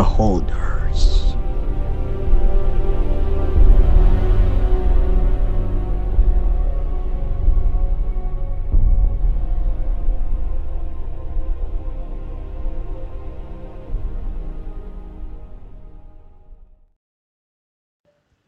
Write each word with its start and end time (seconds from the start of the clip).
The 0.00 0.06
Holders. 0.06 1.36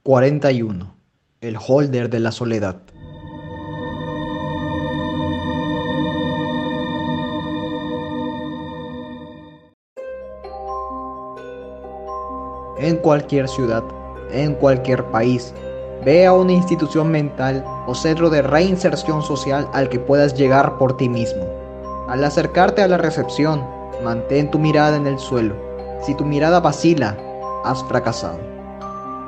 ...41... 0.05 0.91
El 1.43 1.57
Holder 1.59 2.09
de 2.09 2.21
la 2.21 2.33
Soledad. 2.33 2.81
En 12.83 12.97
cualquier 12.97 13.49
ciudad, 13.49 13.85
en 14.33 14.55
cualquier 14.55 15.05
país, 15.05 15.55
ve 16.05 16.27
a 16.27 16.33
una 16.33 16.51
institución 16.51 17.13
mental 17.13 17.65
o 17.87 17.95
centro 17.95 18.29
de 18.29 18.43
reinserción 18.43 19.23
social 19.23 19.69
al 19.73 19.89
que 19.89 20.01
puedas 20.01 20.35
llegar 20.35 20.79
por 20.79 20.97
ti 20.97 21.09
mismo. 21.09 21.45
Al 22.09 22.25
acercarte 22.25 22.83
a 22.83 22.89
la 22.89 22.99
recepción, 22.99 23.65
mantén 24.03 24.51
tu 24.51 24.59
mirada 24.59 24.97
en 24.97 25.07
el 25.07 25.21
suelo. 25.21 25.55
Si 26.05 26.13
tu 26.17 26.25
mirada 26.25 26.59
vacila, 26.59 27.17
has 27.65 27.85
fracasado. 27.85 28.41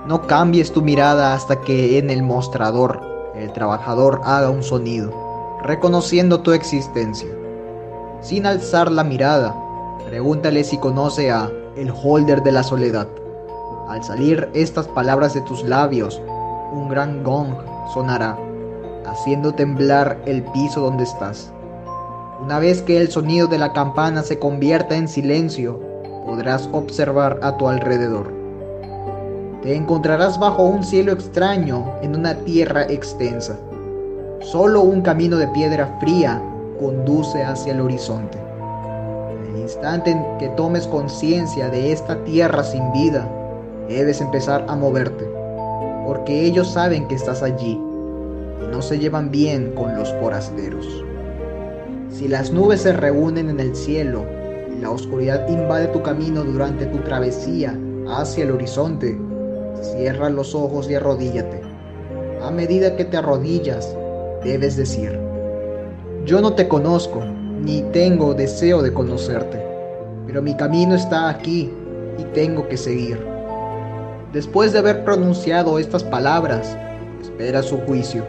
No 0.09 0.27
cambies 0.27 0.73
tu 0.73 0.83
mirada 0.83 1.33
hasta 1.33 1.61
que 1.61 1.99
en 1.99 2.11
el 2.11 2.25
mostrador 2.25 3.01
el 3.37 3.53
trabajador 3.53 4.21
haga 4.25 4.51
un 4.51 4.65
sonido, 4.65 5.13
reconociendo 5.63 6.41
tu 6.41 6.51
existencia. 6.51 7.29
Sin 8.21 8.47
alzar 8.47 8.91
la 8.91 9.05
mirada, 9.05 9.55
pregúntale 10.09 10.65
si 10.65 10.77
conoce 10.77 11.31
a 11.31 11.49
el 11.77 11.93
holder 12.03 12.43
de 12.43 12.51
la 12.51 12.65
soledad. 12.65 13.07
Al 13.89 14.03
salir 14.03 14.49
estas 14.55 14.89
palabras 14.89 15.35
de 15.35 15.43
tus 15.43 15.63
labios, 15.63 16.21
un 16.73 16.89
gran 16.89 17.23
gong 17.23 17.55
sonará, 17.93 18.39
haciendo 19.07 19.53
temblar 19.53 20.19
el 20.25 20.43
piso 20.43 20.81
donde 20.81 21.05
estás. 21.05 21.53
Una 22.43 22.59
vez 22.59 22.83
que 22.83 22.99
el 23.01 23.11
sonido 23.11 23.47
de 23.47 23.59
la 23.59 23.73
campana 23.73 24.23
se 24.23 24.39
convierta 24.39 24.97
en 24.97 25.07
silencio, 25.07 25.79
podrás 26.25 26.69
observar 26.73 27.39
a 27.43 27.57
tu 27.57 27.69
alrededor. 27.69 28.33
Te 29.63 29.75
encontrarás 29.77 30.39
bajo 30.39 30.63
un 30.65 30.83
cielo 30.83 31.13
extraño 31.13 31.85
en 32.03 32.17
una 32.17 32.35
tierra 32.35 32.85
extensa. 32.85 33.57
Solo 34.41 34.83
un 34.83 35.03
camino 35.03 35.37
de 35.37 35.49
piedra 35.49 35.97
fría 36.01 36.43
conduce 36.81 37.43
hacia 37.43 37.73
el 37.73 37.81
horizonte. 37.81 38.39
En 39.31 39.55
el 39.55 39.63
instante 39.63 40.11
en 40.11 40.39
que 40.39 40.49
tomes 40.51 40.87
conciencia 40.87 41.69
de 41.69 41.93
esta 41.93 42.23
tierra 42.25 42.63
sin 42.63 42.93
vida, 42.93 43.29
debes 43.89 44.21
empezar 44.21 44.65
a 44.69 44.77
moverte, 44.77 45.25
porque 46.07 46.45
ellos 46.45 46.73
saben 46.73 47.09
que 47.09 47.15
estás 47.15 47.43
allí 47.43 47.73
y 47.73 48.67
no 48.71 48.83
se 48.83 48.99
llevan 48.99 49.31
bien 49.31 49.73
con 49.75 49.97
los 49.97 50.13
forasteros. 50.15 50.87
Si 52.11 52.29
las 52.29 52.53
nubes 52.53 52.83
se 52.83 52.93
reúnen 52.93 53.51
en 53.51 53.61
el 53.61 53.75
cielo 53.75 54.25
y 54.73 54.81
la 54.81 54.91
oscuridad 54.91 55.49
invade 55.49 55.89
tu 55.89 56.03
camino 56.03 56.45
durante 56.45 56.87
tu 56.87 56.99
travesía 56.99 57.77
hacia 58.09 58.45
el 58.45 58.53
horizonte, 58.53 59.19
cierra 59.81 60.31
los 60.31 60.55
ojos 60.55 60.89
y 60.89 60.95
arrodíllate. 60.95 61.61
A 62.43 62.51
medida 62.51 62.97
que 62.97 63.05
te 63.05 63.17
arrodillas, 63.17 63.97
debes 64.45 64.77
decir, 64.77 65.19
yo 66.25 66.41
no 66.41 66.55
te 66.55 66.69
conozco, 66.69 67.23
ni 67.63 67.83
tengo 67.93 68.35
deseo 68.35 68.83
de 68.83 68.93
conocerte, 68.93 69.65
pero 70.27 70.43
mi 70.43 70.57
camino 70.57 70.95
está 70.95 71.29
aquí 71.29 71.73
y 72.19 72.23
tengo 72.35 72.69
que 72.69 72.77
seguir. 72.77 73.34
Después 74.35 74.73
de 74.73 74.81
haber 74.81 75.05
pronunciado 75.05 75.79
estas 75.79 76.03
palabras, 76.03 76.77
espera 77.23 77.63
su 77.63 77.79
juicio. 77.83 78.27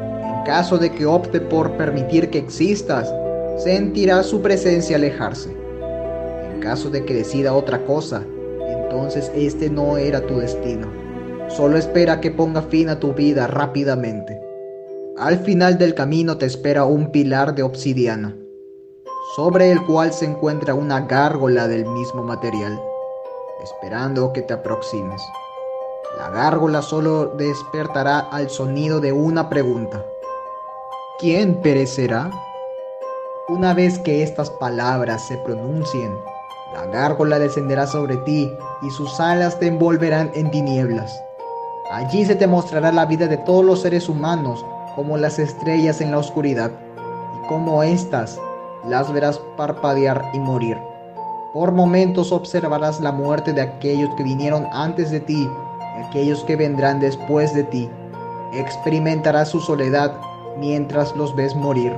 En 0.00 0.44
caso 0.44 0.78
de 0.78 0.92
que 0.92 1.04
opte 1.04 1.40
por 1.40 1.72
permitir 1.72 2.30
que 2.30 2.38
existas, 2.38 3.12
sentirá 3.58 4.22
su 4.22 4.42
presencia 4.42 4.94
alejarse. 4.94 5.50
En 6.54 6.60
caso 6.60 6.88
de 6.88 7.04
que 7.04 7.14
decida 7.14 7.52
otra 7.52 7.84
cosa, 7.84 8.22
entonces 8.68 9.32
este 9.34 9.68
no 9.68 9.96
era 9.96 10.24
tu 10.24 10.38
destino. 10.38 10.86
Solo 11.48 11.78
espera 11.78 12.20
que 12.20 12.30
ponga 12.30 12.62
fin 12.62 12.88
a 12.88 13.00
tu 13.00 13.12
vida 13.12 13.48
rápidamente. 13.48 14.40
Al 15.18 15.40
final 15.40 15.78
del 15.78 15.96
camino 15.96 16.38
te 16.38 16.46
espera 16.46 16.84
un 16.84 17.10
pilar 17.10 17.56
de 17.56 17.64
obsidiana, 17.64 18.36
sobre 19.34 19.72
el 19.72 19.84
cual 19.84 20.12
se 20.12 20.26
encuentra 20.26 20.74
una 20.74 21.00
gárgola 21.00 21.66
del 21.66 21.86
mismo 21.86 22.22
material 22.22 22.80
esperando 23.62 24.32
que 24.32 24.42
te 24.42 24.54
aproximes. 24.54 25.22
La 26.16 26.28
gárgola 26.28 26.82
solo 26.82 27.26
despertará 27.36 28.18
al 28.18 28.50
sonido 28.50 29.00
de 29.00 29.12
una 29.12 29.48
pregunta. 29.48 30.04
¿Quién 31.20 31.60
perecerá? 31.62 32.30
Una 33.48 33.74
vez 33.74 34.00
que 34.00 34.24
estas 34.24 34.50
palabras 34.50 35.28
se 35.28 35.38
pronuncien, 35.38 36.12
la 36.74 36.86
gárgola 36.86 37.38
descenderá 37.38 37.86
sobre 37.86 38.16
ti 38.18 38.52
y 38.82 38.90
sus 38.90 39.20
alas 39.20 39.58
te 39.60 39.68
envolverán 39.68 40.32
en 40.34 40.50
tinieblas. 40.50 41.22
Allí 41.92 42.24
se 42.24 42.34
te 42.34 42.48
mostrará 42.48 42.90
la 42.90 43.06
vida 43.06 43.28
de 43.28 43.36
todos 43.38 43.64
los 43.64 43.82
seres 43.82 44.08
humanos 44.08 44.64
como 44.96 45.16
las 45.16 45.38
estrellas 45.38 46.00
en 46.00 46.10
la 46.10 46.18
oscuridad, 46.18 46.72
y 47.36 47.46
como 47.46 47.84
éstas 47.84 48.40
las 48.84 49.12
verás 49.12 49.40
parpadear 49.56 50.24
y 50.32 50.40
morir. 50.40 50.76
Por 51.52 51.70
momentos 51.70 52.32
observarás 52.32 53.00
la 53.00 53.12
muerte 53.12 53.52
de 53.52 53.60
aquellos 53.60 54.12
que 54.16 54.24
vinieron 54.24 54.66
antes 54.72 55.12
de 55.12 55.20
ti 55.20 55.48
aquellos 56.00 56.44
que 56.44 56.56
vendrán 56.56 57.00
después 57.00 57.54
de 57.54 57.64
ti. 57.64 57.88
Experimentarás 58.54 59.48
su 59.48 59.60
soledad 59.60 60.12
mientras 60.58 61.14
los 61.16 61.34
ves 61.34 61.54
morir, 61.54 61.92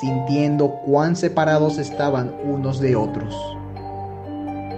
sintiendo 0.00 0.70
cuán 0.84 1.16
separados 1.16 1.78
estaban 1.78 2.34
unos 2.44 2.80
de 2.80 2.96
otros. 2.96 3.34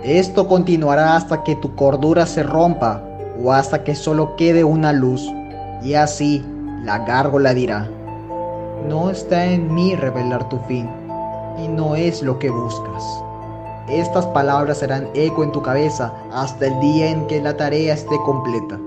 Esto 0.03 0.49
continuará 0.49 1.17
hasta 1.17 1.43
que 1.43 1.57
tu 1.57 1.75
cordura 1.75 2.27
se 2.27 2.43
rompa 2.43 3.03
o 3.43 3.53
hasta 3.53 3.85
que 3.85 3.95
solo 3.95 4.37
quede 4.37 4.65
una 4.65 4.93
luz, 4.93 5.27
y 5.83 5.95
así 5.95 6.45
la 6.85 6.99
gárgola 6.99 7.55
dirá, 7.55 7.89
no 8.89 9.11
está 9.11 9.47
en 9.47 9.73
mí 9.73 9.95
revelar 9.95 10.49
tu 10.49 10.59
fin, 10.61 10.89
y 11.59 11.69
no 11.69 11.95
es 11.97 12.23
lo 12.23 12.39
que 12.39 12.51
buscas. 12.51 13.05
Estas 13.89 14.27
palabras 14.27 14.79
serán 14.79 15.09
eco 15.15 15.43
en 15.43 15.53
tu 15.53 15.63
cabeza 15.63 16.13
hasta 16.33 16.67
el 16.67 16.79
día 16.81 17.11
en 17.11 17.27
que 17.27 17.41
la 17.41 17.57
tarea 17.57 17.95
esté 17.95 18.17
completa. 18.25 18.79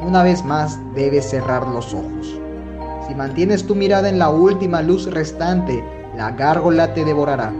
Una 0.00 0.22
vez 0.22 0.44
más 0.44 0.78
debes 0.94 1.30
cerrar 1.30 1.66
los 1.68 1.94
ojos. 1.94 2.38
Si 3.06 3.14
mantienes 3.14 3.66
tu 3.66 3.74
mirada 3.74 4.08
en 4.08 4.18
la 4.18 4.28
última 4.28 4.82
luz 4.82 5.10
restante, 5.10 5.82
la 6.16 6.32
gárgola 6.32 6.92
te 6.92 7.04
devorará. 7.04 7.52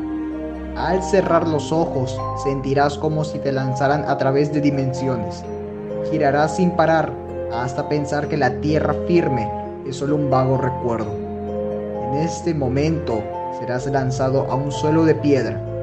Al 0.77 1.03
cerrar 1.03 1.47
los 1.47 1.73
ojos, 1.73 2.21
sentirás 2.43 2.99
como 2.99 3.25
si 3.25 3.39
te 3.39 3.53
lanzaran 3.53 4.05
a 4.09 4.19
través 4.19 4.53
de 4.53 4.61
dimensiones. 4.61 5.43
Girarás 6.11 6.57
sin 6.57 6.73
parar 6.73 7.13
hasta 7.53 7.89
pensar 7.89 8.29
que 8.29 8.37
la 8.37 8.61
tierra 8.61 8.95
firme 9.07 9.49
es 9.87 9.97
solo 9.97 10.17
un 10.17 10.29
vago 10.29 10.59
recuerdo. 10.59 11.13
En 12.11 12.15
este 12.21 12.53
momento 12.53 13.23
serás 13.59 13.87
lanzado 13.87 14.51
a 14.51 14.55
un 14.55 14.73
suelo 14.73 15.05
de 15.05 15.15
piedra 15.15 15.74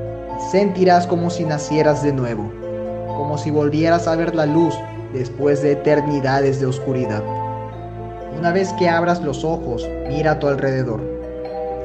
sentirás 0.49 1.05
como 1.05 1.29
si 1.29 1.45
nacieras 1.45 2.01
de 2.01 2.13
nuevo, 2.13 2.51
como 3.07 3.37
si 3.37 3.51
volvieras 3.51 4.07
a 4.07 4.15
ver 4.15 4.33
la 4.33 4.45
luz 4.45 4.73
después 5.13 5.61
de 5.61 5.73
eternidades 5.73 6.59
de 6.59 6.65
oscuridad. 6.65 7.23
Una 8.37 8.51
vez 8.51 8.73
que 8.73 8.89
abras 8.89 9.21
los 9.21 9.43
ojos, 9.43 9.87
mira 10.07 10.31
a 10.31 10.39
tu 10.39 10.47
alrededor. 10.47 11.01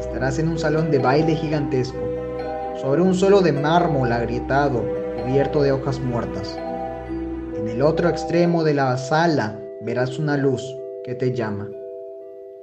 Estarás 0.00 0.38
en 0.38 0.48
un 0.48 0.58
salón 0.58 0.90
de 0.90 0.98
baile 0.98 1.34
gigantesco, 1.34 1.98
sobre 2.80 3.02
un 3.02 3.14
suelo 3.14 3.42
de 3.42 3.52
mármol 3.52 4.10
agrietado, 4.12 4.82
cubierto 5.20 5.62
de 5.62 5.72
hojas 5.72 6.00
muertas. 6.00 6.58
En 7.58 7.68
el 7.68 7.82
otro 7.82 8.08
extremo 8.08 8.64
de 8.64 8.74
la 8.74 8.96
sala 8.96 9.58
verás 9.82 10.18
una 10.18 10.36
luz 10.36 10.62
que 11.04 11.14
te 11.14 11.34
llama. 11.34 11.68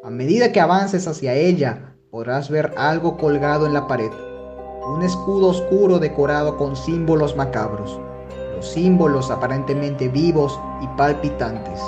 A 0.03 0.09
medida 0.09 0.51
que 0.51 0.59
avances 0.59 1.07
hacia 1.07 1.33
ella, 1.33 1.95
podrás 2.09 2.49
ver 2.49 2.73
algo 2.77 3.17
colgado 3.17 3.67
en 3.67 3.73
la 3.73 3.87
pared 3.87 4.11
un 4.87 5.01
escudo 5.01 5.49
oscuro 5.49 5.99
decorado 5.99 6.57
con 6.57 6.75
símbolos 6.75 7.35
macabros, 7.35 7.99
los 8.55 8.67
símbolos 8.67 9.31
aparentemente 9.31 10.09
vivos 10.09 10.59
y 10.81 10.87
palpitantes. 10.97 11.79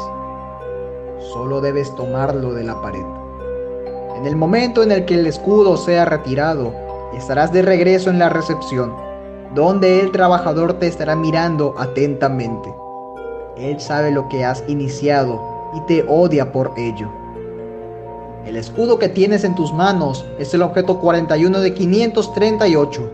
Solo 1.33 1.59
debes 1.59 1.93
tomarlo 1.95 2.53
de 2.53 2.63
la 2.63 2.81
pared. 2.81 3.05
En 4.15 4.25
el 4.25 4.35
momento 4.35 4.81
en 4.81 4.91
el 4.91 5.05
que 5.05 5.15
el 5.15 5.27
escudo 5.27 5.75
sea 5.75 6.05
retirado, 6.05 6.73
estarás 7.17 7.51
de 7.51 7.61
regreso 7.61 8.09
en 8.09 8.19
la 8.19 8.29
recepción, 8.29 8.93
donde 9.53 9.99
el 9.99 10.11
trabajador 10.11 10.73
te 10.73 10.87
estará 10.87 11.15
mirando 11.15 11.75
atentamente. 11.77 12.73
Él 13.57 13.79
sabe 13.79 14.11
lo 14.11 14.27
que 14.29 14.45
has 14.45 14.63
iniciado 14.67 15.41
y 15.73 15.81
te 15.81 16.05
odia 16.07 16.51
por 16.51 16.71
ello. 16.77 17.24
El 18.45 18.57
escudo 18.57 18.99
que 18.99 19.09
tienes 19.09 19.43
en 19.43 19.55
tus 19.55 19.73
manos 19.73 20.23
es 20.37 20.53
el 20.53 20.61
objeto 20.61 20.99
41 20.99 21.61
de 21.61 21.73
538. 21.73 23.11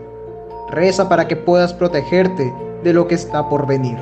Reza 0.68 1.08
para 1.08 1.26
que 1.26 1.36
puedas 1.36 1.72
protegerte 1.72 2.52
de 2.84 2.92
lo 2.92 3.08
que 3.08 3.14
está 3.14 3.48
por 3.48 3.66
venir. 3.66 3.98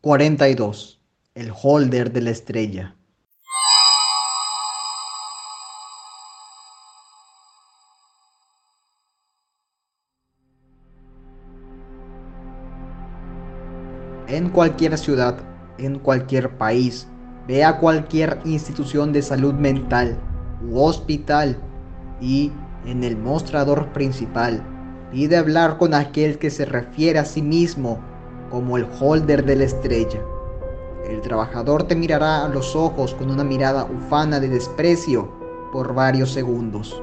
...42... 0.00 0.98
El 1.34 1.52
holder 1.62 2.12
de 2.12 2.20
la 2.20 2.30
estrella. 2.30 2.94
En 14.34 14.48
cualquier 14.48 14.98
ciudad, 14.98 15.36
en 15.78 16.00
cualquier 16.00 16.58
país, 16.58 17.06
ve 17.46 17.62
a 17.62 17.78
cualquier 17.78 18.40
institución 18.44 19.12
de 19.12 19.22
salud 19.22 19.54
mental 19.54 20.18
u 20.68 20.80
hospital 20.80 21.56
y 22.20 22.50
en 22.84 23.04
el 23.04 23.16
mostrador 23.16 23.92
principal 23.92 24.60
pide 25.12 25.36
hablar 25.36 25.78
con 25.78 25.94
aquel 25.94 26.38
que 26.38 26.50
se 26.50 26.64
refiere 26.64 27.20
a 27.20 27.24
sí 27.24 27.42
mismo 27.42 28.00
como 28.50 28.76
el 28.76 28.88
holder 28.98 29.44
de 29.44 29.54
la 29.54 29.64
estrella. 29.66 30.20
El 31.08 31.20
trabajador 31.20 31.84
te 31.84 31.94
mirará 31.94 32.44
a 32.44 32.48
los 32.48 32.74
ojos 32.74 33.14
con 33.14 33.30
una 33.30 33.44
mirada 33.44 33.84
ufana 33.84 34.40
de 34.40 34.48
desprecio 34.48 35.30
por 35.72 35.94
varios 35.94 36.32
segundos. 36.32 37.00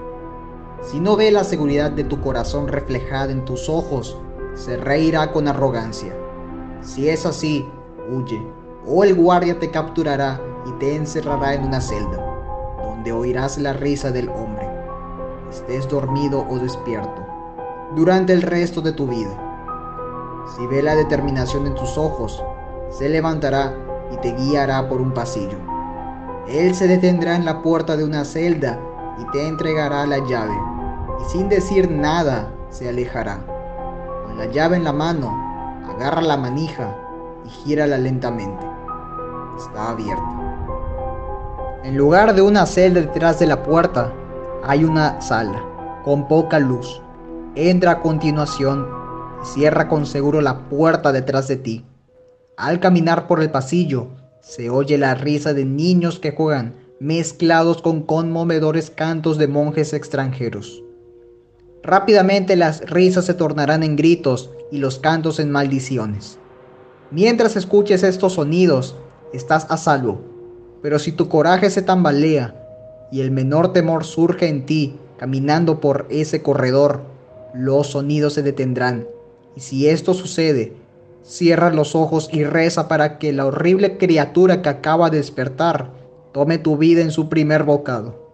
Si 0.81 0.99
no 0.99 1.15
ve 1.15 1.31
la 1.31 1.45
seguridad 1.45 1.91
de 1.91 2.03
tu 2.03 2.19
corazón 2.19 2.67
reflejada 2.67 3.31
en 3.31 3.45
tus 3.45 3.69
ojos, 3.69 4.17
se 4.53 4.75
reirá 4.75 5.31
con 5.31 5.47
arrogancia. 5.47 6.13
Si 6.81 7.09
es 7.09 7.27
así, 7.27 7.69
huye, 8.11 8.41
o 8.87 9.03
el 9.03 9.13
guardia 9.13 9.59
te 9.59 9.69
capturará 9.69 10.41
y 10.65 10.71
te 10.79 10.95
encerrará 10.95 11.53
en 11.53 11.65
una 11.65 11.79
celda, 11.79 12.17
donde 12.83 13.11
oirás 13.11 13.57
la 13.59 13.73
risa 13.73 14.11
del 14.11 14.29
hombre, 14.29 14.67
estés 15.51 15.87
dormido 15.87 16.45
o 16.49 16.57
despierto, 16.57 17.21
durante 17.95 18.33
el 18.33 18.41
resto 18.41 18.81
de 18.81 18.93
tu 18.93 19.07
vida. 19.07 19.29
Si 20.55 20.65
ve 20.67 20.81
la 20.81 20.95
determinación 20.95 21.67
en 21.67 21.75
tus 21.75 21.97
ojos, 21.97 22.43
se 22.89 23.07
levantará 23.07 23.75
y 24.11 24.17
te 24.17 24.31
guiará 24.33 24.89
por 24.89 25.01
un 25.01 25.13
pasillo. 25.13 25.57
Él 26.47 26.73
se 26.73 26.87
detendrá 26.87 27.35
en 27.35 27.45
la 27.45 27.61
puerta 27.61 27.95
de 27.95 28.03
una 28.03 28.25
celda 28.25 28.79
y 29.19 29.25
te 29.31 29.47
entregará 29.47 30.05
la 30.07 30.17
llave, 30.27 30.57
y 31.21 31.29
sin 31.29 31.47
decir 31.47 31.91
nada 31.91 32.51
se 32.71 32.89
alejará. 32.89 33.39
Con 34.25 34.39
la 34.39 34.47
llave 34.47 34.77
en 34.77 34.83
la 34.83 34.93
mano, 34.93 35.40
Agarra 36.01 36.23
la 36.23 36.37
manija 36.37 36.97
y 37.45 37.49
gírala 37.49 37.95
lentamente. 37.99 38.65
Está 39.55 39.91
abierta. 39.91 40.23
En 41.83 41.95
lugar 41.95 42.33
de 42.33 42.41
una 42.41 42.65
celda 42.65 43.01
detrás 43.01 43.37
de 43.37 43.45
la 43.45 43.61
puerta, 43.61 44.11
hay 44.63 44.83
una 44.83 45.21
sala 45.21 45.63
con 46.03 46.27
poca 46.27 46.57
luz. 46.57 47.03
Entra 47.53 47.91
a 47.91 48.01
continuación 48.01 48.87
y 49.43 49.45
cierra 49.45 49.87
con 49.87 50.07
seguro 50.07 50.41
la 50.41 50.61
puerta 50.69 51.11
detrás 51.11 51.47
de 51.47 51.57
ti. 51.57 51.85
Al 52.57 52.79
caminar 52.79 53.27
por 53.27 53.39
el 53.39 53.51
pasillo, 53.51 54.07
se 54.39 54.71
oye 54.71 54.97
la 54.97 55.13
risa 55.13 55.53
de 55.53 55.65
niños 55.65 56.17
que 56.17 56.31
juegan 56.31 56.77
mezclados 56.99 57.83
con 57.83 58.01
conmovedores 58.01 58.89
cantos 58.89 59.37
de 59.37 59.47
monjes 59.47 59.93
extranjeros. 59.93 60.83
Rápidamente 61.83 62.55
las 62.55 62.81
risas 62.81 63.25
se 63.25 63.33
tornarán 63.33 63.81
en 63.81 63.95
gritos 63.95 64.51
y 64.71 64.77
los 64.77 64.99
cantos 64.99 65.39
en 65.39 65.49
maldiciones. 65.49 66.37
Mientras 67.09 67.55
escuches 67.55 68.03
estos 68.03 68.33
sonidos, 68.33 68.95
estás 69.33 69.65
a 69.69 69.77
salvo. 69.77 70.21
Pero 70.83 70.99
si 70.99 71.11
tu 71.11 71.27
coraje 71.27 71.69
se 71.69 71.81
tambalea 71.81 72.55
y 73.11 73.21
el 73.21 73.31
menor 73.31 73.73
temor 73.73 74.03
surge 74.03 74.47
en 74.47 74.65
ti 74.65 74.97
caminando 75.17 75.79
por 75.79 76.05
ese 76.09 76.41
corredor, 76.41 77.01
los 77.53 77.87
sonidos 77.87 78.33
se 78.33 78.43
detendrán. 78.43 79.07
Y 79.55 79.61
si 79.61 79.87
esto 79.89 80.13
sucede, 80.13 80.73
cierra 81.23 81.71
los 81.71 81.95
ojos 81.95 82.29
y 82.31 82.43
reza 82.43 82.87
para 82.87 83.17
que 83.17 83.33
la 83.33 83.45
horrible 83.45 83.97
criatura 83.97 84.61
que 84.61 84.69
acaba 84.69 85.09
de 85.09 85.17
despertar 85.17 85.91
tome 86.31 86.57
tu 86.57 86.77
vida 86.77 87.01
en 87.01 87.11
su 87.11 87.27
primer 87.27 87.63
bocado. 87.63 88.31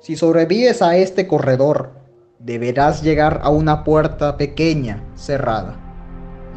Si 0.00 0.16
sobrevives 0.16 0.82
a 0.82 0.96
este 0.96 1.26
corredor, 1.26 1.99
deberás 2.40 3.02
llegar 3.02 3.40
a 3.44 3.50
una 3.50 3.84
puerta 3.84 4.38
pequeña 4.38 5.04
cerrada. 5.14 5.76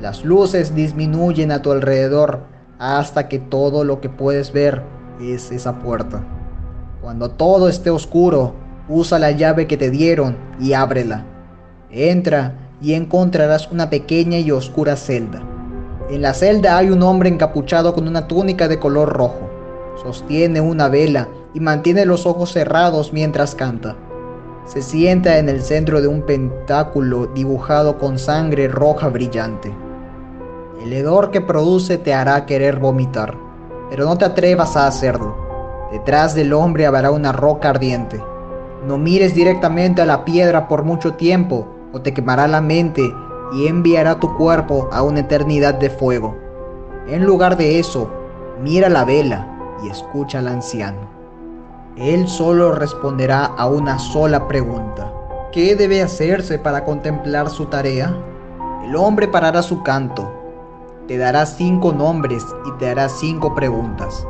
Las 0.01 0.23
luces 0.23 0.73
disminuyen 0.73 1.51
a 1.51 1.61
tu 1.61 1.73
alrededor 1.73 2.45
hasta 2.79 3.27
que 3.27 3.39
todo 3.39 3.83
lo 3.83 3.99
que 3.99 4.07
puedes 4.07 4.53
ver 4.53 4.81
es 5.21 5.51
esa 5.51 5.79
puerta. 5.79 6.23
Cuando 7.01 7.31
todo 7.31 7.67
esté 7.67 7.89
oscuro, 7.89 8.55
usa 8.87 9.19
la 9.19 9.31
llave 9.31 9.67
que 9.67 9.75
te 9.75 9.89
dieron 9.89 10.37
y 10.57 10.71
ábrela. 10.71 11.25
Entra 11.91 12.53
y 12.81 12.93
encontrarás 12.93 13.69
una 13.69 13.89
pequeña 13.89 14.39
y 14.39 14.51
oscura 14.51 14.95
celda. 14.95 15.41
En 16.09 16.21
la 16.21 16.33
celda 16.33 16.77
hay 16.77 16.91
un 16.91 17.03
hombre 17.03 17.27
encapuchado 17.27 17.93
con 17.93 18.07
una 18.07 18.27
túnica 18.27 18.69
de 18.69 18.79
color 18.79 19.09
rojo. 19.09 19.49
Sostiene 20.01 20.61
una 20.61 20.87
vela 20.87 21.27
y 21.53 21.59
mantiene 21.59 22.05
los 22.05 22.25
ojos 22.25 22.53
cerrados 22.53 23.11
mientras 23.11 23.53
canta. 23.53 23.97
Se 24.65 24.81
sienta 24.81 25.37
en 25.39 25.49
el 25.49 25.61
centro 25.61 26.01
de 26.01 26.07
un 26.07 26.21
pentáculo 26.21 27.27
dibujado 27.27 27.97
con 27.97 28.17
sangre 28.17 28.69
roja 28.69 29.09
brillante. 29.09 29.73
El 30.81 30.93
hedor 30.93 31.31
que 31.31 31.41
produce 31.41 31.97
te 31.97 32.13
hará 32.13 32.45
querer 32.45 32.79
vomitar, 32.79 33.37
pero 33.89 34.05
no 34.05 34.17
te 34.17 34.25
atrevas 34.25 34.77
a 34.77 34.87
hacerlo. 34.87 35.35
Detrás 35.91 36.33
del 36.33 36.53
hombre 36.53 36.85
habrá 36.85 37.11
una 37.11 37.33
roca 37.33 37.69
ardiente. 37.69 38.23
No 38.87 38.97
mires 38.97 39.35
directamente 39.35 40.01
a 40.01 40.05
la 40.05 40.25
piedra 40.25 40.67
por 40.67 40.83
mucho 40.83 41.13
tiempo 41.13 41.67
o 41.91 42.01
te 42.01 42.13
quemará 42.13 42.47
la 42.47 42.61
mente 42.61 43.01
y 43.53 43.67
enviará 43.67 44.19
tu 44.19 44.33
cuerpo 44.35 44.89
a 44.91 45.03
una 45.03 45.19
eternidad 45.19 45.75
de 45.75 45.89
fuego. 45.89 46.35
En 47.07 47.25
lugar 47.25 47.57
de 47.57 47.79
eso, 47.79 48.09
mira 48.61 48.87
la 48.89 49.03
vela 49.03 49.47
y 49.83 49.89
escucha 49.89 50.39
al 50.39 50.47
anciano. 50.47 51.12
Él 51.97 52.27
solo 52.27 52.71
responderá 52.71 53.45
a 53.45 53.67
una 53.67 53.99
sola 53.99 54.47
pregunta. 54.47 55.13
¿Qué 55.51 55.75
debe 55.75 56.01
hacerse 56.01 56.57
para 56.57 56.83
contemplar 56.85 57.51
su 57.51 57.67
tarea? 57.67 58.17
El 58.83 58.95
hombre 58.95 59.27
parará 59.27 59.61
su 59.61 59.83
canto, 59.83 60.33
te 61.07 61.19
dará 61.19 61.45
cinco 61.45 61.93
nombres 61.93 62.43
y 62.65 62.71
te 62.79 62.89
hará 62.89 63.09
cinco 63.09 63.53
preguntas. 63.53 64.25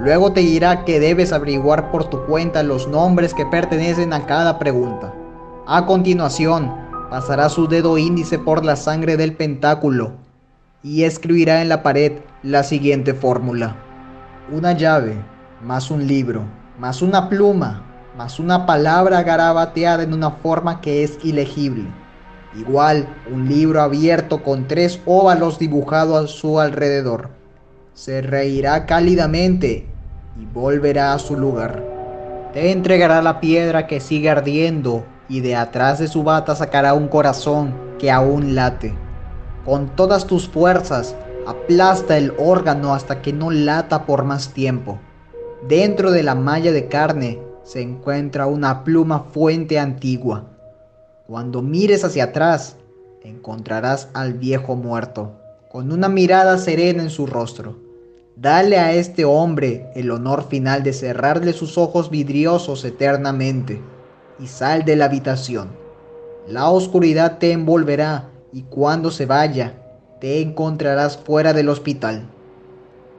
Luego 0.00 0.32
te 0.32 0.40
dirá 0.40 0.84
que 0.84 0.98
debes 0.98 1.32
averiguar 1.32 1.92
por 1.92 2.10
tu 2.10 2.24
cuenta 2.26 2.64
los 2.64 2.88
nombres 2.88 3.32
que 3.34 3.46
pertenecen 3.46 4.12
a 4.12 4.26
cada 4.26 4.58
pregunta. 4.58 5.14
A 5.68 5.86
continuación, 5.86 6.74
pasará 7.08 7.48
su 7.48 7.68
dedo 7.68 7.98
índice 7.98 8.36
por 8.36 8.64
la 8.64 8.74
sangre 8.74 9.16
del 9.16 9.36
pentáculo 9.36 10.10
y 10.82 11.04
escribirá 11.04 11.62
en 11.62 11.68
la 11.68 11.84
pared 11.84 12.14
la 12.42 12.64
siguiente 12.64 13.14
fórmula. 13.14 13.76
Una 14.50 14.72
llave 14.72 15.14
más 15.62 15.92
un 15.92 16.04
libro 16.08 16.42
más 16.78 17.00
una 17.00 17.28
pluma, 17.28 17.82
más 18.16 18.38
una 18.38 18.66
palabra 18.66 19.22
garabateada 19.22 20.02
en 20.02 20.12
una 20.12 20.30
forma 20.30 20.80
que 20.80 21.02
es 21.02 21.18
ilegible. 21.24 21.88
Igual 22.54 23.06
un 23.32 23.48
libro 23.48 23.80
abierto 23.82 24.42
con 24.42 24.66
tres 24.66 25.00
óvalos 25.06 25.58
dibujados 25.58 26.24
a 26.24 26.34
su 26.34 26.60
alrededor. 26.60 27.30
Se 27.94 28.20
reirá 28.22 28.86
cálidamente 28.86 29.86
y 30.38 30.44
volverá 30.46 31.12
a 31.12 31.18
su 31.18 31.36
lugar. 31.36 31.82
Te 32.52 32.72
entregará 32.72 33.22
la 33.22 33.40
piedra 33.40 33.86
que 33.86 34.00
sigue 34.00 34.30
ardiendo 34.30 35.04
y 35.28 35.40
de 35.40 35.56
atrás 35.56 35.98
de 35.98 36.08
su 36.08 36.22
bata 36.22 36.54
sacará 36.54 36.94
un 36.94 37.08
corazón 37.08 37.74
que 37.98 38.10
aún 38.10 38.54
late. 38.54 38.94
Con 39.64 39.88
todas 39.96 40.26
tus 40.26 40.48
fuerzas, 40.48 41.14
aplasta 41.46 42.16
el 42.16 42.32
órgano 42.38 42.94
hasta 42.94 43.20
que 43.22 43.32
no 43.32 43.50
lata 43.50 44.04
por 44.04 44.24
más 44.24 44.50
tiempo. 44.50 44.98
Dentro 45.62 46.12
de 46.12 46.22
la 46.22 46.34
malla 46.34 46.70
de 46.70 46.86
carne 46.86 47.40
se 47.64 47.80
encuentra 47.80 48.46
una 48.46 48.84
pluma 48.84 49.24
fuente 49.30 49.78
antigua. 49.78 50.44
Cuando 51.26 51.62
mires 51.62 52.04
hacia 52.04 52.24
atrás, 52.24 52.76
encontrarás 53.24 54.08
al 54.12 54.34
viejo 54.34 54.76
muerto, 54.76 55.32
con 55.70 55.90
una 55.90 56.08
mirada 56.08 56.58
serena 56.58 57.02
en 57.02 57.10
su 57.10 57.26
rostro. 57.26 57.76
Dale 58.36 58.78
a 58.78 58.92
este 58.92 59.24
hombre 59.24 59.90
el 59.96 60.10
honor 60.10 60.46
final 60.48 60.82
de 60.82 60.92
cerrarle 60.92 61.52
sus 61.52 61.78
ojos 61.78 62.10
vidriosos 62.10 62.84
eternamente 62.84 63.80
y 64.38 64.46
sal 64.46 64.84
de 64.84 64.94
la 64.94 65.06
habitación. 65.06 65.70
La 66.46 66.68
oscuridad 66.68 67.38
te 67.38 67.50
envolverá 67.50 68.28
y 68.52 68.62
cuando 68.62 69.10
se 69.10 69.26
vaya, 69.26 69.74
te 70.20 70.40
encontrarás 70.40 71.16
fuera 71.16 71.52
del 71.52 71.70
hospital. 71.70 72.28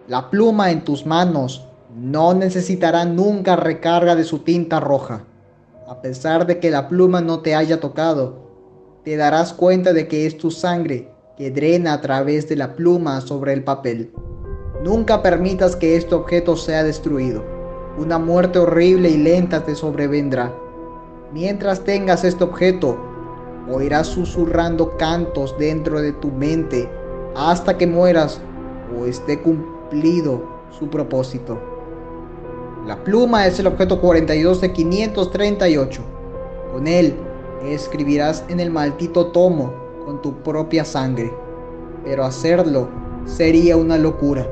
La 0.07 0.29
pluma 0.29 0.71
en 0.71 0.85
tus 0.85 1.05
manos 1.05 1.66
no 1.95 2.33
necesitará 2.33 3.05
nunca 3.05 3.55
recarga 3.55 4.15
de 4.15 4.23
su 4.23 4.39
tinta 4.39 4.79
roja. 4.79 5.23
A 5.87 6.01
pesar 6.01 6.45
de 6.45 6.59
que 6.59 6.69
la 6.69 6.89
pluma 6.89 7.21
no 7.21 7.39
te 7.39 7.55
haya 7.55 7.79
tocado, 7.79 8.47
te 9.03 9.15
darás 9.15 9.53
cuenta 9.53 9.93
de 9.93 10.07
que 10.07 10.25
es 10.25 10.37
tu 10.37 10.51
sangre 10.51 11.09
que 11.37 11.49
drena 11.49 11.93
a 11.93 12.01
través 12.01 12.49
de 12.49 12.57
la 12.57 12.75
pluma 12.75 13.21
sobre 13.21 13.53
el 13.53 13.63
papel. 13.63 14.11
Nunca 14.83 15.21
permitas 15.21 15.75
que 15.75 15.95
este 15.95 16.13
objeto 16.13 16.57
sea 16.57 16.83
destruido. 16.83 17.43
Una 17.97 18.19
muerte 18.19 18.59
horrible 18.59 19.09
y 19.09 19.17
lenta 19.17 19.63
te 19.63 19.75
sobrevendrá. 19.75 20.53
Mientras 21.31 21.83
tengas 21.83 22.23
este 22.23 22.43
objeto, 22.43 22.97
oirás 23.71 24.07
susurrando 24.07 24.97
cantos 24.97 25.55
dentro 25.57 26.01
de 26.01 26.11
tu 26.11 26.31
mente 26.31 26.89
hasta 27.35 27.77
que 27.77 27.87
mueras 27.87 28.41
o 28.99 29.05
esté 29.05 29.39
cumplido 29.41 30.43
su 30.71 30.89
propósito. 30.89 31.76
La 32.87 33.03
pluma 33.03 33.45
es 33.45 33.59
el 33.59 33.67
objeto 33.67 33.99
42 33.99 34.61
de 34.61 34.71
538. 34.71 36.01
Con 36.71 36.87
él 36.87 37.17
escribirás 37.65 38.45
en 38.47 38.61
el 38.61 38.71
maldito 38.71 39.27
tomo 39.27 39.73
con 40.05 40.21
tu 40.21 40.41
propia 40.41 40.85
sangre. 40.85 41.33
Pero 42.05 42.23
hacerlo 42.23 42.87
sería 43.25 43.75
una 43.75 43.97
locura. 43.97 44.47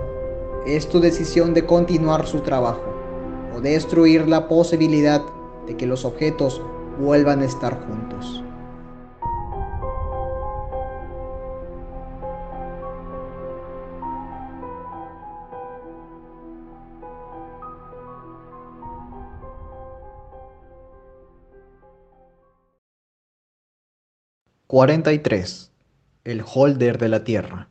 Es 0.66 0.90
tu 0.90 1.00
decisión 1.00 1.54
de 1.54 1.66
continuar 1.66 2.28
su 2.28 2.42
trabajo 2.42 2.84
o 3.56 3.62
destruir 3.62 4.28
la 4.28 4.50
posibilidad 4.50 5.22
de 5.66 5.78
que 5.78 5.86
los 5.86 6.04
objetos 6.04 6.62
vuelvan 7.00 7.42
a 7.42 7.46
estar 7.46 7.88
juntos. 7.88 8.45
¿43? 24.68 25.70
El 26.24 26.44
holder 26.44 26.98
de 26.98 27.08
la 27.08 27.24
Tierra. 27.24 27.70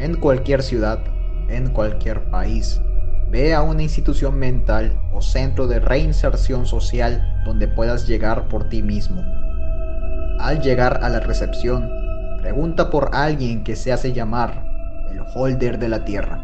En 0.00 0.16
cualquier 0.16 0.64
ciudad, 0.64 0.98
en 1.48 1.72
cualquier 1.72 2.28
país, 2.30 2.80
ve 3.30 3.54
a 3.54 3.62
una 3.62 3.84
institución 3.84 4.36
mental 4.40 5.00
o 5.14 5.22
centro 5.22 5.68
de 5.68 5.78
reinserción 5.78 6.66
social 6.66 7.42
donde 7.44 7.68
puedas 7.68 8.08
llegar 8.08 8.48
por 8.48 8.68
ti 8.68 8.82
mismo. 8.82 9.22
Al 10.40 10.62
llegar 10.62 11.00
a 11.02 11.10
la 11.10 11.20
recepción, 11.20 11.90
pregunta 12.40 12.88
por 12.88 13.10
alguien 13.12 13.62
que 13.62 13.76
se 13.76 13.92
hace 13.92 14.14
llamar 14.14 14.64
el 15.10 15.20
holder 15.34 15.78
de 15.78 15.90
la 15.90 16.06
tierra. 16.06 16.42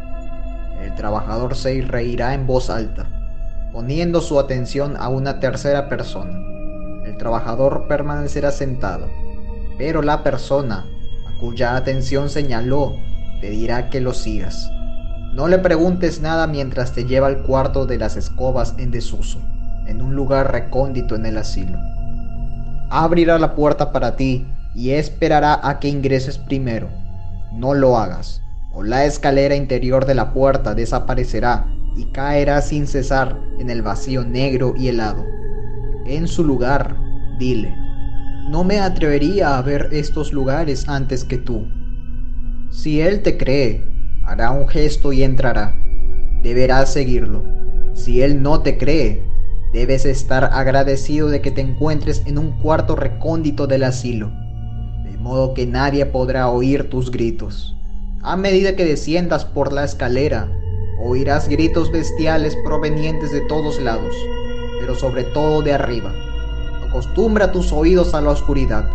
El 0.83 0.93
trabajador 0.93 1.55
se 1.55 1.81
reirá 1.81 2.35
en 2.35 2.45
voz 2.45 2.69
alta, 2.69 3.07
poniendo 3.71 4.21
su 4.21 4.39
atención 4.39 4.95
a 4.97 5.09
una 5.09 5.39
tercera 5.39 5.89
persona. 5.89 6.39
El 7.05 7.17
trabajador 7.17 7.87
permanecerá 7.87 8.51
sentado, 8.51 9.07
pero 9.79 10.03
la 10.03 10.21
persona 10.21 10.85
a 11.27 11.39
cuya 11.39 11.75
atención 11.75 12.29
señaló 12.29 12.93
te 13.41 13.49
dirá 13.49 13.89
que 13.89 13.99
lo 13.99 14.13
sigas. 14.13 14.69
No 15.33 15.47
le 15.47 15.57
preguntes 15.57 16.21
nada 16.21 16.45
mientras 16.45 16.93
te 16.93 17.05
lleva 17.05 17.25
al 17.25 17.41
cuarto 17.41 17.87
de 17.87 17.97
las 17.97 18.15
escobas 18.15 18.75
en 18.77 18.91
desuso, 18.91 19.39
en 19.87 20.03
un 20.03 20.15
lugar 20.15 20.51
recóndito 20.51 21.15
en 21.15 21.25
el 21.25 21.39
asilo. 21.39 21.79
Abrirá 22.89 23.37
la 23.37 23.55
puerta 23.55 23.91
para 23.91 24.15
ti 24.15 24.47
y 24.73 24.91
esperará 24.91 25.59
a 25.61 25.79
que 25.79 25.89
ingreses 25.89 26.37
primero. 26.37 26.89
No 27.53 27.73
lo 27.73 27.97
hagas, 27.97 28.41
o 28.73 28.83
la 28.83 29.05
escalera 29.05 29.55
interior 29.55 30.05
de 30.05 30.15
la 30.15 30.33
puerta 30.33 30.75
desaparecerá 30.75 31.65
y 31.95 32.05
caerá 32.05 32.61
sin 32.61 32.87
cesar 32.87 33.37
en 33.59 33.69
el 33.69 33.81
vacío 33.81 34.23
negro 34.23 34.73
y 34.77 34.87
helado. 34.87 35.25
En 36.05 36.27
su 36.27 36.43
lugar, 36.43 36.95
dile, 37.39 37.75
no 38.49 38.63
me 38.63 38.79
atrevería 38.79 39.57
a 39.57 39.61
ver 39.61 39.89
estos 39.91 40.31
lugares 40.31 40.87
antes 40.87 41.25
que 41.25 41.37
tú. 41.37 41.67
Si 42.69 43.01
él 43.01 43.21
te 43.21 43.37
cree, 43.37 43.83
hará 44.23 44.51
un 44.51 44.67
gesto 44.67 45.11
y 45.11 45.23
entrará. 45.23 45.75
Deberás 46.43 46.93
seguirlo. 46.93 47.43
Si 47.93 48.21
él 48.21 48.41
no 48.41 48.61
te 48.61 48.77
cree, 48.77 49.26
debes 49.77 50.05
estar 50.05 50.45
agradecido 50.53 51.29
de 51.29 51.39
que 51.39 51.51
te 51.51 51.61
encuentres 51.61 52.23
en 52.25 52.39
un 52.39 52.51
cuarto 52.59 52.95
recóndito 52.95 53.67
del 53.67 53.83
asilo, 53.83 54.31
de 55.03 55.17
modo 55.17 55.53
que 55.53 55.67
nadie 55.67 56.05
podrá 56.07 56.49
oír 56.49 56.89
tus 56.89 57.11
gritos. 57.11 57.75
A 58.23 58.35
medida 58.35 58.75
que 58.75 58.85
desciendas 58.85 59.45
por 59.45 59.71
la 59.71 59.83
escalera, 59.83 60.51
oirás 60.99 61.47
gritos 61.47 61.91
bestiales 61.91 62.57
provenientes 62.65 63.31
de 63.31 63.41
todos 63.41 63.79
lados, 63.79 64.15
pero 64.79 64.95
sobre 64.95 65.23
todo 65.25 65.61
de 65.61 65.73
arriba. 65.73 66.11
Acostumbra 66.87 67.51
tus 67.51 67.71
oídos 67.71 68.15
a 68.15 68.21
la 68.21 68.31
oscuridad, 68.31 68.89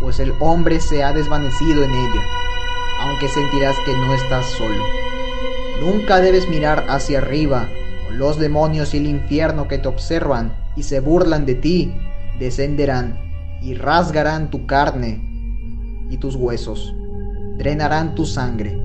pues 0.00 0.20
el 0.20 0.32
hombre 0.40 0.80
se 0.80 1.04
ha 1.04 1.12
desvanecido 1.12 1.84
en 1.84 1.90
ella 1.90 2.22
aunque 3.04 3.28
sentirás 3.28 3.76
que 3.84 3.92
no 3.92 4.14
estás 4.14 4.46
solo. 4.56 4.82
Nunca 5.80 6.20
debes 6.20 6.48
mirar 6.48 6.86
hacia 6.88 7.18
arriba, 7.18 7.68
los 8.16 8.38
demonios 8.38 8.94
y 8.94 8.98
el 8.98 9.06
infierno 9.06 9.68
que 9.68 9.78
te 9.78 9.88
observan 9.88 10.54
y 10.76 10.82
se 10.82 11.00
burlan 11.00 11.46
de 11.46 11.54
ti, 11.54 11.94
descenderán 12.38 13.18
y 13.62 13.74
rasgarán 13.74 14.50
tu 14.50 14.66
carne 14.66 15.20
y 16.10 16.16
tus 16.18 16.36
huesos, 16.36 16.94
drenarán 17.58 18.14
tu 18.14 18.26
sangre, 18.26 18.78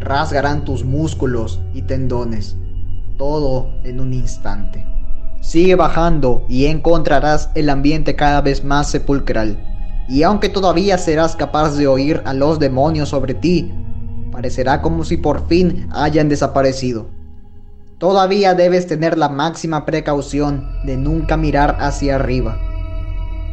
rasgarán 0.00 0.64
tus 0.64 0.84
músculos 0.84 1.60
y 1.72 1.82
tendones, 1.82 2.56
todo 3.16 3.70
en 3.84 4.00
un 4.00 4.12
instante. 4.12 4.86
Sigue 5.40 5.74
bajando 5.74 6.44
y 6.48 6.66
encontrarás 6.66 7.50
el 7.54 7.70
ambiente 7.70 8.16
cada 8.16 8.40
vez 8.40 8.64
más 8.64 8.90
sepulcral 8.90 9.58
y 10.08 10.22
aunque 10.22 10.48
todavía 10.48 10.98
serás 10.98 11.36
capaz 11.36 11.76
de 11.76 11.86
oír 11.86 12.22
a 12.24 12.34
los 12.34 12.58
demonios 12.58 13.08
sobre 13.10 13.34
ti, 13.34 13.72
parecerá 14.30 14.82
como 14.82 15.04
si 15.04 15.16
por 15.16 15.46
fin 15.48 15.88
hayan 15.92 16.28
desaparecido. 16.28 17.13
Todavía 17.98 18.54
debes 18.54 18.86
tener 18.86 19.16
la 19.16 19.28
máxima 19.28 19.86
precaución 19.86 20.68
de 20.84 20.96
nunca 20.96 21.36
mirar 21.36 21.76
hacia 21.78 22.16
arriba. 22.16 22.58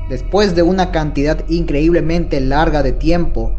Después 0.09 0.55
de 0.55 0.63
una 0.63 0.91
cantidad 0.91 1.47
increíblemente 1.47 2.41
larga 2.41 2.81
de 2.81 2.91
tiempo, 2.91 3.55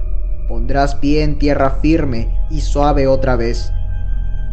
pondrás 0.48 0.96
pie 0.96 1.22
en 1.22 1.38
tierra 1.38 1.78
firme 1.82 2.36
y 2.50 2.60
suave 2.60 3.06
otra 3.06 3.36
vez. 3.36 3.72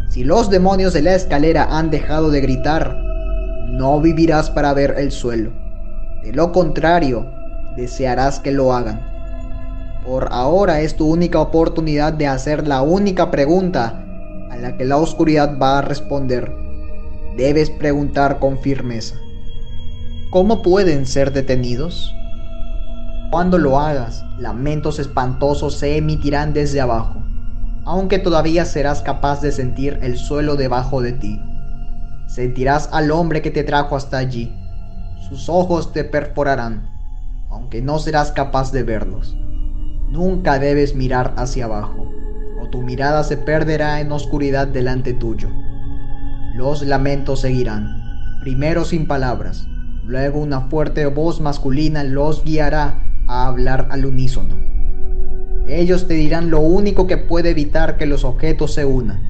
Si 0.07 0.24
los 0.24 0.50
demonios 0.50 0.93
de 0.93 1.01
la 1.01 1.15
escalera 1.15 1.67
han 1.77 1.89
dejado 1.89 2.29
de 2.29 2.41
gritar, 2.41 2.95
no 3.67 4.00
vivirás 4.00 4.51
para 4.51 4.74
ver 4.74 4.95
el 4.98 5.12
suelo. 5.12 5.51
De 6.24 6.31
lo 6.31 6.51
contrario, 6.51 7.25
desearás 7.75 8.39
que 8.39 8.51
lo 8.51 8.74
hagan. 8.74 9.01
Por 10.05 10.27
ahora 10.31 10.81
es 10.81 10.95
tu 10.95 11.12
única 11.12 11.39
oportunidad 11.39 12.13
de 12.13 12.27
hacer 12.27 12.67
la 12.67 12.81
única 12.81 13.31
pregunta 13.31 14.05
a 14.50 14.58
la 14.58 14.77
que 14.77 14.86
la 14.86 14.98
oscuridad 14.98 15.58
va 15.58 15.79
a 15.79 15.82
responder. 15.82 16.51
Debes 17.38 17.70
preguntar 17.70 18.39
con 18.39 18.60
firmeza. 18.60 19.15
¿Cómo 20.32 20.62
pueden 20.62 21.06
ser 21.06 21.32
detenidos? 21.34 22.13
Cuando 23.32 23.58
lo 23.58 23.79
hagas, 23.79 24.25
lamentos 24.38 25.00
espantosos 25.00 25.75
se 25.75 25.98
emitirán 25.98 26.53
desde 26.53 26.82
abajo, 26.82 27.22
aunque 27.86 28.20
todavía 28.20 28.65
serás 28.65 29.01
capaz 29.01 29.41
de 29.41 29.51
sentir 29.51 30.00
el 30.01 30.18
suelo 30.18 30.56
debajo 30.56 31.01
de 31.01 31.13
ti. 31.13 31.39
Sentirás 32.27 32.89
al 32.91 33.12
hombre 33.12 33.41
que 33.41 33.51
te 33.51 33.63
trajo 33.63 33.96
hasta 33.96 34.18
allí. 34.18 34.53
Sus 35.29 35.50
ojos 35.50 35.94
te 35.94 36.03
perforarán 36.03 37.00
aunque 37.50 37.82
no 37.82 38.00
serás 38.00 38.32
capaz 38.32 38.72
de 38.72 38.84
verlos. 38.84 39.36
Nunca 40.10 40.60
debes 40.60 40.96
mirar 40.96 41.34
hacia 41.38 41.65
abajo, 41.65 42.08
o 42.61 42.67
tu 42.69 42.81
mirada 42.81 43.23
se 43.23 43.37
perderá 43.37 44.01
en 44.01 44.11
oscuridad 44.11 44.67
delante 44.67 45.13
tuyo. 45.13 45.49
Los 46.55 46.81
lamentos 46.81 47.41
seguirán, 47.41 47.87
primero 48.41 48.85
sin 48.85 49.07
palabras, 49.07 49.67
luego 50.05 50.39
una 50.39 50.61
fuerte 50.61 51.05
voz 51.05 51.39
masculina 51.39 52.03
los 52.03 52.43
guiará 52.43 53.03
a 53.27 53.47
hablar 53.47 53.87
al 53.91 54.05
unísono. 54.05 54.57
Ellos 55.67 56.07
te 56.07 56.15
dirán 56.15 56.49
lo 56.49 56.61
único 56.61 57.05
que 57.05 57.17
puede 57.17 57.51
evitar 57.51 57.97
que 57.97 58.07
los 58.07 58.23
objetos 58.23 58.73
se 58.73 58.85
unan, 58.85 59.21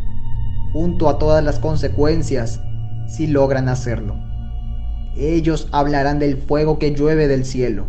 junto 0.72 1.10
a 1.10 1.20
todas 1.20 1.44
las 1.44 1.60
consecuencias 1.60 2.62
si 3.08 3.28
logran 3.28 3.68
hacerlo. 3.68 4.16
Ellos 5.18 5.68
hablarán 5.72 6.20
del 6.20 6.38
fuego 6.38 6.80
que 6.80 6.96
llueve 6.96 7.28
del 7.28 7.44
cielo, 7.44 7.88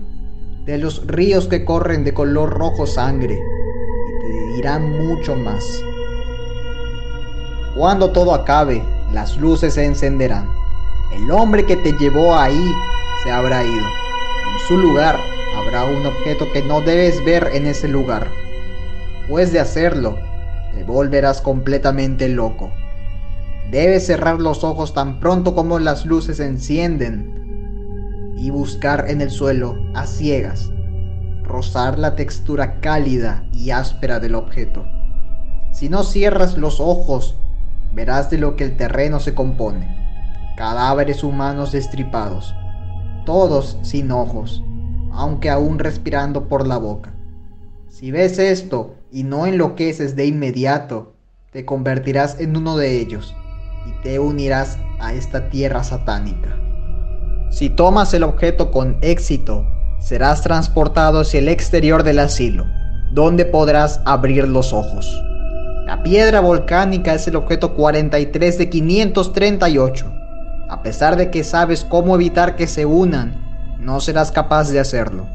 de 0.66 0.78
los 0.78 1.06
ríos 1.06 1.46
que 1.46 1.64
corren 1.64 2.02
de 2.04 2.12
color 2.12 2.50
rojo 2.50 2.86
sangre, 2.86 3.38
dirán 4.54 5.06
mucho 5.06 5.36
más. 5.36 5.64
Cuando 7.74 8.10
todo 8.10 8.34
acabe, 8.34 8.82
las 9.12 9.36
luces 9.36 9.74
se 9.74 9.84
encenderán. 9.84 10.48
El 11.12 11.30
hombre 11.30 11.64
que 11.64 11.76
te 11.76 11.92
llevó 11.92 12.36
ahí 12.36 12.72
se 13.24 13.30
habrá 13.30 13.64
ido. 13.64 13.86
En 13.86 14.68
su 14.68 14.76
lugar 14.76 15.18
habrá 15.56 15.84
un 15.84 16.06
objeto 16.06 16.50
que 16.52 16.62
no 16.62 16.80
debes 16.80 17.24
ver 17.24 17.50
en 17.52 17.66
ese 17.66 17.88
lugar. 17.88 18.28
Pues 19.28 19.52
de 19.52 19.60
hacerlo, 19.60 20.16
te 20.74 20.84
volverás 20.84 21.40
completamente 21.40 22.28
loco. 22.28 22.70
Debes 23.70 24.06
cerrar 24.06 24.40
los 24.40 24.64
ojos 24.64 24.94
tan 24.94 25.20
pronto 25.20 25.54
como 25.54 25.78
las 25.78 26.04
luces 26.04 26.38
se 26.38 26.46
encienden 26.46 28.34
y 28.36 28.50
buscar 28.50 29.04
en 29.08 29.20
el 29.20 29.30
suelo 29.30 29.76
a 29.94 30.06
ciegas, 30.06 30.70
rozar 31.50 31.98
la 31.98 32.16
textura 32.16 32.80
cálida 32.80 33.44
y 33.52 33.70
áspera 33.70 34.20
del 34.20 34.34
objeto. 34.34 34.86
Si 35.72 35.88
no 35.88 36.02
cierras 36.02 36.56
los 36.56 36.80
ojos, 36.80 37.36
verás 37.92 38.30
de 38.30 38.38
lo 38.38 38.56
que 38.56 38.64
el 38.64 38.76
terreno 38.76 39.20
se 39.20 39.34
compone. 39.34 39.98
Cadáveres 40.56 41.22
humanos 41.22 41.72
destripados, 41.72 42.54
todos 43.26 43.78
sin 43.82 44.10
ojos, 44.10 44.62
aunque 45.12 45.50
aún 45.50 45.78
respirando 45.78 46.48
por 46.48 46.66
la 46.66 46.78
boca. 46.78 47.12
Si 47.88 48.10
ves 48.10 48.38
esto 48.38 48.94
y 49.10 49.24
no 49.24 49.46
enloqueces 49.46 50.16
de 50.16 50.26
inmediato, 50.26 51.14
te 51.52 51.64
convertirás 51.64 52.38
en 52.40 52.56
uno 52.56 52.76
de 52.76 53.00
ellos 53.00 53.34
y 53.86 54.02
te 54.02 54.18
unirás 54.18 54.78
a 55.00 55.12
esta 55.12 55.50
tierra 55.50 55.82
satánica. 55.82 56.56
Si 57.50 57.68
tomas 57.68 58.14
el 58.14 58.22
objeto 58.22 58.70
con 58.70 58.98
éxito, 59.02 59.66
serás 60.00 60.42
transportado 60.42 61.20
hacia 61.20 61.38
el 61.38 61.48
exterior 61.48 62.02
del 62.02 62.18
asilo, 62.18 62.66
donde 63.12 63.44
podrás 63.44 64.00
abrir 64.04 64.48
los 64.48 64.72
ojos. 64.72 65.22
La 65.86 66.02
piedra 66.02 66.40
volcánica 66.40 67.14
es 67.14 67.28
el 67.28 67.36
objeto 67.36 67.74
43 67.74 68.58
de 68.58 68.70
538. 68.70 70.12
A 70.68 70.82
pesar 70.82 71.16
de 71.16 71.30
que 71.30 71.44
sabes 71.44 71.84
cómo 71.84 72.14
evitar 72.14 72.56
que 72.56 72.66
se 72.66 72.86
unan, 72.86 73.76
no 73.80 74.00
serás 74.00 74.30
capaz 74.30 74.70
de 74.70 74.80
hacerlo. 74.80 75.26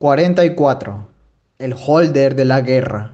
...44... 0.00 1.13
El 1.56 1.72
holder 1.72 2.34
de 2.34 2.44
la 2.44 2.62
guerra. 2.62 3.12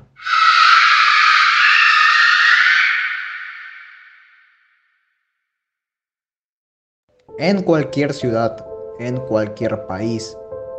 En 7.39 7.63
cualquier 7.63 8.15
ciudad, 8.15 8.65
en 8.99 9.19
cualquier 9.19 9.87
país, 9.87 10.35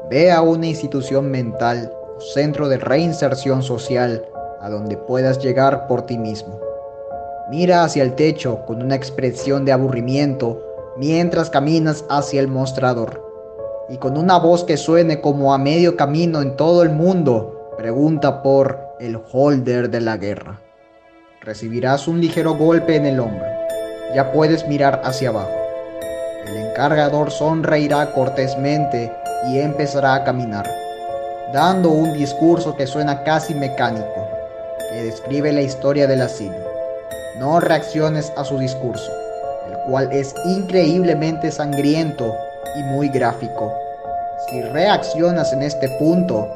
ve 0.10 0.32
a 0.32 0.42
una 0.42 0.66
institución 0.66 1.30
mental 1.30 1.94
o 2.18 2.20
centro 2.20 2.68
de 2.68 2.80
reinserción 2.80 3.62
social 3.62 4.26
a 4.60 4.68
donde 4.72 4.98
puedas 4.98 5.38
llegar 5.38 5.86
por 5.86 6.08
ti 6.08 6.18
mismo. 6.18 6.60
Mira 7.52 7.84
hacia 7.84 8.02
el 8.02 8.16
techo 8.16 8.66
con 8.66 8.82
una 8.82 8.96
expresión 8.96 9.66
de 9.66 9.72
aburrimiento 9.72 10.66
mientras 10.98 11.52
caminas 11.52 12.06
hacia 12.10 12.40
el 12.40 12.48
mostrador. 12.48 13.31
Y 13.92 13.98
con 13.98 14.18
una 14.18 14.40
voz 14.40 14.64
que 14.64 14.78
suene 14.78 15.20
como 15.20 15.54
a 15.54 15.58
medio 15.58 15.98
camino 15.98 16.42
en 16.42 16.56
todo 16.56 16.82
el 16.82 16.92
mundo, 16.92 17.76
pregunta 17.78 18.42
por 18.42 18.80
el 19.02 19.20
holder 19.34 19.90
de 19.90 20.00
la 20.00 20.16
guerra. 20.16 20.62
Recibirás 21.42 22.08
un 22.08 22.22
ligero 22.22 22.56
golpe 22.56 22.96
en 22.96 23.06
el 23.06 23.20
hombro. 23.20 23.46
Ya 24.16 24.32
puedes 24.32 24.66
mirar 24.66 25.02
hacia 25.04 25.28
abajo. 25.28 25.52
El 26.48 26.56
encargador 26.56 27.32
sonreirá 27.32 28.14
cortésmente 28.14 29.12
y 29.50 29.60
empezará 29.60 30.16
a 30.16 30.24
caminar, 30.24 30.72
dando 31.54 31.90
un 31.90 32.14
discurso 32.14 32.78
que 32.78 32.88
suena 32.88 33.26
casi 33.26 33.54
mecánico, 33.54 34.26
que 34.90 35.04
describe 35.04 35.52
la 35.52 35.64
historia 35.64 36.08
del 36.08 36.22
asilo. 36.22 36.56
No 37.40 37.60
reacciones 37.60 38.32
a 38.38 38.46
su 38.46 38.58
discurso, 38.58 39.12
el 39.70 39.78
cual 39.90 40.14
es 40.14 40.34
increíblemente 40.46 41.52
sangriento 41.52 42.34
y 42.76 42.84
muy 42.84 43.10
gráfico. 43.10 43.74
Si 44.50 44.62
reaccionas 44.62 45.54
en 45.54 45.62
este 45.62 45.88
punto, 46.00 46.48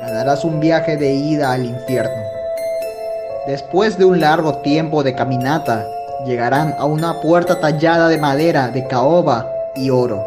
ganarás 0.00 0.44
un 0.44 0.60
viaje 0.60 0.96
de 0.96 1.12
ida 1.12 1.52
al 1.52 1.64
infierno. 1.64 2.22
Después 3.46 3.98
de 3.98 4.04
un 4.04 4.20
largo 4.20 4.58
tiempo 4.58 5.02
de 5.02 5.14
caminata, 5.14 5.84
llegarán 6.26 6.74
a 6.78 6.84
una 6.84 7.20
puerta 7.20 7.60
tallada 7.60 8.08
de 8.08 8.18
madera 8.18 8.68
de 8.68 8.86
caoba 8.86 9.50
y 9.74 9.90
oro. 9.90 10.24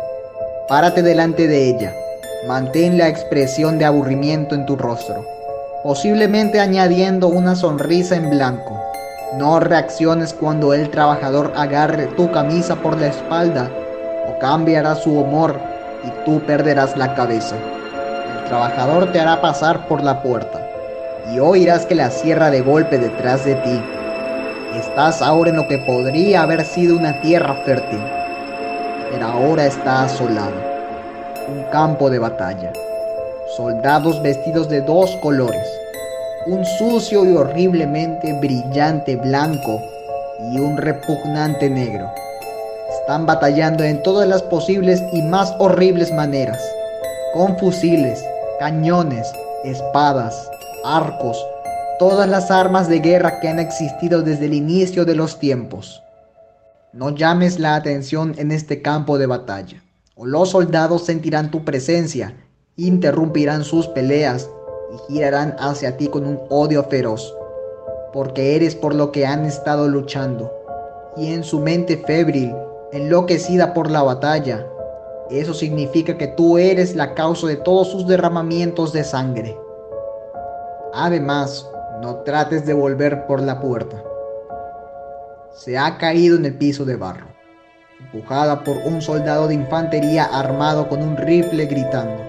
Párate 0.67 1.01
delante 1.01 1.47
de 1.47 1.69
ella. 1.69 1.93
Mantén 2.47 2.97
la 2.97 3.07
expresión 3.07 3.77
de 3.77 3.85
aburrimiento 3.85 4.55
en 4.55 4.65
tu 4.65 4.75
rostro, 4.75 5.25
posiblemente 5.83 6.59
añadiendo 6.59 7.27
una 7.27 7.55
sonrisa 7.55 8.15
en 8.15 8.29
blanco. 8.29 8.79
No 9.37 9.59
reacciones 9.59 10.33
cuando 10.33 10.73
el 10.73 10.89
trabajador 10.91 11.53
agarre 11.55 12.07
tu 12.07 12.31
camisa 12.31 12.75
por 12.75 12.99
la 12.99 13.07
espalda 13.07 13.69
o 14.29 14.39
cambiará 14.39 14.95
su 14.95 15.11
humor 15.19 15.59
y 16.03 16.25
tú 16.25 16.41
perderás 16.45 16.95
la 16.97 17.13
cabeza. 17.15 17.55
El 17.55 18.45
trabajador 18.49 19.11
te 19.11 19.19
hará 19.19 19.41
pasar 19.41 19.87
por 19.87 20.03
la 20.03 20.21
puerta 20.21 20.61
y 21.33 21.39
oirás 21.39 21.85
que 21.85 21.95
la 21.95 22.09
cierra 22.09 22.51
de 22.51 22.61
golpe 22.61 22.97
detrás 22.97 23.43
de 23.45 23.55
ti 23.55 23.81
Estás 24.79 25.21
ahora 25.21 25.51
en 25.51 25.55
lo 25.55 25.67
que 25.69 25.77
podría 25.77 26.41
haber 26.41 26.65
sido 26.65 26.97
una 26.97 27.21
tierra 27.21 27.55
fértil, 27.63 28.01
pero 29.09 29.25
ahora 29.25 29.67
está 29.67 30.03
asolado. 30.03 30.51
Un 31.47 31.63
campo 31.71 32.09
de 32.09 32.19
batalla. 32.19 32.73
Soldados 33.55 34.21
vestidos 34.21 34.67
de 34.67 34.81
dos 34.81 35.15
colores. 35.21 35.65
Un 36.47 36.65
sucio 36.65 37.23
y 37.23 37.33
horriblemente 37.37 38.33
brillante 38.41 39.15
blanco 39.15 39.81
y 40.51 40.59
un 40.59 40.75
repugnante 40.75 41.69
negro. 41.69 42.11
Están 43.01 43.25
batallando 43.25 43.83
en 43.83 44.01
todas 44.03 44.27
las 44.27 44.41
posibles 44.41 45.01
y 45.13 45.21
más 45.21 45.53
horribles 45.59 46.11
maneras. 46.13 46.61
Con 47.33 47.57
fusiles, 47.59 48.23
cañones, 48.59 49.31
espadas, 49.63 50.49
arcos, 50.83 51.37
todas 51.99 52.27
las 52.27 52.51
armas 52.51 52.87
de 52.87 52.99
guerra 52.99 53.39
que 53.39 53.49
han 53.49 53.59
existido 53.59 54.21
desde 54.21 54.45
el 54.45 54.53
inicio 54.53 55.05
de 55.05 55.15
los 55.15 55.39
tiempos. 55.39 56.01
No 56.93 57.09
llames 57.09 57.59
la 57.59 57.75
atención 57.75 58.33
en 58.37 58.51
este 58.51 58.81
campo 58.81 59.17
de 59.17 59.25
batalla, 59.25 59.83
o 60.15 60.25
los 60.25 60.49
soldados 60.49 61.05
sentirán 61.05 61.51
tu 61.51 61.65
presencia, 61.65 62.35
interrumpirán 62.77 63.63
sus 63.63 63.87
peleas 63.87 64.49
y 64.93 65.13
girarán 65.13 65.55
hacia 65.59 65.97
ti 65.97 66.07
con 66.07 66.25
un 66.25 66.39
odio 66.49 66.83
feroz, 66.85 67.35
porque 68.13 68.55
eres 68.55 68.75
por 68.75 68.95
lo 68.95 69.11
que 69.11 69.25
han 69.25 69.45
estado 69.45 69.87
luchando, 69.89 70.51
y 71.17 71.33
en 71.33 71.43
su 71.43 71.59
mente 71.59 71.97
febril, 71.97 72.55
enloquecida 72.95 73.73
por 73.73 73.91
la 73.91 74.03
batalla, 74.03 74.65
eso 75.29 75.53
significa 75.53 76.17
que 76.17 76.27
tú 76.27 76.57
eres 76.57 76.95
la 76.95 77.13
causa 77.13 77.45
de 77.47 77.57
todos 77.57 77.89
sus 77.89 78.07
derramamientos 78.07 78.93
de 78.93 79.03
sangre. 79.03 79.57
Además, 80.93 81.69
no 82.01 82.17
trates 82.23 82.65
de 82.65 82.73
volver 82.73 83.27
por 83.27 83.41
la 83.41 83.59
puerta. 83.59 84.01
Se 85.51 85.77
ha 85.77 85.97
caído 85.97 86.37
en 86.37 86.45
el 86.45 86.57
piso 86.57 86.85
de 86.85 86.95
barro, 86.95 87.27
empujada 87.99 88.63
por 88.63 88.77
un 88.77 89.01
soldado 89.01 89.49
de 89.49 89.55
infantería 89.55 90.23
armado 90.25 90.87
con 90.87 91.01
un 91.01 91.17
rifle 91.17 91.65
gritando. 91.65 92.23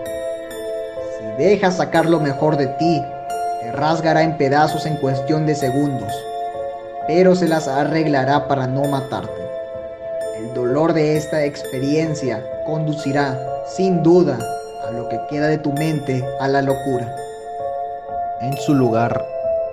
Si 1.17 1.45
dejas 1.45 1.77
sacar 1.77 2.07
lo 2.07 2.19
mejor 2.19 2.57
de 2.57 2.67
ti, 2.67 3.01
te 3.61 3.71
rasgará 3.71 4.25
en 4.25 4.37
pedazos 4.37 4.85
en 4.85 4.97
cuestión 4.97 5.47
de 5.47 5.55
segundos, 5.55 6.13
pero 7.07 7.37
se 7.37 7.47
las 7.47 7.69
arreglará 7.69 8.49
para 8.49 8.67
no 8.67 8.83
matarte. 8.89 9.46
Dolor 10.57 10.95
de 10.95 11.19
esta 11.19 11.45
experiencia 11.45 12.43
conducirá, 12.65 13.39
sin 13.67 14.03
duda, 14.03 14.39
a 14.89 14.91
lo 14.91 15.07
que 15.07 15.21
queda 15.29 15.49
de 15.49 15.59
tu 15.59 15.71
mente 15.75 16.25
a 16.41 16.49
la 16.49 16.63
locura. 16.63 17.15
En 18.41 18.57
su 18.57 18.73
lugar, 18.73 19.23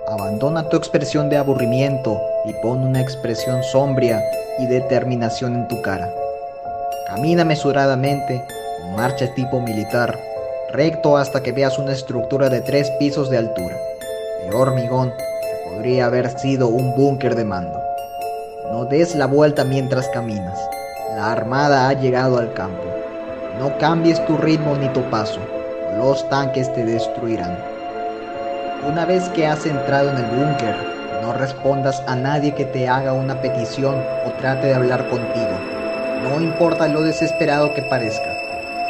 Abandona 0.06 0.68
tu 0.68 0.76
expresión 0.76 1.30
de 1.30 1.38
aburrimiento 1.38 2.20
y 2.44 2.52
pon 2.60 2.84
una 2.84 3.00
expresión 3.00 3.62
sombria 3.62 4.22
y 4.58 4.66
determinación 4.66 5.54
en 5.54 5.68
tu 5.68 5.80
cara. 5.80 6.12
Camina 7.08 7.46
mesuradamente, 7.46 8.44
con 8.82 8.96
marcha 8.96 9.26
tipo 9.34 9.62
militar, 9.62 10.18
recto 10.70 11.16
hasta 11.16 11.42
que 11.42 11.52
veas 11.52 11.78
una 11.78 11.92
estructura 11.92 12.50
de 12.50 12.60
tres 12.60 12.90
pisos 12.98 13.30
de 13.30 13.38
altura, 13.38 13.76
de 14.44 14.54
hormigón 14.54 15.10
que 15.10 15.70
podría 15.70 16.04
haber 16.04 16.38
sido 16.38 16.68
un 16.68 16.94
búnker 16.94 17.34
de 17.34 17.44
mando. 17.46 17.83
No 18.74 18.84
des 18.84 19.14
la 19.14 19.28
vuelta 19.28 19.62
mientras 19.62 20.08
caminas. 20.08 20.58
La 21.14 21.30
armada 21.30 21.88
ha 21.88 21.92
llegado 21.92 22.38
al 22.38 22.52
campo. 22.54 22.82
No 23.60 23.78
cambies 23.78 24.18
tu 24.26 24.36
ritmo 24.36 24.74
ni 24.74 24.88
tu 24.88 25.00
paso, 25.10 25.38
los 25.96 26.28
tanques 26.28 26.72
te 26.72 26.84
destruirán. 26.84 27.56
Una 28.84 29.04
vez 29.04 29.28
que 29.28 29.46
has 29.46 29.64
entrado 29.64 30.10
en 30.10 30.16
el 30.16 30.24
búnker, 30.24 30.74
no 31.22 31.32
respondas 31.34 32.02
a 32.08 32.16
nadie 32.16 32.52
que 32.52 32.64
te 32.64 32.88
haga 32.88 33.12
una 33.12 33.40
petición 33.40 33.94
o 34.26 34.32
trate 34.40 34.66
de 34.66 34.74
hablar 34.74 35.08
contigo. 35.08 35.56
No 36.24 36.40
importa 36.40 36.88
lo 36.88 37.02
desesperado 37.02 37.72
que 37.74 37.82
parezca. 37.82 38.34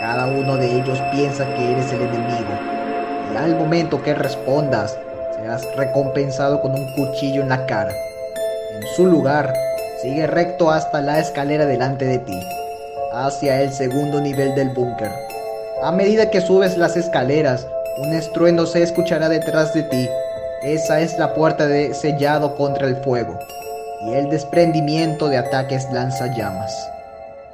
Cada 0.00 0.28
uno 0.28 0.56
de 0.56 0.78
ellos 0.78 0.98
piensa 1.12 1.44
que 1.56 1.72
eres 1.72 1.92
el 1.92 2.00
enemigo. 2.00 2.54
Y 3.34 3.36
al 3.36 3.54
momento 3.54 4.02
que 4.02 4.14
respondas, 4.14 4.98
serás 5.36 5.62
recompensado 5.76 6.62
con 6.62 6.72
un 6.72 6.90
cuchillo 6.94 7.42
en 7.42 7.50
la 7.50 7.66
cara. 7.66 7.92
En 8.76 8.82
su 8.96 9.06
lugar, 9.06 9.52
sigue 10.04 10.26
recto 10.26 10.70
hasta 10.70 11.00
la 11.00 11.18
escalera 11.18 11.64
delante 11.64 12.04
de 12.04 12.18
ti. 12.18 12.38
hacia 13.14 13.62
el 13.62 13.72
segundo 13.72 14.20
nivel 14.20 14.54
del 14.56 14.68
búnker. 14.70 15.10
A 15.82 15.92
medida 15.92 16.30
que 16.30 16.40
subes 16.40 16.76
las 16.76 16.96
escaleras, 16.96 17.66
un 17.98 18.12
estruendo 18.12 18.66
se 18.66 18.82
escuchará 18.82 19.28
detrás 19.28 19.72
de 19.72 19.84
ti. 19.84 20.08
Esa 20.62 21.00
es 21.00 21.16
la 21.16 21.32
puerta 21.32 21.66
de 21.66 21.94
sellado 21.94 22.56
contra 22.56 22.88
el 22.88 22.96
fuego 22.96 23.38
y 24.04 24.14
el 24.14 24.28
desprendimiento 24.28 25.28
de 25.28 25.38
ataques 25.38 25.86
lanzallamas. 25.92 26.76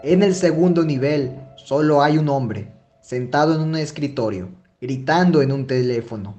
En 0.03 0.23
el 0.23 0.35
segundo 0.35 0.83
nivel 0.83 1.31
solo 1.57 2.03
hay 2.03 2.17
un 2.17 2.31
hombre, 2.31 2.73
sentado 3.03 3.55
en 3.55 3.61
un 3.61 3.77
escritorio, 3.77 4.49
gritando 4.81 5.43
en 5.43 5.53
un 5.53 5.67
teléfono. 5.67 6.35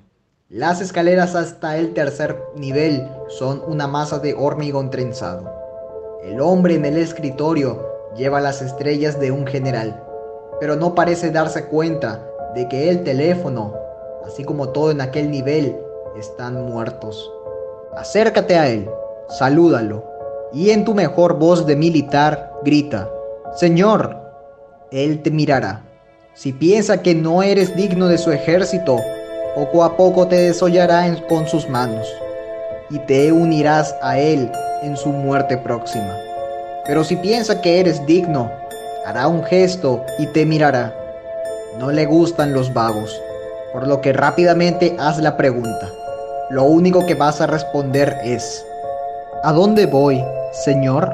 Las 0.50 0.82
escaleras 0.82 1.36
hasta 1.36 1.78
el 1.78 1.94
tercer 1.94 2.38
nivel 2.58 3.08
son 3.30 3.62
una 3.68 3.88
masa 3.88 4.18
de 4.18 4.34
hormigón 4.34 4.90
trenzado. 4.90 5.61
El 6.24 6.40
hombre 6.40 6.76
en 6.76 6.86
el 6.86 6.98
escritorio 6.98 7.84
lleva 8.16 8.42
las 8.42 8.62
estrellas 8.62 9.20
de 9.20 9.32
un 9.32 9.48
general, 9.48 10.04
pero 10.60 10.76
no 10.76 10.94
parece 10.94 11.32
darse 11.32 11.66
cuenta 11.66 12.24
de 12.54 12.68
que 12.68 12.90
el 12.90 13.04
teléfono, 13.04 13.74
así 14.24 14.44
como 14.44 14.70
todo 14.70 14.92
en 14.92 15.02
aquel 15.02 15.32
nivel, 15.32 15.76
están 16.16 16.64
muertos. 16.64 17.32
Acércate 17.98 18.56
a 18.56 18.70
él, 18.70 18.88
salúdalo, 19.30 20.06
y 20.54 20.70
en 20.70 20.86
tu 20.86 20.94
mejor 20.94 21.40
voz 21.40 21.66
de 21.66 21.76
militar 21.76 22.54
grita, 22.64 23.10
Señor, 23.56 24.16
él 24.92 25.24
te 25.24 25.32
mirará. 25.32 25.84
Si 26.36 26.54
piensa 26.54 27.02
que 27.02 27.16
no 27.16 27.42
eres 27.42 27.76
digno 27.76 28.08
de 28.08 28.20
su 28.20 28.32
ejército, 28.32 28.98
poco 29.56 29.84
a 29.84 29.98
poco 29.98 30.28
te 30.28 30.36
desollará 30.36 31.04
con 31.28 31.48
sus 31.48 31.68
manos, 31.68 32.08
y 32.92 33.00
te 33.00 33.32
unirás 33.32 33.96
a 34.02 34.20
él 34.20 34.52
en 34.84 34.98
su 34.98 35.10
muerte 35.10 35.58
próxima. 35.58 36.14
Pero 36.86 37.04
si 37.04 37.16
piensa 37.16 37.62
que 37.62 37.80
eres 37.80 38.06
digno, 38.06 38.52
hará 39.06 39.28
un 39.28 39.44
gesto 39.44 40.04
y 40.20 40.28
te 40.28 40.46
mirará. 40.46 40.94
No 41.80 41.92
le 41.92 42.06
gustan 42.06 42.54
los 42.54 42.74
vagos, 42.74 43.20
por 43.72 43.88
lo 43.88 44.02
que 44.02 44.14
rápidamente 44.14 44.96
haz 45.00 45.20
la 45.20 45.38
pregunta. 45.38 45.88
Lo 46.50 46.66
único 46.66 47.06
que 47.06 47.16
vas 47.16 47.40
a 47.40 47.48
responder 47.48 48.18
es, 48.24 48.66
¿A 49.44 49.54
dónde 49.54 49.88
voy, 49.88 50.24
Señor? 50.52 51.12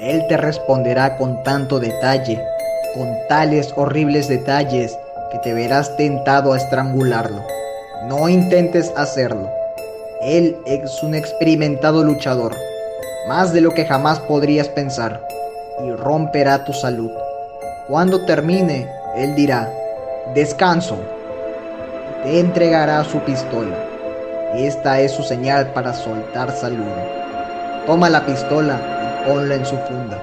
Él 0.00 0.24
te 0.28 0.38
responderá 0.38 1.18
con 1.18 1.42
tanto 1.42 1.78
detalle, 1.78 2.42
con 2.94 3.14
tales 3.28 3.70
horribles 3.76 4.28
detalles, 4.28 4.96
que 5.30 5.38
te 5.40 5.52
verás 5.52 5.94
tentado 5.96 6.54
a 6.54 6.56
estrangularlo. 6.56 7.42
No 8.08 8.30
intentes 8.30 8.90
hacerlo. 8.96 9.55
Él 10.26 10.56
es 10.66 11.04
un 11.04 11.14
experimentado 11.14 12.02
luchador, 12.02 12.52
más 13.28 13.52
de 13.52 13.60
lo 13.60 13.70
que 13.70 13.84
jamás 13.84 14.18
podrías 14.18 14.68
pensar, 14.68 15.24
y 15.84 15.92
romperá 15.92 16.64
tu 16.64 16.72
salud. 16.72 17.12
Cuando 17.86 18.24
termine, 18.24 18.88
él 19.16 19.36
dirá, 19.36 19.70
descanso. 20.34 20.96
Te 22.24 22.40
entregará 22.40 23.04
su 23.04 23.20
pistola. 23.20 23.76
Esta 24.56 24.98
es 24.98 25.12
su 25.12 25.22
señal 25.22 25.72
para 25.72 25.94
soltar 25.94 26.50
saludo. 26.50 26.90
Toma 27.86 28.10
la 28.10 28.26
pistola 28.26 28.80
y 29.22 29.28
ponla 29.28 29.54
en 29.54 29.64
su 29.64 29.76
funda. 29.76 30.20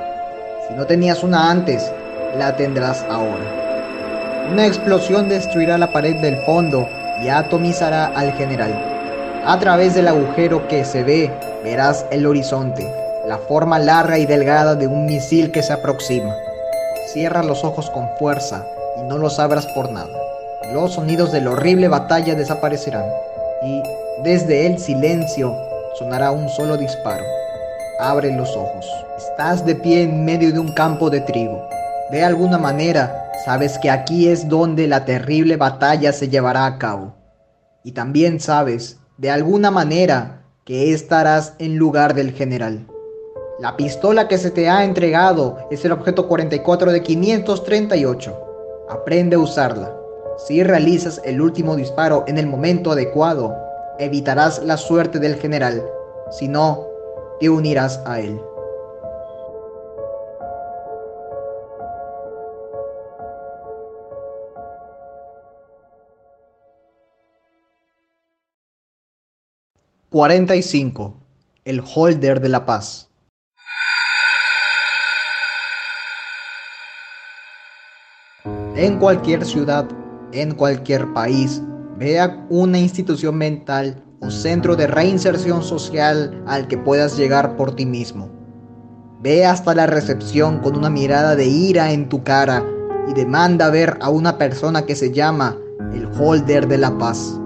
Si 0.67 0.73
no 0.73 0.85
tenías 0.85 1.23
una 1.23 1.49
antes, 1.49 1.89
la 2.37 2.53
tendrás 2.57 3.03
ahora. 3.03 4.49
Una 4.51 4.65
explosión 4.67 5.29
destruirá 5.29 5.77
la 5.77 5.93
pared 5.93 6.17
del 6.17 6.35
fondo 6.43 6.89
y 7.23 7.29
atomizará 7.29 8.07
al 8.07 8.33
general. 8.33 8.92
A 9.45 9.59
través 9.59 9.93
del 9.95 10.07
agujero 10.07 10.67
que 10.67 10.85
se 10.85 11.03
ve, 11.03 11.31
verás 11.63 12.05
el 12.11 12.25
horizonte, 12.25 12.89
la 13.27 13.37
forma 13.37 13.79
larga 13.79 14.17
y 14.17 14.25
delgada 14.25 14.75
de 14.75 14.87
un 14.87 15.05
misil 15.05 15.51
que 15.51 15.61
se 15.63 15.73
aproxima. 15.73 16.33
Cierra 17.11 17.43
los 17.43 17.63
ojos 17.63 17.89
con 17.89 18.09
fuerza 18.17 18.65
y 18.97 19.03
no 19.03 19.17
los 19.17 19.39
abras 19.39 19.67
por 19.75 19.91
nada. 19.91 20.09
Los 20.73 20.93
sonidos 20.93 21.31
de 21.31 21.41
la 21.41 21.51
horrible 21.51 21.87
batalla 21.87 22.35
desaparecerán 22.35 23.05
y 23.63 23.81
desde 24.23 24.65
el 24.65 24.79
silencio 24.79 25.55
sonará 25.99 26.31
un 26.31 26.49
solo 26.49 26.77
disparo. 26.77 27.23
Abre 27.99 28.31
los 28.35 28.55
ojos. 28.55 28.85
Estás 29.17 29.65
de 29.65 29.75
pie 29.75 30.03
en 30.03 30.25
medio 30.25 30.51
de 30.51 30.59
un 30.59 30.73
campo 30.73 31.09
de 31.09 31.21
trigo. 31.21 31.67
De 32.11 32.23
alguna 32.23 32.57
manera 32.57 33.23
Sabes 33.43 33.77
que 33.77 33.89
aquí 33.89 34.29
es 34.29 34.47
donde 34.47 34.87
la 34.87 35.03
terrible 35.03 35.57
batalla 35.57 36.13
se 36.13 36.29
llevará 36.29 36.65
a 36.65 36.77
cabo. 36.77 37.13
Y 37.83 37.91
también 37.91 38.39
sabes, 38.39 38.99
de 39.17 39.29
alguna 39.29 39.71
manera, 39.71 40.43
que 40.65 40.93
estarás 40.93 41.53
en 41.59 41.77
lugar 41.77 42.13
del 42.13 42.31
general. 42.31 42.87
La 43.59 43.77
pistola 43.77 44.27
que 44.27 44.37
se 44.37 44.49
te 44.49 44.69
ha 44.69 44.83
entregado 44.83 45.57
es 45.69 45.85
el 45.85 45.91
objeto 45.91 46.27
44 46.27 46.91
de 46.91 47.03
538. 47.03 48.37
Aprende 48.89 49.35
a 49.35 49.39
usarla. 49.39 49.93
Si 50.47 50.63
realizas 50.63 51.21
el 51.23 51.41
último 51.41 51.75
disparo 51.75 52.23
en 52.27 52.37
el 52.37 52.47
momento 52.47 52.91
adecuado, 52.91 53.55
evitarás 53.99 54.63
la 54.63 54.77
suerte 54.77 55.19
del 55.19 55.35
general. 55.35 55.85
Si 56.31 56.47
no, 56.47 56.87
te 57.39 57.49
unirás 57.49 58.01
a 58.05 58.19
él. 58.19 58.41
45. 70.13 71.15
El 71.65 71.81
holder 71.81 72.39
de 72.39 72.47
la 72.47 72.67
paz. 72.67 73.09
En 78.75 78.99
cualquier 78.99 79.43
ciudad, 79.43 79.87
en 80.31 80.53
cualquier 80.53 81.11
país, 81.13 81.63
vea 81.97 82.45
una 82.51 82.77
institución 82.77 83.39
mental 83.39 84.03
o 84.19 84.29
centro 84.29 84.75
de 84.75 84.85
reinserción 84.85 85.63
social 85.63 86.43
al 86.45 86.67
que 86.67 86.77
puedas 86.77 87.17
llegar 87.17 87.55
por 87.55 87.75
ti 87.75 87.87
mismo. 87.87 88.29
Ve 89.19 89.47
hasta 89.47 89.73
la 89.73 89.87
recepción 89.87 90.59
con 90.59 90.77
una 90.77 90.91
mirada 90.91 91.35
de 91.35 91.47
ira 91.47 91.91
en 91.91 92.07
tu 92.07 92.23
cara 92.23 92.63
y 93.09 93.15
demanda 93.15 93.71
ver 93.71 93.97
a 93.99 94.11
una 94.11 94.37
persona 94.37 94.85
que 94.85 94.95
se 94.95 95.11
llama 95.11 95.57
el 95.91 96.07
holder 96.19 96.67
de 96.67 96.77
la 96.77 96.99
paz. 96.99 97.39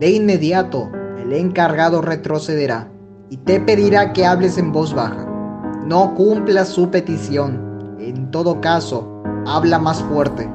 De 0.00 0.10
inmediato, 0.10 0.90
el 1.22 1.32
encargado 1.32 2.02
retrocederá 2.02 2.88
y 3.30 3.36
te 3.38 3.60
pedirá 3.60 4.12
que 4.12 4.26
hables 4.26 4.58
en 4.58 4.72
voz 4.72 4.92
baja. 4.92 5.26
No 5.86 6.14
cumplas 6.14 6.68
su 6.68 6.90
petición. 6.90 7.96
En 7.98 8.30
todo 8.30 8.60
caso, 8.60 9.22
habla 9.46 9.78
más 9.78 10.02
fuerte. 10.02 10.50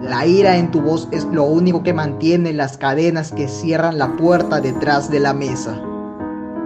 La 0.00 0.24
ira 0.26 0.56
en 0.56 0.70
tu 0.70 0.80
voz 0.80 1.08
es 1.10 1.24
lo 1.26 1.44
único 1.44 1.82
que 1.82 1.92
mantiene 1.92 2.52
las 2.52 2.78
cadenas 2.78 3.32
que 3.32 3.48
cierran 3.48 3.98
la 3.98 4.16
puerta 4.16 4.60
detrás 4.60 5.10
de 5.10 5.20
la 5.20 5.34
mesa. 5.34 5.80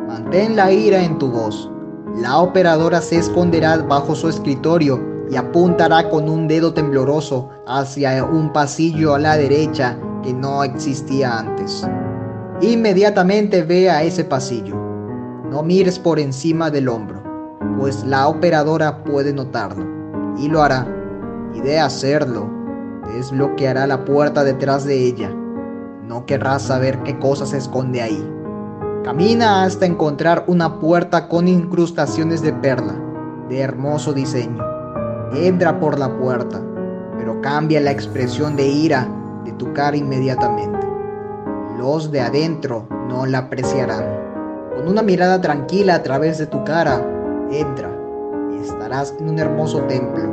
Mantén 0.07 0.57
la 0.57 0.71
ira 0.71 1.03
en 1.03 1.19
tu 1.19 1.31
voz. 1.31 1.71
La 2.17 2.39
operadora 2.39 3.01
se 3.01 3.17
esconderá 3.17 3.79
bajo 3.79 4.15
su 4.15 4.29
escritorio 4.29 5.01
y 5.31 5.37
apuntará 5.37 6.09
con 6.09 6.29
un 6.29 6.47
dedo 6.47 6.73
tembloroso 6.73 7.49
hacia 7.67 8.25
un 8.25 8.53
pasillo 8.53 9.15
a 9.15 9.19
la 9.19 9.37
derecha 9.37 9.99
que 10.23 10.33
no 10.33 10.63
existía 10.63 11.39
antes. 11.39 11.87
Inmediatamente 12.63 13.63
ve 13.63 13.91
a 13.91 14.03
ese 14.03 14.25
pasillo. 14.25 14.75
No 15.51 15.63
mires 15.63 15.99
por 15.99 16.19
encima 16.19 16.71
del 16.71 16.89
hombro, 16.89 17.23
pues 17.79 18.03
la 18.03 18.29
operadora 18.29 19.05
puede 19.05 19.35
notarlo, 19.35 19.85
y 20.39 20.49
lo 20.49 20.63
hará. 20.63 20.87
Y 21.53 21.61
de 21.61 21.79
hacerlo, 21.79 22.49
desbloqueará 23.13 23.87
la 23.87 24.07
puerta 24.07 24.43
detrás 24.43 24.87
de 24.87 24.97
ella. 25.05 25.31
No 26.09 26.25
querrás 26.25 26.63
saber 26.63 26.99
qué 27.03 27.19
cosa 27.19 27.45
se 27.45 27.59
esconde 27.59 28.01
ahí. 28.01 28.27
Camina 29.05 29.65
hasta 29.65 29.85
encontrar 29.85 30.45
una 30.47 30.81
puerta 30.81 31.29
con 31.29 31.49
incrustaciones 31.49 32.41
de 32.41 32.55
perla, 32.55 32.99
de 33.51 33.61
hermoso 33.61 34.15
diseño. 34.15 34.65
Entra 35.35 35.79
por 35.79 35.99
la 35.99 36.17
puerta, 36.19 36.63
pero 37.19 37.39
cambia 37.43 37.83
la 37.83 37.91
expresión 37.91 38.57
de 38.57 38.67
ira 38.67 39.07
de 39.45 39.53
tu 39.53 39.75
cara 39.75 39.97
inmediatamente 39.97 40.76
los 41.79 42.11
de 42.11 42.21
adentro 42.21 42.87
no 43.09 43.27
la 43.27 43.39
apreciarán. 43.39 44.05
Con 44.75 44.89
una 44.89 45.03
mirada 45.03 45.41
tranquila 45.41 45.97
a 45.97 46.03
través 46.03 46.39
de 46.39 46.47
tu 46.47 46.65
cara, 46.65 47.05
entra 47.51 47.91
y 48.53 48.63
estarás 48.63 49.15
en 49.19 49.29
un 49.29 49.39
hermoso 49.39 49.81
templo, 49.83 50.25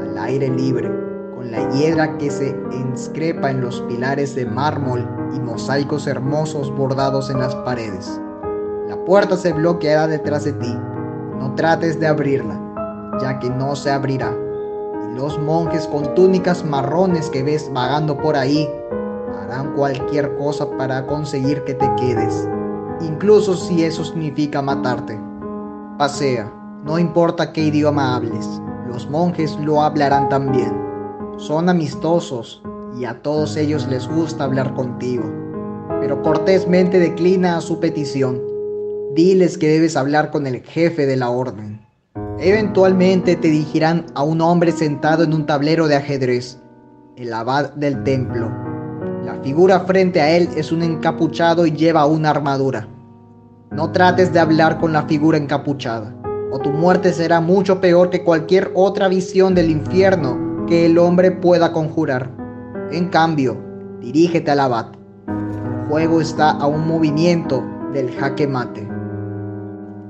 al 0.00 0.16
aire 0.18 0.48
libre, 0.48 0.88
con 1.34 1.50
la 1.50 1.68
hiedra 1.70 2.16
que 2.18 2.30
se 2.30 2.56
inscrepa 2.72 3.50
en 3.50 3.60
los 3.60 3.80
pilares 3.82 4.34
de 4.34 4.46
mármol 4.46 5.08
y 5.34 5.40
mosaicos 5.40 6.06
hermosos 6.06 6.74
bordados 6.74 7.30
en 7.30 7.40
las 7.40 7.54
paredes. 7.56 8.20
La 8.88 8.96
puerta 9.04 9.36
se 9.36 9.52
bloqueará 9.52 10.06
detrás 10.06 10.44
de 10.44 10.52
ti. 10.52 10.78
No 11.38 11.54
trates 11.56 11.98
de 11.98 12.06
abrirla, 12.06 12.60
ya 13.20 13.38
que 13.38 13.50
no 13.50 13.74
se 13.74 13.90
abrirá. 13.90 14.32
Y 15.04 15.16
los 15.16 15.38
monjes 15.40 15.86
con 15.88 16.14
túnicas 16.14 16.64
marrones 16.64 17.28
que 17.30 17.42
ves 17.42 17.70
vagando 17.72 18.16
por 18.16 18.36
ahí 18.36 18.68
cualquier 19.74 20.34
cosa 20.36 20.68
para 20.78 21.06
conseguir 21.06 21.62
que 21.64 21.74
te 21.74 21.90
quedes, 21.96 22.48
incluso 23.00 23.54
si 23.54 23.84
eso 23.84 24.04
significa 24.04 24.62
matarte. 24.62 25.18
Pasea, 25.98 26.50
no 26.84 26.98
importa 26.98 27.52
qué 27.52 27.64
idioma 27.64 28.16
hables, 28.16 28.48
los 28.88 29.08
monjes 29.08 29.56
lo 29.60 29.82
hablarán 29.82 30.28
también. 30.28 30.72
Son 31.36 31.68
amistosos 31.68 32.62
y 32.98 33.04
a 33.04 33.20
todos 33.22 33.56
ellos 33.56 33.86
les 33.88 34.08
gusta 34.08 34.44
hablar 34.44 34.74
contigo, 34.74 35.24
pero 36.00 36.22
cortésmente 36.22 36.98
declina 36.98 37.60
su 37.60 37.78
petición. 37.78 38.40
Diles 39.14 39.58
que 39.58 39.68
debes 39.68 39.96
hablar 39.96 40.30
con 40.30 40.46
el 40.46 40.62
jefe 40.62 41.06
de 41.06 41.16
la 41.16 41.30
orden. 41.30 41.86
Eventualmente 42.38 43.36
te 43.36 43.48
dirigirán 43.48 44.06
a 44.14 44.22
un 44.22 44.40
hombre 44.40 44.72
sentado 44.72 45.22
en 45.22 45.34
un 45.34 45.46
tablero 45.46 45.86
de 45.86 45.96
ajedrez, 45.96 46.58
el 47.16 47.32
abad 47.32 47.72
del 47.74 48.02
templo. 48.04 48.71
La 49.24 49.34
figura 49.36 49.78
frente 49.80 50.20
a 50.20 50.30
él 50.30 50.48
es 50.56 50.72
un 50.72 50.82
encapuchado 50.82 51.64
y 51.64 51.70
lleva 51.70 52.06
una 52.06 52.30
armadura. 52.30 52.88
No 53.70 53.92
trates 53.92 54.32
de 54.32 54.40
hablar 54.40 54.80
con 54.80 54.92
la 54.92 55.04
figura 55.04 55.38
encapuchada, 55.38 56.12
o 56.50 56.58
tu 56.58 56.70
muerte 56.70 57.12
será 57.12 57.40
mucho 57.40 57.80
peor 57.80 58.10
que 58.10 58.24
cualquier 58.24 58.72
otra 58.74 59.06
visión 59.06 59.54
del 59.54 59.70
infierno 59.70 60.66
que 60.66 60.86
el 60.86 60.98
hombre 60.98 61.30
pueda 61.30 61.72
conjurar. 61.72 62.30
En 62.90 63.10
cambio, 63.10 63.56
dirígete 64.00 64.50
al 64.50 64.58
abad. 64.58 64.86
El 65.28 65.88
juego 65.88 66.20
está 66.20 66.50
a 66.50 66.66
un 66.66 66.88
movimiento 66.88 67.62
del 67.92 68.10
jaque 68.16 68.48
mate. 68.48 68.88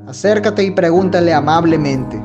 Acércate 0.07 0.65
y 0.65 0.71
pregúntale 0.71 1.35
amablemente. 1.35 2.23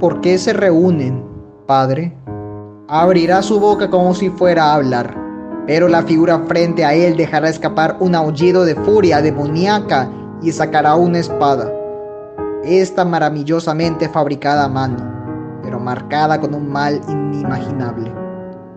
¿Por 0.00 0.22
qué 0.22 0.38
se 0.38 0.54
reúnen, 0.54 1.22
padre? 1.66 2.16
Abrirá 2.88 3.42
su 3.42 3.60
boca 3.60 3.90
como 3.90 4.14
si 4.14 4.30
fuera 4.30 4.64
a 4.64 4.74
hablar 4.76 5.25
pero 5.66 5.88
la 5.88 6.02
figura 6.02 6.38
frente 6.46 6.84
a 6.84 6.94
él 6.94 7.16
dejará 7.16 7.48
escapar 7.48 7.96
un 8.00 8.14
aullido 8.14 8.64
de 8.64 8.76
furia 8.76 9.20
demoníaca 9.20 10.08
y 10.42 10.52
sacará 10.52 10.94
una 10.94 11.18
espada. 11.18 11.72
Esta 12.64 13.04
maravillosamente 13.04 14.08
fabricada 14.08 14.64
a 14.64 14.68
mano, 14.68 14.96
pero 15.62 15.80
marcada 15.80 16.40
con 16.40 16.54
un 16.54 16.68
mal 16.68 17.00
inimaginable. 17.08 18.12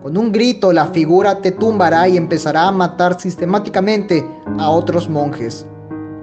Con 0.02 0.16
un 0.16 0.32
grito 0.32 0.72
la 0.72 0.86
figura 0.86 1.40
te 1.40 1.52
tumbará 1.52 2.08
y 2.08 2.16
empezará 2.16 2.68
a 2.68 2.72
matar 2.72 3.20
sistemáticamente 3.20 4.26
a 4.58 4.70
otros 4.70 5.08
monjes. 5.08 5.66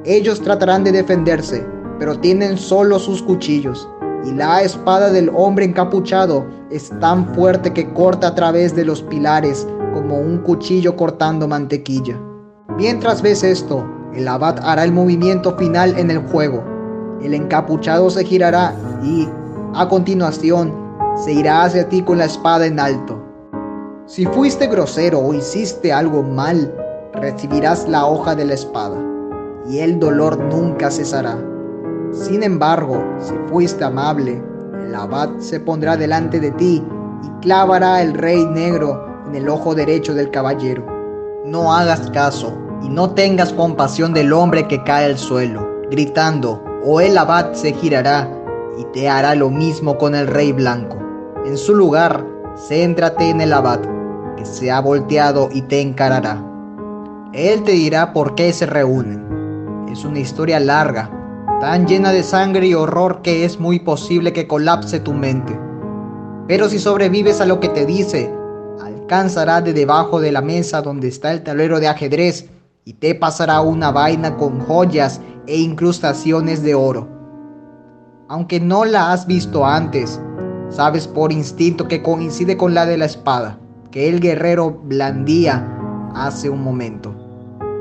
Ellos 0.04 0.42
tratarán 0.42 0.84
de 0.84 0.92
defenderse, 0.92 1.66
pero 2.00 2.20
tienen 2.20 2.58
solo 2.58 3.00
sus 3.00 3.22
cuchillos, 3.22 3.88
y 4.26 4.32
la 4.32 4.62
espada 4.62 5.12
del 5.12 5.30
hombre 5.36 5.66
encapuchado 5.66 6.46
es 6.72 6.90
tan 7.00 7.34
fuerte 7.36 7.72
que 7.72 7.94
corta 7.94 8.28
a 8.28 8.36
través 8.36 8.76
de 8.76 8.84
los 8.84 9.02
pilares 9.04 9.68
como 9.98 10.20
un 10.20 10.38
cuchillo 10.38 10.96
cortando 10.96 11.48
mantequilla. 11.48 12.16
Mientras 12.78 13.24
ves 13.24 13.44
esto, 13.44 13.84
el 14.14 14.28
abad 14.28 14.60
hará 14.62 14.84
el 14.84 14.92
movimiento 14.92 15.58
final 15.58 15.98
en 15.98 16.12
el 16.12 16.20
juego. 16.20 16.64
El 17.20 17.34
encapuchado 17.34 18.08
se 18.12 18.24
girará 18.24 18.76
y, 19.04 19.28
a 19.74 19.90
continuación, 19.90 20.72
se 21.16 21.34
irá 21.34 21.64
hacia 21.64 21.90
ti 21.90 22.04
con 22.04 22.20
la 22.20 22.26
espada 22.26 22.68
en 22.68 22.80
alto. 22.80 23.20
Si 24.06 24.28
fuiste 24.28 24.68
grosero 24.68 25.18
o 25.18 25.34
hiciste 25.34 25.92
algo 25.92 26.22
mal, 26.22 26.72
recibirás 27.14 27.90
la 27.90 28.06
hoja 28.06 28.36
de 28.36 28.46
la 28.46 28.54
espada, 28.54 28.98
y 29.68 29.80
el 29.80 30.00
dolor 30.00 30.38
nunca 30.38 30.92
cesará. 30.92 31.36
Sin 32.12 32.44
embargo, 32.44 33.04
si 33.20 33.34
fuiste 33.50 33.84
amable, 33.84 34.40
el 34.86 34.94
abad 34.94 35.40
se 35.40 35.60
pondrá 35.60 35.98
delante 35.98 36.40
de 36.40 36.52
ti 36.52 36.84
y 37.24 37.42
clavará 37.42 38.04
el 38.04 38.14
rey 38.14 38.46
negro 38.46 39.08
en 39.28 39.36
el 39.36 39.50
ojo 39.50 39.76
derecho 39.76 40.14
del 40.14 40.32
caballero. 40.32 40.86
No 41.46 41.74
hagas 41.74 42.10
caso 42.12 42.58
y 42.84 42.90
no 42.90 43.12
tengas 43.12 43.54
compasión 43.54 44.14
del 44.14 44.34
hombre 44.34 44.68
que 44.68 44.84
cae 44.84 45.06
al 45.06 45.18
suelo, 45.18 45.68
gritando, 45.90 46.64
o 46.84 47.02
el 47.02 47.18
abad 47.18 47.54
se 47.54 47.74
girará 47.74 48.30
y 48.78 48.86
te 48.94 49.10
hará 49.10 49.36
lo 49.36 49.50
mismo 49.50 49.98
con 49.98 50.16
el 50.16 50.28
rey 50.28 50.52
blanco. 50.52 50.98
En 51.46 51.58
su 51.58 51.76
lugar, 51.76 52.26
céntrate 52.56 53.30
en 53.30 53.42
el 53.42 53.54
abad, 53.54 53.80
que 54.36 54.46
se 54.46 54.72
ha 54.72 54.80
volteado 54.80 55.50
y 55.52 55.62
te 55.64 55.82
encarará. 55.82 56.44
Él 57.34 57.64
te 57.64 57.74
dirá 57.74 58.14
por 58.14 58.36
qué 58.36 58.54
se 58.54 58.66
reúnen. 58.66 59.88
Es 59.92 60.06
una 60.06 60.20
historia 60.20 60.60
larga, 60.60 61.10
tan 61.60 61.88
llena 61.88 62.12
de 62.12 62.24
sangre 62.24 62.68
y 62.68 62.74
horror 62.74 63.22
que 63.22 63.46
es 63.46 63.60
muy 63.60 63.80
posible 63.80 64.32
que 64.32 64.48
colapse 64.48 65.00
tu 65.00 65.14
mente. 65.14 65.58
Pero 66.48 66.70
si 66.70 66.80
sobrevives 66.80 67.42
a 67.42 67.46
lo 67.46 67.60
que 67.60 67.70
te 67.70 67.86
dice, 67.86 68.37
alcanzará 69.08 69.62
de 69.62 69.72
debajo 69.72 70.20
de 70.20 70.34
la 70.34 70.42
mesa 70.42 70.82
donde 70.82 71.08
está 71.08 71.32
el 71.32 71.42
tablero 71.42 71.80
de 71.80 71.88
ajedrez 71.88 72.50
y 72.84 72.92
te 72.92 73.16
pasará 73.16 73.62
una 73.62 73.90
vaina 73.90 74.36
con 74.36 74.60
joyas 74.60 75.22
e 75.46 75.56
incrustaciones 75.56 76.62
de 76.62 76.76
oro. 76.76 77.08
Aunque 78.28 78.60
no 78.60 78.84
la 78.84 79.14
has 79.14 79.26
visto 79.26 79.66
antes, 79.66 80.20
sabes 80.68 81.08
por 81.08 81.32
instinto 81.32 81.88
que 81.88 82.04
coincide 82.04 82.58
con 82.58 82.74
la 82.74 82.86
de 82.86 82.98
la 82.98 83.06
espada 83.06 83.58
que 83.92 84.10
el 84.10 84.20
guerrero 84.20 84.72
blandía 84.72 85.66
hace 86.14 86.50
un 86.50 86.62
momento. 86.62 87.16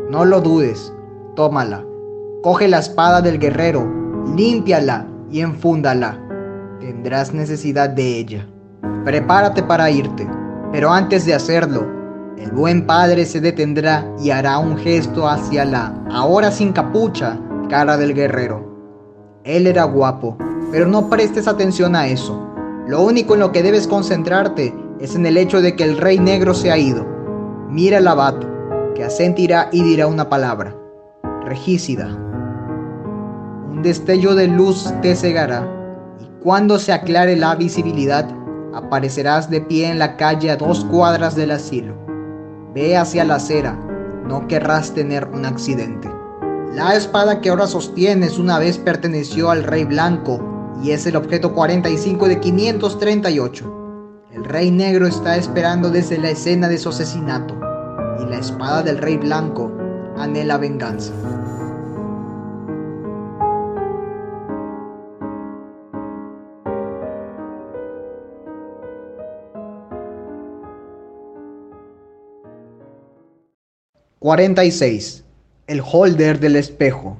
No 0.09 0.25
lo 0.25 0.41
dudes, 0.41 0.95
tómala, 1.35 1.85
coge 2.45 2.69
la 2.69 2.79
espada 2.79 3.21
del 3.21 3.41
guerrero, 3.41 3.85
límpiala 4.37 5.09
y 5.33 5.41
enfúndala. 5.41 6.21
Tendrás 6.79 7.35
necesidad 7.35 7.91
de 7.91 8.17
ella. 8.17 8.47
Prepárate 9.05 9.65
para 9.65 9.91
irte. 9.91 10.25
Pero 10.73 10.91
antes 10.91 11.25
de 11.25 11.35
hacerlo, 11.35 11.87
el 12.37 12.51
buen 12.51 12.87
padre 12.87 13.25
se 13.25 13.41
detendrá 13.41 14.07
y 14.23 14.31
hará 14.31 14.59
un 14.59 14.77
gesto 14.77 15.29
hacia 15.29 15.65
la, 15.65 15.95
ahora 16.11 16.51
sin 16.51 16.73
capucha, 16.73 17.39
cara 17.69 17.97
del 17.97 18.15
guerrero. 18.15 18.77
Él 19.45 19.67
era 19.67 19.85
guapo, 19.85 20.37
pero 20.71 20.87
no 20.87 21.09
prestes 21.09 21.49
atención 21.49 21.97
a 21.97 22.09
eso. 22.09 22.47
Lo 22.87 23.03
único 23.03 23.35
en 23.35 23.41
lo 23.41 23.53
que 23.53 23.63
debes 23.63 23.87
concentrarte 23.87 24.75
es 25.01 25.15
en 25.15 25.25
el 25.25 25.37
hecho 25.37 25.63
de 25.63 25.77
que 25.77 25.85
el 25.85 25.97
rey 25.97 26.19
negro 26.19 26.53
se 26.53 26.71
ha 26.71 26.79
ido. 26.79 27.07
Mira 27.71 27.99
al 27.99 28.09
abad, 28.09 28.35
que 28.95 29.05
asentirá 29.05 29.69
y 29.73 29.83
dirá 29.83 30.07
una 30.07 30.29
palabra. 30.29 30.77
Regícida. 31.45 32.07
Un 33.71 33.83
destello 33.83 34.35
de 34.35 34.49
luz 34.49 34.93
te 35.03 35.17
cegará, 35.17 35.67
y 36.21 36.43
cuando 36.43 36.79
se 36.79 36.93
aclare 36.93 37.37
la 37.37 37.55
visibilidad, 37.55 38.29
aparecerás 38.77 39.49
de 39.49 39.63
pie 39.63 39.89
en 39.89 39.99
la 39.99 40.17
calle 40.19 40.51
a 40.51 40.57
dos 40.57 40.85
cuadras 40.85 41.35
del 41.35 41.51
asilo. 41.51 41.95
Ve 42.75 42.97
hacia 42.97 43.25
la 43.25 43.37
acera, 43.37 43.73
no 44.29 44.47
querrás 44.49 44.93
tener 44.93 45.27
un 45.33 45.47
accidente. 45.47 46.11
La 46.75 46.95
espada 46.95 47.41
que 47.41 47.49
ahora 47.49 47.67
sostienes 47.67 48.39
una 48.39 48.59
vez 48.59 48.77
perteneció 48.77 49.51
al 49.51 49.65
rey 49.65 49.85
blanco 49.85 50.75
y 50.83 50.91
es 50.91 51.07
el 51.07 51.17
objeto 51.17 51.55
45 51.55 52.29
de 52.29 52.39
538. 52.39 54.19
El 54.33 54.45
rey 54.45 54.71
negro 54.71 55.07
está 55.07 55.37
esperando 55.37 55.89
desde 55.89 56.19
la 56.19 56.29
escena 56.29 56.69
de 56.69 56.77
su 56.77 56.91
asesinato 56.91 57.59
y 58.21 58.27
la 58.29 58.39
espada 58.39 58.83
del 58.83 58.99
rey 58.99 59.17
blanco 59.17 59.73
anhela 60.19 60.59
venganza. 60.59 61.15
46. 74.27 75.23
El 75.69 75.81
holder 75.81 76.41
del 76.41 76.57
espejo. 76.57 77.17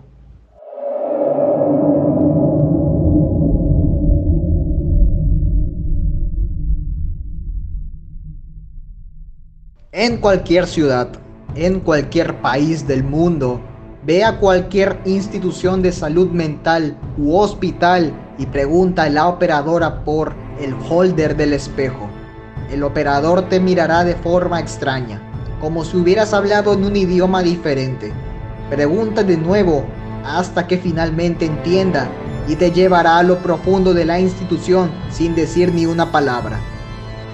En 9.93 10.17
cualquier 10.17 10.67
ciudad, 10.67 11.11
en 11.55 11.79
cualquier 11.79 12.43
país 12.43 12.89
del 12.89 13.05
mundo, 13.05 13.61
ve 14.05 14.25
a 14.25 14.41
cualquier 14.41 14.99
institución 15.05 15.83
de 15.83 15.93
salud 15.93 16.31
mental 16.31 16.99
u 17.17 17.37
hospital 17.37 18.13
y 18.37 18.47
pregunta 18.47 19.05
a 19.05 19.11
la 19.11 19.29
operadora 19.29 20.03
por 20.05 20.35
el 20.61 20.75
holder 20.91 21.37
del 21.37 21.53
espejo. 21.53 22.11
El 22.69 22.83
operador 22.83 23.49
te 23.49 23.61
mirará 23.61 24.03
de 24.03 24.17
forma 24.17 24.59
extraña 24.59 25.26
como 25.61 25.85
si 25.85 25.97
hubieras 25.97 26.35
hablado 26.35 26.75
en 26.75 26.85
un 26.85 26.97
idioma 26.97 27.43
diferente. 27.43 28.13
Pregunta 28.71 29.23
de 29.23 29.37
nuevo 29.37 29.85
hasta 30.25 30.67
que 30.67 30.79
finalmente 30.79 31.47
entienda 31.47 32.09
y 32.49 32.57
te 32.57 32.71
llevará 32.71 33.19
a 33.19 33.23
lo 33.23 33.39
profundo 33.39 33.95
de 33.95 34.05
la 34.05 34.19
institución 34.19 34.91
sin 35.11 35.35
decir 35.35 35.73
ni 35.73 35.87
una 35.87 36.13
palabra. 36.13 36.59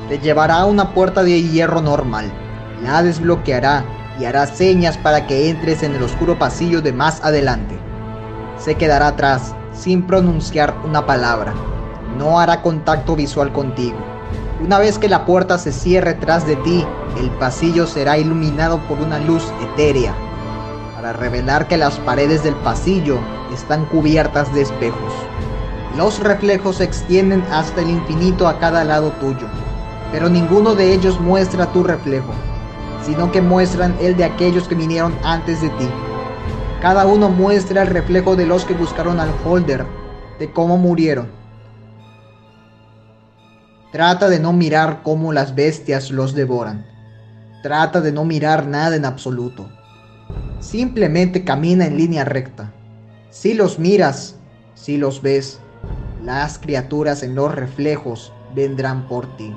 Te 0.08 0.18
llevará 0.18 0.61
a 0.61 0.66
una 0.66 0.92
puerta 0.92 1.22
de 1.22 1.42
hierro 1.42 1.80
normal, 1.80 2.30
la 2.82 3.02
desbloqueará 3.02 3.85
y 4.20 4.24
hará 4.24 4.46
señas 4.46 4.98
para 4.98 5.26
que 5.26 5.48
entres 5.48 5.82
en 5.82 5.94
el 5.94 6.02
oscuro 6.02 6.38
pasillo 6.38 6.82
de 6.82 6.92
más 6.92 7.22
adelante. 7.24 7.78
Se 8.58 8.74
quedará 8.74 9.08
atrás 9.08 9.54
sin 9.72 10.02
pronunciar 10.02 10.74
una 10.85 11.06
palabra. 11.06 11.54
No 12.18 12.38
hará 12.38 12.61
contacto 12.61 13.16
visual 13.16 13.52
contigo 13.52 14.12
una 14.62 14.79
vez 14.79 14.98
que 14.98 15.09
la 15.09 15.27
puerta 15.27 15.59
se 15.59 15.72
cierre 15.72 16.14
tras 16.14 16.46
de 16.46 16.55
ti, 16.57 16.87
el 17.18 17.31
pasillo 17.31 17.85
será 17.85 18.16
iluminado 18.16 18.79
por 18.87 19.01
una 19.01 19.18
luz 19.18 19.42
etérea, 19.61 20.14
para 20.94 21.12
revelar 21.12 21.66
que 21.66 21.77
las 21.77 21.98
paredes 21.98 22.44
del 22.44 22.55
pasillo 22.55 23.18
están 23.53 23.87
cubiertas 23.87 24.55
de 24.55 24.62
espejos. 24.62 25.12
Los 25.96 26.20
reflejos 26.20 26.77
se 26.77 26.85
extienden 26.85 27.42
hasta 27.51 27.81
el 27.81 27.90
infinito 27.90 28.46
a 28.46 28.61
cada 28.61 28.85
lado 28.85 29.11
tuyo, 29.20 29.48
pero 30.12 30.29
ninguno 30.29 30.77
de 30.77 30.94
ellos 30.94 31.20
muestra 31.20 31.66
tu 31.72 31.83
reflejo, 31.83 32.33
sino 33.05 33.33
que 33.33 33.42
muestran 33.42 33.96
el 34.01 34.16
de 34.16 34.25
aquellos 34.25 34.68
que 34.68 34.77
vinieron 34.77 35.12
antes 35.25 35.61
de 35.61 35.70
ti. 35.70 35.88
Cada 36.81 37.05
uno 37.05 37.29
muestra 37.29 37.83
el 37.83 37.88
reflejo 37.88 38.37
de 38.37 38.46
los 38.46 38.64
que 38.64 38.75
buscaron 38.75 39.18
al 39.18 39.31
holder, 39.44 39.85
de 40.38 40.53
cómo 40.53 40.79
murieron. 40.79 41.41
Trata 43.92 44.31
de 44.31 44.40
no 44.40 44.55
mirar 44.55 45.02
cómo 45.02 45.35
las 45.35 45.55
bestias 45.55 46.11
los 46.11 46.35
devoran. 46.35 46.87
Trata 47.62 48.00
de 48.00 48.11
no 48.11 48.24
mirar 48.24 48.66
nada 48.66 48.96
en 48.96 49.05
absoluto. 49.05 49.68
Simplemente 50.61 51.44
camina 51.44 51.85
en 51.85 51.98
línea 51.98 52.24
recta. 52.24 52.72
Si 53.28 53.52
los 53.52 53.78
miras, 53.78 54.37
si 54.74 54.96
los 54.96 55.20
ves, 55.20 55.61
las 56.24 56.59
criaturas 56.59 57.22
en 57.22 57.35
los 57.35 57.55
reflejos 57.55 58.33
vendrán 58.55 59.07
por 59.09 59.37
ti. 59.37 59.55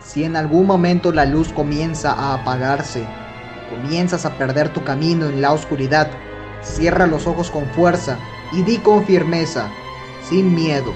Si 0.00 0.24
en 0.24 0.34
algún 0.34 0.66
momento 0.66 1.12
la 1.12 1.24
luz 1.24 1.52
comienza 1.52 2.12
a 2.12 2.34
apagarse, 2.34 3.06
comienzas 3.70 4.26
a 4.26 4.36
perder 4.36 4.72
tu 4.72 4.82
camino 4.82 5.26
en 5.26 5.40
la 5.40 5.52
oscuridad, 5.52 6.10
cierra 6.60 7.06
los 7.06 7.28
ojos 7.28 7.52
con 7.52 7.66
fuerza 7.66 8.18
y 8.50 8.62
di 8.62 8.78
con 8.78 9.04
firmeza, 9.04 9.70
sin 10.28 10.56
miedo. 10.56 10.92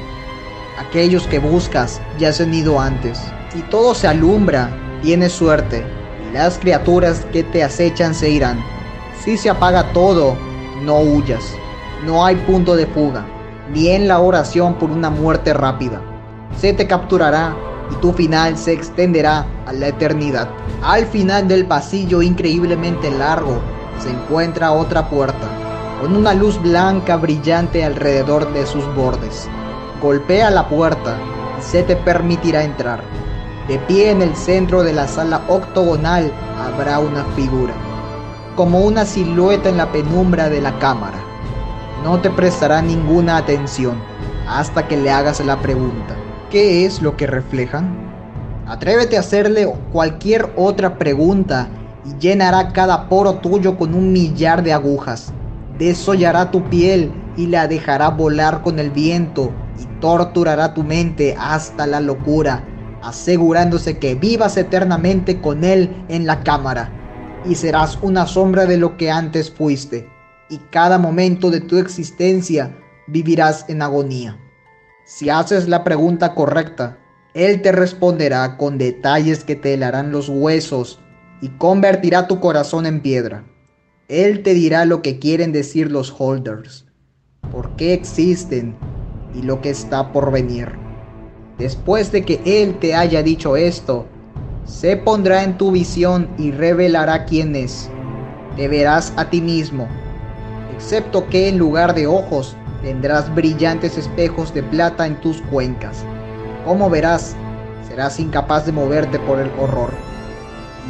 Aquellos 0.79 1.27
que 1.29 1.39
buscas 1.39 2.01
ya 2.19 2.33
se 2.33 2.43
han 2.43 2.55
ido 2.55 2.81
antes. 2.81 3.21
Si 3.53 3.63
todo 3.63 3.95
se 3.95 4.09
alumbra, 4.09 4.71
tienes 5.03 5.33
suerte 5.33 5.85
y 6.27 6.35
las 6.35 6.59
criaturas 6.59 7.25
que 7.33 7.45
te 7.45 7.63
acechan 7.63 8.15
se 8.15 8.31
irán. 8.31 8.59
Si 9.23 9.37
se 9.37 9.51
apaga 9.51 9.93
todo, 9.93 10.37
no 10.83 10.99
huyas. 10.99 11.45
No 12.05 12.25
hay 12.25 12.35
punto 12.37 12.75
de 12.75 12.87
fuga, 12.87 13.25
ni 13.73 13.89
en 13.89 14.09
la 14.09 14.19
oración 14.19 14.75
por 14.75 14.91
una 14.91 15.11
muerte 15.11 15.55
rápida. 15.55 16.03
Se 16.59 16.73
te 16.73 16.87
capturará 16.87 17.55
y 17.91 17.95
tu 17.97 18.13
final 18.13 18.59
se 18.59 18.73
extenderá 18.73 19.47
a 19.67 19.73
la 19.73 19.89
eternidad. 19.89 20.49
Al 20.83 21.07
final 21.07 21.47
del 21.47 21.67
pasillo 21.67 22.21
increíblemente 22.21 23.11
largo 23.11 23.61
se 24.01 24.11
encuentra 24.11 24.73
otra 24.73 25.09
puerta, 25.09 25.49
con 26.01 26.17
una 26.17 26.35
luz 26.35 26.61
blanca 26.61 27.17
brillante 27.17 27.85
alrededor 27.85 28.53
de 28.53 28.67
sus 28.67 28.85
bordes. 28.95 29.49
Golpea 30.05 30.51
la 30.51 30.69
puerta 30.69 31.17
y 31.59 31.63
se 31.63 31.83
te 31.83 31.97
permitirá 31.97 32.63
entrar. 32.63 33.01
De 33.69 33.79
pie 33.79 34.11
en 34.11 34.21
el 34.21 34.37
centro 34.37 34.83
de 34.83 34.93
la 34.93 35.09
sala 35.09 35.41
octogonal 35.49 36.31
habrá 36.59 36.99
una 36.99 37.25
figura, 37.35 37.73
como 38.55 38.81
una 38.81 39.07
silueta 39.07 39.71
en 39.71 39.79
la 39.79 39.91
penumbra 39.93 40.51
de 40.51 40.61
la 40.61 40.79
cámara. 40.79 41.17
No 42.03 42.21
te 42.21 42.29
prestará 42.29 42.83
ninguna 42.83 43.39
atención 43.39 43.97
hasta 44.47 44.87
que 44.87 44.99
le 44.99 45.11
hagas 45.11 45.41
la 45.41 45.59
pregunta. 45.63 46.15
¿Qué 46.51 46.85
es 46.85 47.01
lo 47.01 47.17
que 47.17 47.27
reflejan? 47.27 47.97
Atrévete 48.67 49.17
a 49.17 49.21
hacerle 49.21 49.73
cualquier 49.91 50.53
otra 50.55 50.99
pregunta 50.99 51.71
y 52.05 52.15
llenará 52.19 52.75
cada 52.75 53.09
poro 53.09 53.37
tuyo 53.37 53.79
con 53.79 53.95
un 53.95 54.13
millar 54.13 54.63
de 54.63 54.75
agujas. 54.75 55.33
Desollará 55.79 56.51
tu 56.51 56.63
piel 56.65 57.11
y 57.39 57.47
la 57.47 57.67
dejará 57.69 58.11
volar 58.11 58.61
con 58.61 58.79
el 58.79 58.91
viento 58.91 59.51
torturará 60.05 60.75
tu 60.75 60.85
mente 60.85 61.35
hasta 61.39 61.87
la 61.87 61.99
locura, 61.99 62.63
asegurándose 63.01 63.97
que 63.97 64.15
vivas 64.15 64.59
eternamente 64.59 65.41
con 65.41 65.65
él 65.65 65.89
en 66.11 66.27
la 66.27 66.43
cámara. 66.43 66.93
Y 67.47 67.55
serás 67.55 67.99
una 68.03 68.27
sombra 68.27 68.67
de 68.67 68.77
lo 68.77 68.99
que 68.99 69.11
antes 69.11 69.51
fuiste, 69.51 70.07
y 70.51 70.59
cada 70.71 70.99
momento 70.99 71.51
de 71.51 71.63
tu 71.63 71.79
existencia 71.79 72.77
vivirás 73.07 73.65
en 73.71 73.81
agonía. 73.81 74.39
Si 75.07 75.31
haces 75.31 75.69
la 75.69 75.85
pregunta 75.85 76.35
correcta, 76.35 76.99
él 77.33 77.63
te 77.63 77.73
responderá 77.73 78.59
con 78.59 78.77
detalles 78.77 79.43
que 79.43 79.57
te 79.57 79.73
helarán 79.73 80.13
los 80.13 80.29
huesos 80.29 81.01
y 81.41 81.49
convertirá 81.49 82.29
tu 82.29 82.41
corazón 82.41 82.85
en 82.85 83.01
piedra. 83.01 83.47
Él 84.09 84.43
te 84.43 84.53
dirá 84.53 84.85
lo 84.85 85.01
que 85.01 85.19
quieren 85.19 85.51
decir 85.51 85.91
los 85.91 86.15
holders, 86.19 86.85
por 87.51 87.75
qué 87.77 87.95
existen 87.95 88.77
y 89.35 89.43
lo 89.43 89.61
que 89.61 89.71
está 89.71 90.13
por 90.13 90.31
venir. 90.31 90.73
Después 91.59 92.11
de 92.13 92.25
que 92.25 92.41
Él 92.45 92.79
te 92.79 92.95
haya 92.95 93.23
dicho 93.23 93.57
esto, 93.57 94.07
se 94.65 94.97
pondrá 94.97 95.43
en 95.43 95.59
tu 95.59 95.71
visión 95.71 96.29
y 96.39 96.51
revelará 96.51 97.27
quién 97.27 97.55
es. 97.55 97.91
Te 98.57 98.69
verás 98.69 99.13
a 99.17 99.29
ti 99.31 99.41
mismo, 99.41 99.89
excepto 100.75 101.27
que 101.29 101.49
en 101.49 101.59
lugar 101.59 101.95
de 101.95 102.07
ojos 102.07 102.57
tendrás 102.83 103.33
brillantes 103.35 103.99
espejos 103.99 104.53
de 104.55 104.63
plata 104.63 105.07
en 105.07 105.21
tus 105.21 105.41
cuencas. 105.43 106.05
Como 106.65 106.89
verás, 106.89 107.37
serás 107.89 108.19
incapaz 108.19 108.67
de 108.67 108.73
moverte 108.73 109.19
por 109.21 109.39
el 109.39 109.51
horror. 109.59 109.91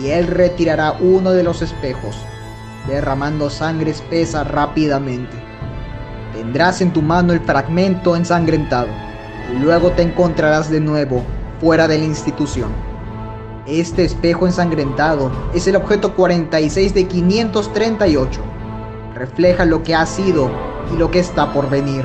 Y 0.00 0.08
él 0.08 0.26
retirará 0.26 0.96
uno 1.00 1.32
de 1.32 1.42
los 1.42 1.62
espejos, 1.62 2.16
derramando 2.88 3.50
sangre 3.50 3.90
espesa 3.90 4.44
rápidamente. 4.44 5.43
Tendrás 6.34 6.80
en 6.80 6.92
tu 6.92 7.00
mano 7.00 7.32
el 7.32 7.40
fragmento 7.40 8.16
ensangrentado, 8.16 8.88
y 9.54 9.60
luego 9.60 9.92
te 9.92 10.02
encontrarás 10.02 10.68
de 10.68 10.80
nuevo 10.80 11.22
fuera 11.60 11.86
de 11.86 11.96
la 11.96 12.04
institución. 12.04 12.70
Este 13.66 14.04
espejo 14.04 14.46
ensangrentado 14.46 15.30
es 15.54 15.68
el 15.68 15.76
objeto 15.76 16.14
46 16.14 16.92
de 16.92 17.06
538. 17.06 18.40
Refleja 19.14 19.64
lo 19.64 19.84
que 19.84 19.94
ha 19.94 20.04
sido 20.06 20.50
y 20.92 20.96
lo 20.96 21.10
que 21.10 21.20
está 21.20 21.52
por 21.52 21.70
venir. 21.70 22.04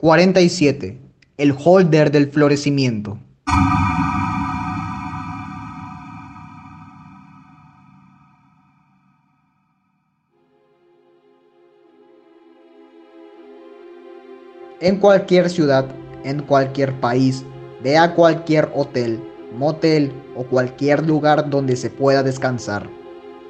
...47... 0.00 0.96
El 1.36 1.54
holder 1.56 2.10
del 2.10 2.30
florecimiento. 2.30 3.18
En 14.80 14.98
cualquier 14.98 15.50
ciudad, 15.50 15.86
en 16.22 16.42
cualquier 16.42 16.92
país, 17.00 17.44
ve 17.82 17.98
a 17.98 18.14
cualquier 18.14 18.70
hotel, 18.74 19.20
motel 19.56 20.12
o 20.36 20.44
cualquier 20.44 21.04
lugar 21.04 21.50
donde 21.50 21.74
se 21.74 21.90
pueda 21.90 22.22
descansar. 22.22 22.88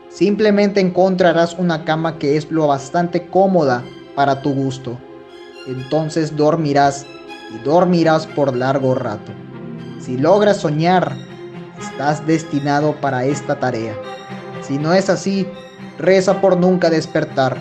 Simplemente 0.09 0.81
encontrarás 0.81 1.59
una 1.59 1.85
cama 1.85 2.19
que 2.19 2.39
es 2.39 2.51
lo 2.51 2.67
bastante 2.69 3.27
cómoda 3.27 3.85
para 4.15 4.41
tu 4.41 4.55
gusto. 4.55 4.99
Entonces 5.69 6.37
dormirás 6.37 7.07
y 7.55 7.59
dormirás 7.63 8.27
por 8.27 8.57
largo 8.57 8.95
rato. 8.95 9.33
Si 10.01 10.17
logras 10.17 10.57
soñar, 10.57 11.15
estás 11.79 12.27
destinado 12.27 12.97
para 12.97 13.25
esta 13.25 13.61
tarea. 13.61 13.95
Si 14.63 14.79
no 14.79 14.95
es 14.95 15.09
así, 15.11 15.47
reza 15.99 16.41
por 16.41 16.57
nunca 16.57 16.91
despertar, 16.91 17.59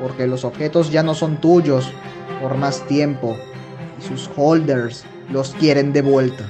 porque 0.00 0.26
los 0.26 0.44
objetos 0.44 0.90
ya 0.90 1.02
no 1.02 1.14
son 1.14 1.36
tuyos, 1.40 1.92
por 2.40 2.56
más 2.56 2.84
tiempo 2.86 3.36
y 3.98 4.02
sus 4.02 4.28
holders 4.36 5.04
los 5.30 5.50
quieren 5.54 5.92
de 5.92 6.02
vuelta. 6.02 6.44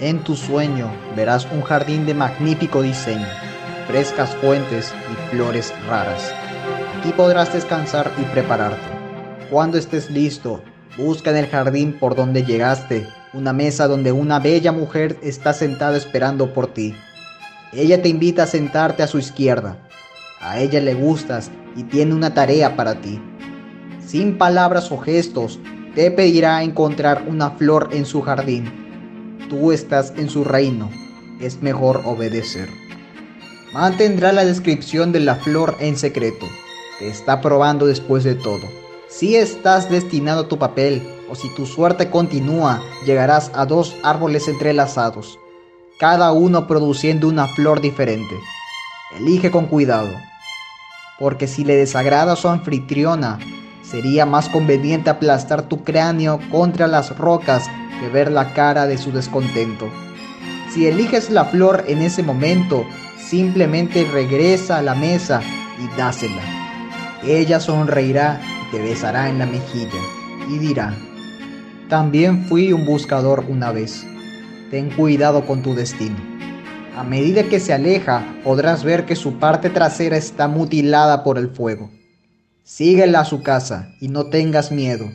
En 0.00 0.24
tu 0.24 0.34
sueño 0.34 0.90
verás 1.14 1.46
un 1.52 1.62
jardín 1.62 2.06
de 2.06 2.14
magnífico 2.14 2.80
diseño, 2.80 3.26
frescas 3.86 4.34
fuentes 4.36 4.92
y 5.12 5.34
flores 5.34 5.72
raras. 5.86 6.32
Aquí 6.98 7.12
podrás 7.12 7.52
descansar 7.52 8.10
y 8.18 8.22
prepararte. 8.24 8.89
Cuando 9.50 9.78
estés 9.78 10.10
listo, 10.10 10.62
busca 10.96 11.30
en 11.30 11.36
el 11.36 11.46
jardín 11.48 11.98
por 11.98 12.14
donde 12.14 12.44
llegaste 12.44 13.06
una 13.32 13.52
mesa 13.52 13.86
donde 13.86 14.12
una 14.12 14.38
bella 14.38 14.72
mujer 14.72 15.18
está 15.22 15.52
sentada 15.52 15.96
esperando 15.96 16.52
por 16.52 16.72
ti. 16.72 16.94
Ella 17.72 18.02
te 18.02 18.08
invita 18.08 18.44
a 18.44 18.46
sentarte 18.46 19.02
a 19.02 19.06
su 19.06 19.18
izquierda. 19.18 19.78
A 20.40 20.58
ella 20.58 20.80
le 20.80 20.94
gustas 20.94 21.50
y 21.76 21.84
tiene 21.84 22.14
una 22.14 22.34
tarea 22.34 22.76
para 22.76 23.00
ti 23.00 23.20
sin 24.10 24.38
palabras 24.38 24.90
o 24.90 24.98
gestos, 24.98 25.60
te 25.94 26.10
pedirá 26.10 26.64
encontrar 26.64 27.26
una 27.28 27.52
flor 27.52 27.90
en 27.92 28.04
su 28.04 28.22
jardín. 28.22 29.38
Tú 29.48 29.70
estás 29.70 30.12
en 30.16 30.28
su 30.28 30.42
reino, 30.42 30.90
es 31.40 31.62
mejor 31.62 32.02
obedecer. 32.04 32.68
Mantendrá 33.72 34.32
la 34.32 34.44
descripción 34.44 35.12
de 35.12 35.20
la 35.20 35.36
flor 35.36 35.76
en 35.78 35.96
secreto. 35.96 36.48
Te 36.98 37.08
está 37.08 37.40
probando 37.40 37.86
después 37.86 38.24
de 38.24 38.34
todo. 38.34 38.79
Si 39.10 39.36
estás 39.36 39.90
destinado 39.90 40.42
a 40.42 40.48
tu 40.48 40.58
papel 40.58 41.02
o 41.28 41.34
si 41.34 41.48
tu 41.54 41.66
suerte 41.66 42.10
continúa, 42.10 42.80
llegarás 43.04 43.50
a 43.54 43.66
dos 43.66 43.96
árboles 44.02 44.48
entrelazados, 44.48 45.38
cada 45.98 46.32
uno 46.32 46.66
produciendo 46.66 47.28
una 47.28 47.46
flor 47.48 47.80
diferente. 47.80 48.36
Elige 49.18 49.50
con 49.50 49.66
cuidado, 49.66 50.10
porque 51.18 51.46
si 51.46 51.64
le 51.64 51.76
desagrada 51.76 52.32
a 52.32 52.36
su 52.36 52.48
anfitriona, 52.48 53.38
Sería 53.90 54.24
más 54.24 54.48
conveniente 54.48 55.10
aplastar 55.10 55.62
tu 55.62 55.82
cráneo 55.82 56.38
contra 56.52 56.86
las 56.86 57.18
rocas 57.18 57.68
que 57.98 58.08
ver 58.08 58.30
la 58.30 58.54
cara 58.54 58.86
de 58.86 58.96
su 58.96 59.10
descontento. 59.10 59.88
Si 60.72 60.86
eliges 60.86 61.28
la 61.28 61.44
flor 61.44 61.82
en 61.88 62.00
ese 62.00 62.22
momento, 62.22 62.84
simplemente 63.18 64.08
regresa 64.12 64.78
a 64.78 64.82
la 64.82 64.94
mesa 64.94 65.42
y 65.82 65.96
dásela. 65.98 66.59
Ella 67.22 67.60
sonreirá 67.60 68.40
y 68.42 68.70
te 68.70 68.82
besará 68.82 69.28
en 69.28 69.38
la 69.38 69.46
mejilla 69.46 70.00
y 70.48 70.58
dirá, 70.58 70.96
también 71.90 72.44
fui 72.46 72.72
un 72.72 72.86
buscador 72.86 73.44
una 73.48 73.72
vez. 73.72 74.06
Ten 74.70 74.90
cuidado 74.90 75.44
con 75.44 75.62
tu 75.62 75.74
destino. 75.74 76.16
A 76.96 77.02
medida 77.02 77.42
que 77.42 77.60
se 77.60 77.72
aleja, 77.72 78.24
podrás 78.44 78.84
ver 78.84 79.06
que 79.06 79.16
su 79.16 79.38
parte 79.38 79.70
trasera 79.70 80.16
está 80.16 80.48
mutilada 80.48 81.24
por 81.24 81.36
el 81.36 81.50
fuego. 81.50 81.90
Síguela 82.62 83.20
a 83.20 83.24
su 83.24 83.42
casa 83.42 83.92
y 84.00 84.08
no 84.08 84.26
tengas 84.26 84.70
miedo. 84.70 85.10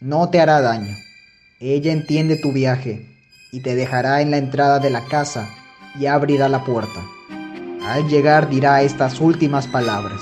No 0.00 0.30
te 0.30 0.40
hará 0.40 0.60
daño. 0.60 0.96
Ella 1.58 1.92
entiende 1.92 2.36
tu 2.36 2.52
viaje 2.52 3.06
y 3.52 3.60
te 3.60 3.74
dejará 3.74 4.22
en 4.22 4.30
la 4.30 4.38
entrada 4.38 4.78
de 4.78 4.90
la 4.90 5.04
casa 5.06 5.50
y 5.98 6.06
abrirá 6.06 6.48
la 6.48 6.64
puerta. 6.64 7.00
Al 7.82 8.08
llegar 8.08 8.48
dirá 8.48 8.82
estas 8.82 9.20
últimas 9.20 9.66
palabras. 9.66 10.20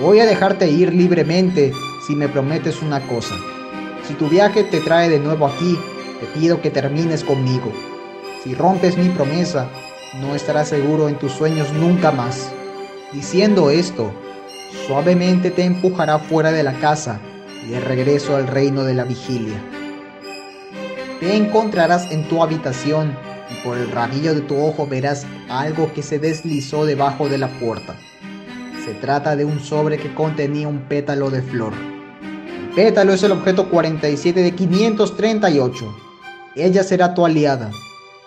Voy 0.00 0.20
a 0.20 0.26
dejarte 0.26 0.70
ir 0.70 0.94
libremente 0.94 1.72
si 2.06 2.16
me 2.16 2.28
prometes 2.28 2.80
una 2.80 3.00
cosa. 3.06 3.34
Si 4.08 4.14
tu 4.14 4.26
viaje 4.28 4.64
te 4.64 4.80
trae 4.80 5.10
de 5.10 5.18
nuevo 5.18 5.46
aquí, 5.46 5.78
te 6.18 6.26
pido 6.38 6.62
que 6.62 6.70
termines 6.70 7.22
conmigo. 7.22 7.70
Si 8.42 8.54
rompes 8.54 8.96
mi 8.96 9.10
promesa, 9.10 9.68
no 10.20 10.34
estarás 10.34 10.70
seguro 10.70 11.08
en 11.10 11.18
tus 11.18 11.32
sueños 11.32 11.72
nunca 11.74 12.10
más. 12.10 12.50
Diciendo 13.12 13.68
esto, 13.68 14.10
suavemente 14.86 15.50
te 15.50 15.64
empujará 15.64 16.18
fuera 16.18 16.52
de 16.52 16.62
la 16.62 16.72
casa 16.80 17.20
y 17.64 17.70
de 17.70 17.80
regreso 17.80 18.34
al 18.34 18.46
reino 18.46 18.84
de 18.84 18.94
la 18.94 19.04
vigilia. 19.04 19.60
Te 21.20 21.36
encontrarás 21.36 22.10
en 22.10 22.26
tu 22.28 22.42
habitación 22.42 23.14
y 23.50 23.62
por 23.62 23.76
el 23.76 23.90
rabillo 23.90 24.34
de 24.34 24.40
tu 24.40 24.56
ojo 24.56 24.86
verás 24.86 25.26
algo 25.50 25.92
que 25.92 26.02
se 26.02 26.18
deslizó 26.18 26.86
debajo 26.86 27.28
de 27.28 27.38
la 27.38 27.48
puerta. 27.48 27.94
Se 28.84 28.94
trata 28.94 29.36
de 29.36 29.44
un 29.44 29.60
sobre 29.60 29.96
que 29.96 30.12
contenía 30.12 30.66
un 30.66 30.88
pétalo 30.88 31.30
de 31.30 31.40
flor. 31.40 31.72
El 32.22 32.70
pétalo 32.74 33.12
es 33.12 33.22
el 33.22 33.30
objeto 33.30 33.70
47 33.70 34.40
de 34.40 34.56
538. 34.56 35.96
Ella 36.56 36.82
será 36.82 37.14
tu 37.14 37.24
aliada, 37.24 37.70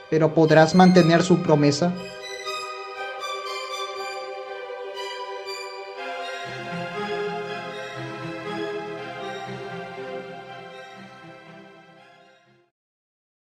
pero 0.09 0.33
¿podrás 0.33 0.73
mantener 0.73 1.23
su 1.23 1.41
promesa? 1.41 1.93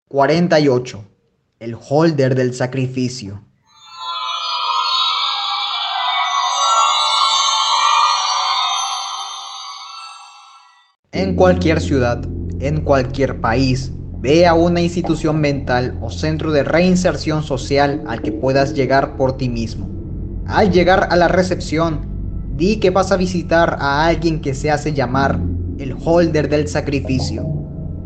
...48... 0.10 1.04
El 1.60 1.76
holder 1.90 2.36
del 2.36 2.54
sacrificio. 2.54 3.42
En 11.24 11.38
cualquier 11.38 11.80
ciudad, 11.80 12.22
en 12.60 12.82
cualquier 12.82 13.40
país, 13.40 13.94
ve 14.20 14.46
a 14.46 14.56
una 14.56 14.82
institución 14.82 15.40
mental 15.40 15.98
o 16.02 16.10
centro 16.10 16.52
de 16.52 16.64
reinserción 16.64 17.44
social 17.44 18.04
al 18.08 18.22
que 18.22 18.34
puedas 18.34 18.74
llegar 18.74 19.16
por 19.16 19.38
ti 19.38 19.48
mismo. 19.48 19.88
Al 20.48 20.70
llegar 20.74 21.08
a 21.10 21.16
la 21.16 21.30
recepción, 21.30 22.02
di 22.58 22.76
que 22.76 22.90
vas 22.90 23.14
a 23.14 23.16
visitar 23.16 23.78
a 23.80 24.06
alguien 24.06 24.42
que 24.42 24.54
se 24.54 24.70
hace 24.70 24.92
llamar 24.92 25.40
el 25.80 25.96
holder 26.04 26.50
del 26.50 26.68
sacrificio. 26.68 27.44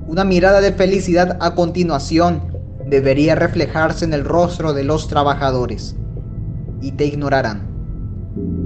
Una 0.08 0.24
mirada 0.24 0.62
de 0.62 0.74
felicidad 0.74 1.40
a 1.42 1.56
continuación 1.56 2.44
debería 2.86 3.34
reflejarse 3.34 4.06
en 4.06 4.14
el 4.14 4.26
rostro 4.26 4.74
de 4.74 4.84
los 4.84 5.08
trabajadores 5.08 5.96
y 6.82 6.92
te 6.92 7.08
ignorarán. 7.08 7.68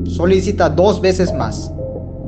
Solicita 0.04 0.68
dos 0.68 1.00
veces 1.00 1.34
más. 1.34 1.72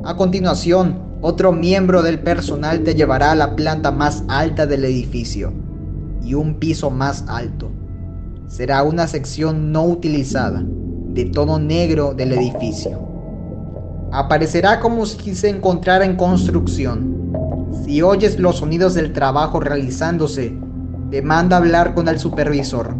A 0.04 0.16
continuación, 0.16 1.04
otro 1.26 1.52
miembro 1.52 2.02
del 2.02 2.18
personal 2.18 2.82
te 2.82 2.94
llevará 2.94 3.30
a 3.30 3.34
la 3.34 3.56
planta 3.56 3.90
más 3.90 4.22
alta 4.28 4.66
del 4.66 4.84
edificio 4.84 5.54
y 6.22 6.34
un 6.34 6.56
piso 6.56 6.90
más 6.90 7.24
alto. 7.28 7.70
Será 8.46 8.82
una 8.82 9.06
sección 9.06 9.72
no 9.72 9.86
utilizada, 9.86 10.62
de 10.62 11.24
tono 11.24 11.58
negro 11.58 12.12
del 12.12 12.34
edificio. 12.34 13.00
Aparecerá 14.12 14.80
como 14.80 15.06
si 15.06 15.34
se 15.34 15.48
encontrara 15.48 16.04
en 16.04 16.16
construcción. 16.16 17.32
Si 17.86 18.02
oyes 18.02 18.38
los 18.38 18.58
sonidos 18.58 18.92
del 18.92 19.14
trabajo 19.14 19.60
realizándose, 19.60 20.54
te 21.10 21.22
manda 21.22 21.56
hablar 21.56 21.94
con 21.94 22.06
el 22.08 22.18
supervisor. 22.18 22.94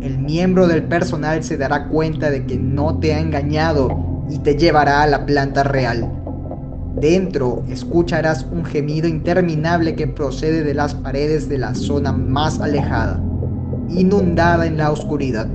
El 0.00 0.18
miembro 0.18 0.68
del 0.68 0.84
personal 0.84 1.42
se 1.42 1.56
dará 1.56 1.88
cuenta 1.88 2.30
de 2.30 2.46
que 2.46 2.58
no 2.58 3.00
te 3.00 3.12
ha 3.12 3.18
engañado 3.18 4.24
y 4.30 4.38
te 4.38 4.54
llevará 4.54 5.02
a 5.02 5.08
la 5.08 5.26
planta 5.26 5.64
real. 5.64 6.16
Dentro 7.00 7.64
escucharás 7.68 8.46
un 8.50 8.64
gemido 8.64 9.06
interminable 9.06 9.94
que 9.94 10.06
procede 10.06 10.62
de 10.64 10.74
las 10.74 10.94
paredes 10.94 11.48
de 11.48 11.58
la 11.58 11.74
zona 11.74 12.12
más 12.12 12.60
alejada, 12.60 13.22
inundada 13.90 14.66
en 14.66 14.78
la 14.78 14.90
oscuridad. 14.90 15.48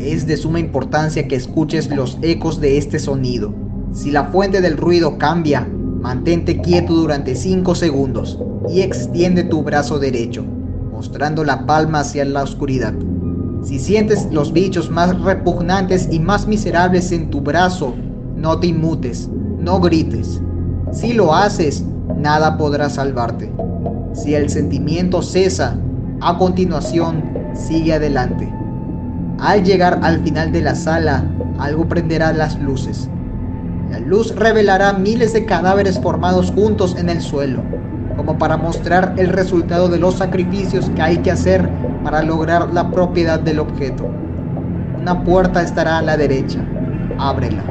Es 0.00 0.26
de 0.26 0.36
suma 0.36 0.58
importancia 0.58 1.28
que 1.28 1.36
escuches 1.36 1.88
los 1.88 2.18
ecos 2.22 2.60
de 2.60 2.78
este 2.78 2.98
sonido. 2.98 3.54
Si 3.92 4.10
la 4.10 4.24
fuente 4.24 4.60
del 4.60 4.76
ruido 4.76 5.16
cambia, 5.18 5.68
mantente 6.00 6.60
quieto 6.60 6.94
durante 6.94 7.36
5 7.36 7.74
segundos 7.74 8.38
y 8.68 8.80
extiende 8.80 9.44
tu 9.44 9.62
brazo 9.62 9.98
derecho 9.98 10.44
mostrando 10.94 11.44
la 11.44 11.66
palma 11.66 12.00
hacia 12.00 12.24
la 12.24 12.42
oscuridad. 12.42 12.94
Si 13.62 13.78
sientes 13.78 14.28
los 14.30 14.52
bichos 14.52 14.90
más 14.90 15.20
repugnantes 15.20 16.08
y 16.10 16.18
más 16.18 16.46
miserables 16.46 17.12
en 17.12 17.30
tu 17.30 17.40
brazo, 17.40 17.94
no 18.36 18.58
te 18.58 18.68
inmutes, 18.68 19.28
no 19.58 19.80
grites. 19.80 20.40
Si 20.94 21.12
lo 21.12 21.34
haces, 21.34 21.84
nada 22.16 22.56
podrá 22.56 22.88
salvarte. 22.88 23.52
Si 24.12 24.34
el 24.34 24.48
sentimiento 24.48 25.22
cesa, 25.22 25.76
a 26.20 26.38
continuación, 26.38 27.22
sigue 27.52 27.94
adelante. 27.94 28.50
Al 29.40 29.64
llegar 29.64 29.98
al 30.02 30.22
final 30.22 30.52
de 30.52 30.62
la 30.62 30.76
sala, 30.76 31.24
algo 31.58 31.88
prenderá 31.88 32.32
las 32.32 32.58
luces. 32.60 33.10
La 33.90 33.98
luz 33.98 34.34
revelará 34.36 34.92
miles 34.92 35.32
de 35.32 35.44
cadáveres 35.44 35.98
formados 35.98 36.52
juntos 36.52 36.94
en 36.96 37.10
el 37.10 37.20
suelo 37.20 37.60
como 38.16 38.38
para 38.38 38.56
mostrar 38.56 39.14
el 39.16 39.28
resultado 39.28 39.88
de 39.88 39.98
los 39.98 40.14
sacrificios 40.14 40.88
que 40.90 41.02
hay 41.02 41.18
que 41.18 41.32
hacer 41.32 41.68
para 42.04 42.22
lograr 42.22 42.72
la 42.72 42.90
propiedad 42.90 43.40
del 43.40 43.58
objeto. 43.58 44.08
Una 45.00 45.24
puerta 45.24 45.62
estará 45.62 45.98
a 45.98 46.02
la 46.02 46.16
derecha, 46.16 46.60
ábrela. 47.18 47.62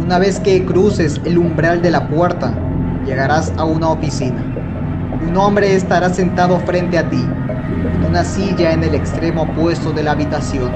Una 0.00 0.18
vez 0.18 0.40
que 0.40 0.64
cruces 0.64 1.20
el 1.26 1.36
umbral 1.36 1.82
de 1.82 1.90
la 1.90 2.08
puerta, 2.08 2.54
llegarás 3.04 3.52
a 3.58 3.64
una 3.64 3.90
oficina. 3.90 4.42
Un 5.20 5.36
hombre 5.36 5.74
estará 5.74 6.08
sentado 6.08 6.58
frente 6.60 6.96
a 6.96 7.08
ti, 7.10 7.22
en 7.22 8.04
una 8.08 8.24
silla 8.24 8.72
en 8.72 8.82
el 8.82 8.94
extremo 8.94 9.42
opuesto 9.42 9.92
de 9.92 10.02
la 10.02 10.12
habitación. 10.12 10.72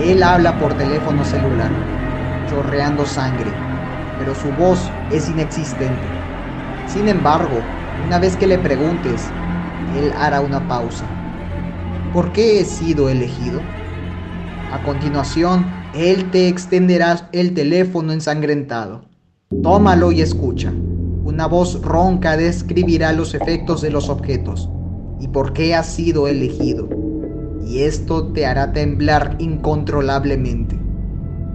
Él 0.00 0.22
habla 0.22 0.56
por 0.60 0.74
teléfono 0.74 1.24
celular, 1.24 1.72
chorreando 2.48 3.04
sangre, 3.04 3.50
pero 4.16 4.32
su 4.32 4.52
voz 4.52 4.92
es 5.10 5.28
inexistente. 5.28 6.06
Sin 6.86 7.08
embargo, 7.08 7.60
una 8.06 8.20
vez 8.20 8.36
que 8.36 8.46
le 8.46 8.58
preguntes, 8.58 9.28
él 9.96 10.12
hará 10.16 10.40
una 10.40 10.60
pausa. 10.68 11.04
¿Por 12.12 12.30
qué 12.30 12.60
he 12.60 12.64
sido 12.64 13.08
elegido? 13.08 13.60
A 14.72 14.78
continuación, 14.84 15.77
él 15.94 16.30
te 16.30 16.48
extenderá 16.48 17.28
el 17.32 17.54
teléfono 17.54 18.12
ensangrentado. 18.12 19.02
Tómalo 19.62 20.12
y 20.12 20.20
escucha. 20.20 20.72
Una 21.24 21.46
voz 21.46 21.80
ronca 21.82 22.36
describirá 22.36 23.12
los 23.12 23.34
efectos 23.34 23.80
de 23.80 23.90
los 23.90 24.08
objetos 24.08 24.68
y 25.20 25.28
por 25.28 25.52
qué 25.52 25.74
has 25.74 25.86
sido 25.86 26.28
elegido. 26.28 26.88
Y 27.66 27.80
esto 27.80 28.28
te 28.32 28.46
hará 28.46 28.72
temblar 28.72 29.36
incontrolablemente. 29.38 30.78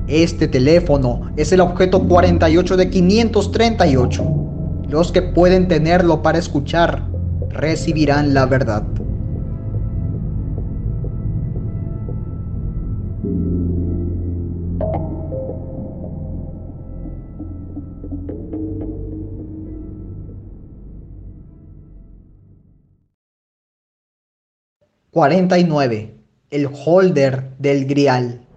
Este 0.08 0.48
teléfono 0.48 1.32
es 1.38 1.52
el 1.52 1.62
objeto 1.62 2.08
48 2.08 2.78
de 2.78 2.90
538. 2.90 4.24
Los 4.90 5.12
que 5.12 5.22
pueden 5.22 5.68
tenerlo 5.68 6.22
para 6.22 6.40
escuchar 6.40 7.08
recibirán 7.50 8.34
la 8.34 8.46
verdad. 8.46 8.84
49. 25.14 26.16
El 26.50 26.70
holder 26.74 27.52
del 27.60 27.86
grial. 27.86 28.48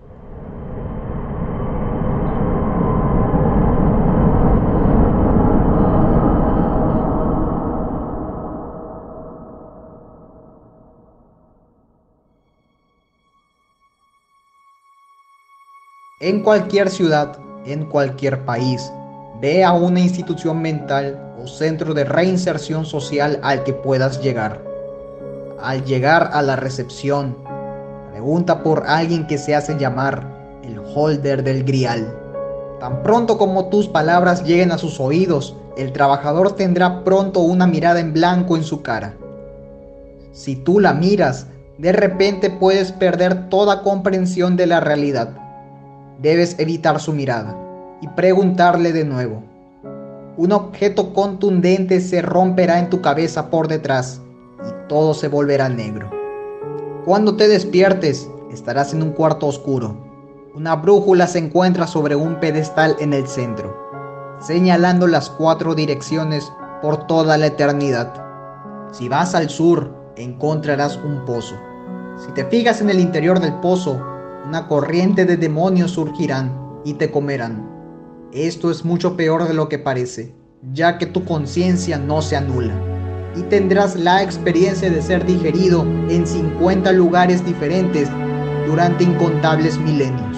En 16.20 16.42
cualquier 16.42 16.88
ciudad, 16.88 17.38
en 17.66 17.84
cualquier 17.84 18.46
país, 18.46 18.90
ve 19.42 19.62
a 19.62 19.74
una 19.74 20.00
institución 20.00 20.62
mental 20.62 21.34
o 21.38 21.46
centro 21.46 21.92
de 21.92 22.04
reinserción 22.04 22.86
social 22.86 23.40
al 23.42 23.62
que 23.62 23.74
puedas 23.74 24.22
llegar. 24.22 24.65
Al 25.62 25.84
llegar 25.84 26.30
a 26.34 26.42
la 26.42 26.54
recepción, 26.54 27.34
pregunta 28.12 28.62
por 28.62 28.84
alguien 28.86 29.26
que 29.26 29.38
se 29.38 29.54
hace 29.54 29.78
llamar 29.78 30.60
el 30.62 30.78
holder 30.78 31.42
del 31.42 31.64
grial. 31.64 32.14
Tan 32.78 33.02
pronto 33.02 33.38
como 33.38 33.70
tus 33.70 33.88
palabras 33.88 34.44
lleguen 34.44 34.70
a 34.70 34.76
sus 34.76 35.00
oídos, 35.00 35.56
el 35.78 35.92
trabajador 35.92 36.56
tendrá 36.56 37.04
pronto 37.04 37.40
una 37.40 37.66
mirada 37.66 38.00
en 38.00 38.12
blanco 38.12 38.56
en 38.56 38.64
su 38.64 38.82
cara. 38.82 39.14
Si 40.32 40.56
tú 40.56 40.78
la 40.78 40.92
miras, 40.92 41.46
de 41.78 41.92
repente 41.92 42.50
puedes 42.50 42.92
perder 42.92 43.48
toda 43.48 43.82
comprensión 43.82 44.56
de 44.56 44.66
la 44.66 44.80
realidad. 44.80 45.30
Debes 46.20 46.58
evitar 46.58 47.00
su 47.00 47.14
mirada 47.14 47.56
y 48.02 48.08
preguntarle 48.08 48.92
de 48.92 49.06
nuevo. 49.06 49.42
Un 50.36 50.52
objeto 50.52 51.14
contundente 51.14 52.02
se 52.02 52.20
romperá 52.20 52.78
en 52.78 52.90
tu 52.90 53.00
cabeza 53.00 53.48
por 53.48 53.68
detrás 53.68 54.20
todo 54.88 55.14
se 55.14 55.28
volverá 55.28 55.68
negro. 55.68 56.10
Cuando 57.04 57.36
te 57.36 57.48
despiertes, 57.48 58.30
estarás 58.50 58.92
en 58.92 59.02
un 59.02 59.10
cuarto 59.10 59.46
oscuro. 59.46 59.96
Una 60.54 60.76
brújula 60.76 61.26
se 61.26 61.38
encuentra 61.38 61.86
sobre 61.86 62.16
un 62.16 62.40
pedestal 62.40 62.96
en 62.98 63.12
el 63.12 63.26
centro, 63.26 63.76
señalando 64.40 65.06
las 65.06 65.28
cuatro 65.30 65.74
direcciones 65.74 66.50
por 66.82 67.06
toda 67.06 67.36
la 67.36 67.46
eternidad. 67.46 68.12
Si 68.92 69.08
vas 69.08 69.34
al 69.34 69.50
sur, 69.50 69.94
encontrarás 70.16 70.96
un 70.96 71.24
pozo. 71.24 71.56
Si 72.16 72.32
te 72.32 72.44
fijas 72.46 72.80
en 72.80 72.90
el 72.90 73.00
interior 73.00 73.40
del 73.40 73.54
pozo, 73.54 74.00
una 74.46 74.66
corriente 74.68 75.26
de 75.26 75.36
demonios 75.36 75.92
surgirán 75.92 76.80
y 76.84 76.94
te 76.94 77.10
comerán. 77.10 77.70
Esto 78.32 78.70
es 78.70 78.84
mucho 78.84 79.16
peor 79.16 79.46
de 79.46 79.54
lo 79.54 79.68
que 79.68 79.78
parece, 79.78 80.34
ya 80.72 80.98
que 80.98 81.06
tu 81.06 81.24
conciencia 81.24 81.98
no 81.98 82.22
se 82.22 82.36
anula 82.36 82.95
y 83.36 83.42
tendrás 83.42 83.94
la 83.96 84.22
experiencia 84.22 84.90
de 84.90 85.02
ser 85.02 85.24
digerido 85.26 85.82
en 86.08 86.26
50 86.26 86.90
lugares 86.92 87.44
diferentes 87.44 88.08
durante 88.66 89.04
incontables 89.04 89.78
milenios. 89.78 90.36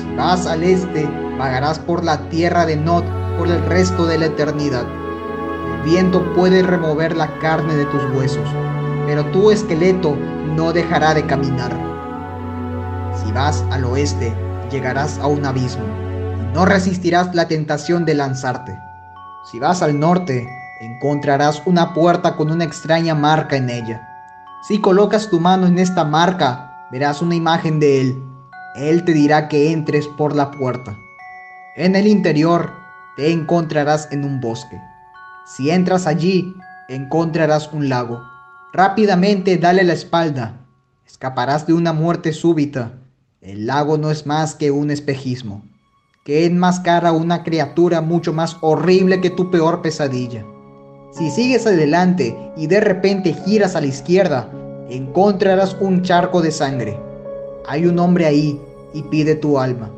Si 0.00 0.16
vas 0.16 0.46
al 0.46 0.62
este, 0.62 1.08
vagarás 1.38 1.78
por 1.78 2.04
la 2.04 2.28
tierra 2.28 2.66
de 2.66 2.76
Nod 2.76 3.04
por 3.38 3.48
el 3.48 3.64
resto 3.66 4.06
de 4.06 4.18
la 4.18 4.26
eternidad. 4.26 4.86
El 5.76 5.90
viento 5.90 6.22
puede 6.34 6.62
remover 6.62 7.16
la 7.16 7.38
carne 7.38 7.74
de 7.74 7.86
tus 7.86 8.02
huesos, 8.14 8.48
pero 9.06 9.24
tu 9.26 9.50
esqueleto 9.50 10.16
no 10.54 10.72
dejará 10.72 11.14
de 11.14 11.24
caminar. 11.24 11.72
Si 13.22 13.32
vas 13.32 13.64
al 13.70 13.84
oeste, 13.84 14.32
llegarás 14.70 15.18
a 15.18 15.26
un 15.26 15.44
abismo 15.44 15.84
y 16.38 16.54
no 16.54 16.64
resistirás 16.64 17.34
la 17.34 17.48
tentación 17.48 18.04
de 18.04 18.14
lanzarte. 18.14 18.78
Si 19.50 19.58
vas 19.58 19.82
al 19.82 19.98
norte, 19.98 20.46
encontrarás 20.84 21.62
una 21.66 21.94
puerta 21.94 22.36
con 22.36 22.50
una 22.50 22.64
extraña 22.64 23.14
marca 23.14 23.56
en 23.56 23.70
ella. 23.70 24.08
Si 24.66 24.80
colocas 24.80 25.28
tu 25.28 25.40
mano 25.40 25.66
en 25.66 25.78
esta 25.78 26.04
marca, 26.04 26.86
verás 26.90 27.20
una 27.20 27.34
imagen 27.34 27.80
de 27.80 28.00
él. 28.00 28.22
Él 28.76 29.04
te 29.04 29.12
dirá 29.12 29.48
que 29.48 29.72
entres 29.72 30.08
por 30.08 30.34
la 30.34 30.50
puerta. 30.50 30.96
En 31.76 31.96
el 31.96 32.06
interior, 32.06 32.72
te 33.16 33.30
encontrarás 33.30 34.08
en 34.10 34.24
un 34.24 34.40
bosque. 34.40 34.80
Si 35.46 35.70
entras 35.70 36.06
allí, 36.06 36.54
encontrarás 36.88 37.72
un 37.72 37.88
lago. 37.88 38.22
Rápidamente 38.72 39.58
dale 39.58 39.84
la 39.84 39.92
espalda. 39.92 40.60
Escaparás 41.06 41.66
de 41.66 41.74
una 41.74 41.92
muerte 41.92 42.32
súbita. 42.32 42.92
El 43.40 43.66
lago 43.66 43.98
no 43.98 44.10
es 44.10 44.24
más 44.26 44.54
que 44.54 44.70
un 44.70 44.90
espejismo, 44.90 45.62
que 46.24 46.46
enmascara 46.46 47.12
una 47.12 47.44
criatura 47.44 48.00
mucho 48.00 48.32
más 48.32 48.56
horrible 48.62 49.20
que 49.20 49.30
tu 49.30 49.50
peor 49.50 49.82
pesadilla. 49.82 50.44
Si 51.16 51.30
sigues 51.30 51.64
adelante 51.64 52.36
y 52.56 52.66
de 52.66 52.80
repente 52.80 53.34
giras 53.34 53.76
a 53.76 53.80
la 53.80 53.86
izquierda, 53.86 54.48
encontrarás 54.90 55.76
un 55.78 56.02
charco 56.02 56.42
de 56.42 56.50
sangre. 56.50 56.98
Hay 57.68 57.86
un 57.86 58.00
hombre 58.00 58.26
ahí 58.26 58.60
y 58.92 59.02
pide 59.04 59.36
tu 59.36 59.60
alma. 59.60 59.92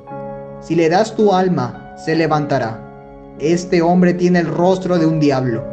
Si 0.61 0.75
le 0.75 0.91
das 0.91 1.17
tu 1.17 1.33
alma, 1.33 1.95
se 1.97 2.15
levantará. 2.15 2.79
Este 3.39 3.81
hombre 3.81 4.13
tiene 4.13 4.41
el 4.41 4.47
rostro 4.47 4.99
de 4.99 5.07
un 5.07 5.19
diablo, 5.19 5.65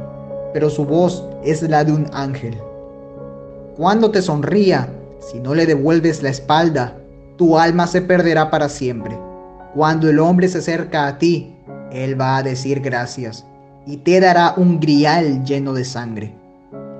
pero 0.53 0.69
su 0.69 0.85
voz 0.85 1.25
es 1.43 1.61
la 1.63 1.83
de 1.83 1.91
un 1.91 2.07
ángel. 2.13 2.57
Cuando 3.75 4.11
te 4.11 4.21
sonría, 4.21 4.87
si 5.19 5.41
no 5.41 5.55
le 5.55 5.65
devuelves 5.65 6.23
la 6.23 6.29
espalda, 6.29 6.95
tu 7.35 7.57
alma 7.57 7.85
se 7.87 8.01
perderá 8.01 8.49
para 8.49 8.69
siempre. 8.69 9.19
Cuando 9.75 10.09
el 10.09 10.19
hombre 10.19 10.47
se 10.47 10.59
acerca 10.59 11.05
a 11.05 11.17
ti, 11.17 11.53
él 11.91 12.19
va 12.19 12.37
a 12.37 12.43
decir 12.43 12.79
gracias 12.79 13.45
y 13.85 13.97
te 13.97 14.19
dará 14.19 14.53
un 14.57 14.79
grial 14.79 15.43
lleno 15.43 15.73
de 15.73 15.85
sangre. 15.85 16.35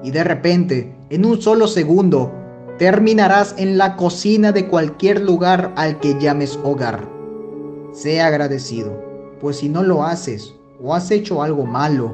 Y 0.04 0.12
de 0.12 0.24
repente, 0.24 0.96
en 1.10 1.26
un 1.26 1.42
solo 1.42 1.68
segundo, 1.68 2.32
terminarás 2.78 3.56
en 3.58 3.78
la 3.78 3.96
cocina 3.96 4.52
de 4.52 4.68
cualquier 4.68 5.22
lugar 5.22 5.72
al 5.76 6.00
que 6.00 6.20
llames 6.20 6.60
hogar. 6.64 7.08
Sea 7.94 8.28
agradecido, 8.28 9.00
pues 9.40 9.58
si 9.58 9.70
no 9.70 9.84
lo 9.84 10.04
haces 10.04 10.56
o 10.82 10.94
has 10.94 11.12
hecho 11.12 11.42
algo 11.44 11.66
malo, 11.66 12.12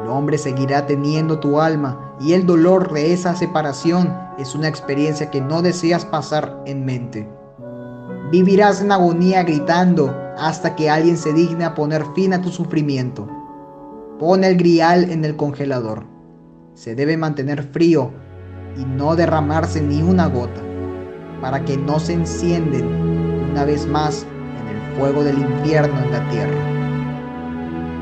el 0.00 0.08
hombre 0.08 0.38
seguirá 0.38 0.86
teniendo 0.86 1.38
tu 1.40 1.60
alma 1.60 2.14
y 2.20 2.32
el 2.32 2.46
dolor 2.46 2.92
de 2.92 3.12
esa 3.12 3.34
separación 3.34 4.12
es 4.38 4.54
una 4.54 4.68
experiencia 4.68 5.30
que 5.30 5.40
no 5.40 5.62
deseas 5.62 6.04
pasar 6.04 6.62
en 6.66 6.84
mente. 6.84 7.28
Vivirás 8.30 8.80
en 8.80 8.92
agonía 8.92 9.42
gritando 9.42 10.14
hasta 10.38 10.74
que 10.76 10.90
alguien 10.90 11.16
se 11.16 11.32
digne 11.32 11.64
a 11.64 11.74
poner 11.74 12.04
fin 12.14 12.34
a 12.34 12.40
tu 12.40 12.50
sufrimiento. 12.50 13.26
Pone 14.18 14.48
el 14.48 14.56
grial 14.56 15.10
en 15.10 15.26
el 15.26 15.36
congelador. 15.36 16.04
Se 16.72 16.94
debe 16.94 17.18
mantener 17.18 17.62
frío 17.62 18.12
y 18.78 18.84
no 18.86 19.14
derramarse 19.14 19.82
ni 19.82 20.00
una 20.00 20.26
gota, 20.26 20.62
para 21.42 21.62
que 21.66 21.76
no 21.76 22.00
se 22.00 22.14
encienden 22.14 22.86
una 23.50 23.66
vez 23.66 23.86
más 23.86 24.26
en 24.58 24.68
el 24.68 24.96
fuego 24.96 25.22
del 25.22 25.38
infierno 25.38 25.98
en 26.02 26.10
la 26.12 26.28
tierra. 26.30 26.76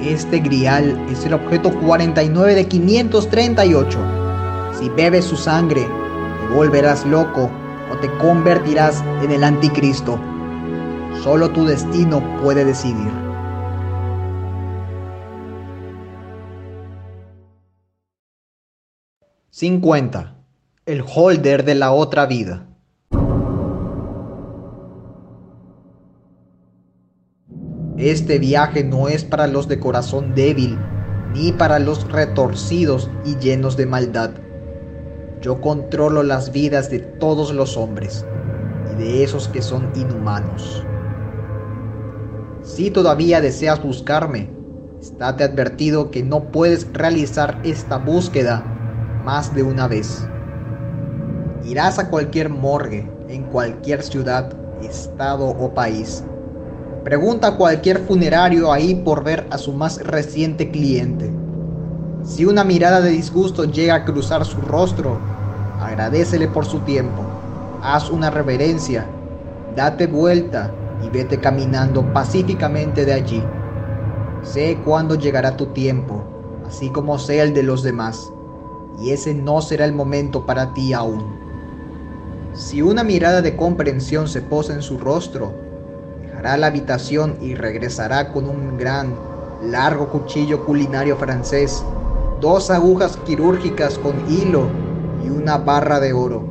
Este 0.03 0.39
grial 0.39 1.05
es 1.11 1.27
el 1.27 1.35
objeto 1.35 1.73
49 1.81 2.55
de 2.55 2.69
538. 2.69 3.99
Si 4.79 4.89
bebes 4.91 5.25
su 5.25 5.37
sangre, 5.37 5.83
te 5.83 6.55
volverás 6.55 7.05
loco 7.05 7.51
o 7.93 7.97
te 7.97 8.09
convertirás 8.19 9.03
en 9.21 9.33
el 9.33 9.43
anticristo. 9.43 10.21
Solo 11.25 11.51
tu 11.51 11.65
destino 11.65 12.23
puede 12.41 12.65
decidir. 12.65 13.24
¡50! 19.57 20.35
El 20.85 21.05
holder 21.07 21.65
de 21.65 21.77
la 21.77 21.93
otra 21.93 22.27
vida. 22.27 22.67
Este 27.97 28.41
viaje 28.41 28.83
no 28.83 29.07
es 29.07 29.23
para 29.23 29.47
los 29.47 29.69
de 29.69 29.79
corazón 29.79 30.35
débil, 30.35 30.77
ni 31.35 31.53
para 31.53 31.79
los 31.79 32.11
retorcidos 32.11 33.09
y 33.25 33.37
llenos 33.37 33.77
de 33.77 33.87
maldad. 33.87 34.33
Yo 35.41 35.61
controlo 35.61 36.25
las 36.25 36.51
vidas 36.51 36.91
de 36.91 36.99
todos 36.99 37.55
los 37.55 37.77
hombres 37.77 38.27
y 38.93 38.97
de 38.97 39.23
esos 39.23 39.47
que 39.47 39.63
son 39.63 39.93
inhumanos. 39.95 40.85
Si 42.65 42.91
todavía 42.91 43.41
deseas 43.41 43.81
buscarme, 43.81 44.51
estate 45.01 45.45
advertido 45.45 46.11
que 46.11 46.25
no 46.25 46.51
puedes 46.51 46.93
realizar 46.93 47.61
esta 47.63 47.99
búsqueda 47.99 48.74
más 49.25 49.55
de 49.55 49.63
una 49.63 49.89
vez. 49.89 50.29
Irás 51.65 51.99
a 51.99 52.11
cualquier 52.11 52.51
morgue, 52.51 53.11
en 53.29 53.45
cualquier 53.45 54.03
ciudad, 54.03 54.53
estado 54.83 55.49
o 55.49 55.73
país 55.73 56.23
Pregunta 57.05 57.49
a 57.49 57.57
cualquier 57.59 57.99
funerario 57.99 58.73
ahí 58.73 58.95
por 58.95 59.23
ver 59.23 59.47
a 59.51 59.59
su 59.59 59.75
más 59.75 60.03
reciente 60.03 60.71
cliente. 60.71 61.31
Si 62.23 62.47
una 62.47 62.65
mirada 62.65 63.03
de 63.03 63.11
disgusto 63.11 63.65
llega 63.65 63.95
a 63.95 64.05
cruzar 64.07 64.43
su 64.47 64.59
rostro, 64.63 65.19
agradecele 65.83 66.49
por 66.49 66.65
su 66.65 66.79
tiempo. 66.81 67.23
Haz 67.83 68.09
una 68.09 68.31
reverencia, 68.31 69.05
date 69.77 70.07
vuelta 70.07 70.73
y 71.05 71.11
vete 71.11 71.39
caminando 71.39 72.11
pacíficamente 72.15 73.05
de 73.05 73.13
allí. 73.13 73.43
Sé 74.43 74.79
cuándo 74.83 75.15
llegará 75.15 75.59
tu 75.59 75.67
tiempo, 75.67 76.25
así 76.67 76.89
como 76.89 77.19
sea 77.19 77.43
el 77.45 77.53
de 77.53 77.65
los 77.65 77.83
demás, 77.83 78.33
y 79.01 79.11
ese 79.11 79.35
no 79.35 79.61
será 79.61 79.85
el 79.85 79.93
momento 79.93 80.47
para 80.47 80.75
ti 80.75 80.93
aún. 80.93 81.25
Si 82.53 82.83
una 82.83 83.03
mirada 83.03 83.43
de 83.43 83.57
comprensión 83.57 84.29
se 84.29 84.41
posa 84.41 84.75
en 84.75 84.83
su 84.83 84.99
rostro, 84.99 85.65
a 86.45 86.57
la 86.59 86.67
habitación 86.67 87.37
y 87.41 87.55
regresará 87.55 88.31
con 88.31 88.49
un 88.49 88.77
gran, 88.77 89.15
largo 89.63 90.11
cuchillo 90.11 90.65
culinario 90.67 91.17
francés, 91.17 91.83
dos 92.41 92.71
agujas 92.71 93.17
quirúrgicas 93.25 93.99
con 93.99 94.15
hilo 94.31 94.69
y 95.25 95.31
una 95.31 95.57
barra 95.57 96.01
de 96.01 96.13
oro. 96.13 96.45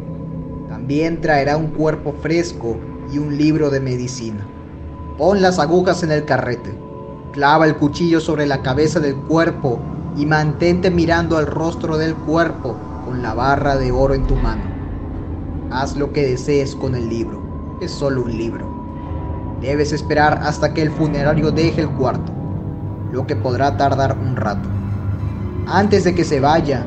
También 0.68 1.22
traerá 1.22 1.58
un 1.58 1.68
cuerpo 1.68 2.14
fresco 2.22 2.76
y 3.12 3.20
un 3.20 3.38
libro 3.38 3.70
de 3.70 3.80
medicina. 3.80 4.48
Pon 5.18 5.44
las 5.44 5.60
agujas 5.60 6.02
en 6.02 6.12
el 6.12 6.26
carrete. 6.26 6.74
Clava 7.34 7.68
el 7.68 7.76
cuchillo 7.76 8.20
sobre 8.20 8.48
la 8.48 8.64
cabeza 8.64 9.00
del 9.00 9.16
cuerpo 9.16 9.80
y 10.16 10.26
mantente 10.26 10.92
mirando 10.92 11.38
al 11.38 11.48
rostro 11.48 11.98
del 11.98 12.16
cuerpo 12.16 12.76
con 13.06 13.22
la 13.22 13.34
barra 13.34 13.78
de 13.78 13.92
oro 13.92 14.14
en 14.14 14.26
tu 14.28 14.36
mano. 14.36 14.64
Haz 15.72 15.96
lo 15.98 16.14
que 16.14 16.26
desees 16.26 16.76
con 16.76 16.96
el 16.96 17.10
libro. 17.10 17.42
Es 17.82 17.92
solo 17.92 18.24
un 18.24 18.38
libro. 18.38 18.66
Debes 19.62 19.92
esperar 19.92 20.40
hasta 20.44 20.74
que 20.74 20.82
el 20.82 20.92
funerario 20.92 21.52
deje 21.52 21.82
el 21.82 21.90
cuarto, 21.90 22.32
lo 23.12 23.26
que 23.26 23.36
podrá 23.36 23.76
tardar 23.78 24.18
un 24.20 24.36
rato. 24.36 24.70
Antes 25.66 26.04
de 26.04 26.14
que 26.14 26.24
se 26.24 26.40
vaya, 26.40 26.86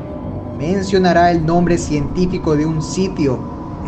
mencionará 0.57 1.31
el 1.31 1.45
nombre 1.45 1.77
científico 1.77 2.55
de 2.55 2.65
un 2.65 2.81
sitio 2.81 3.39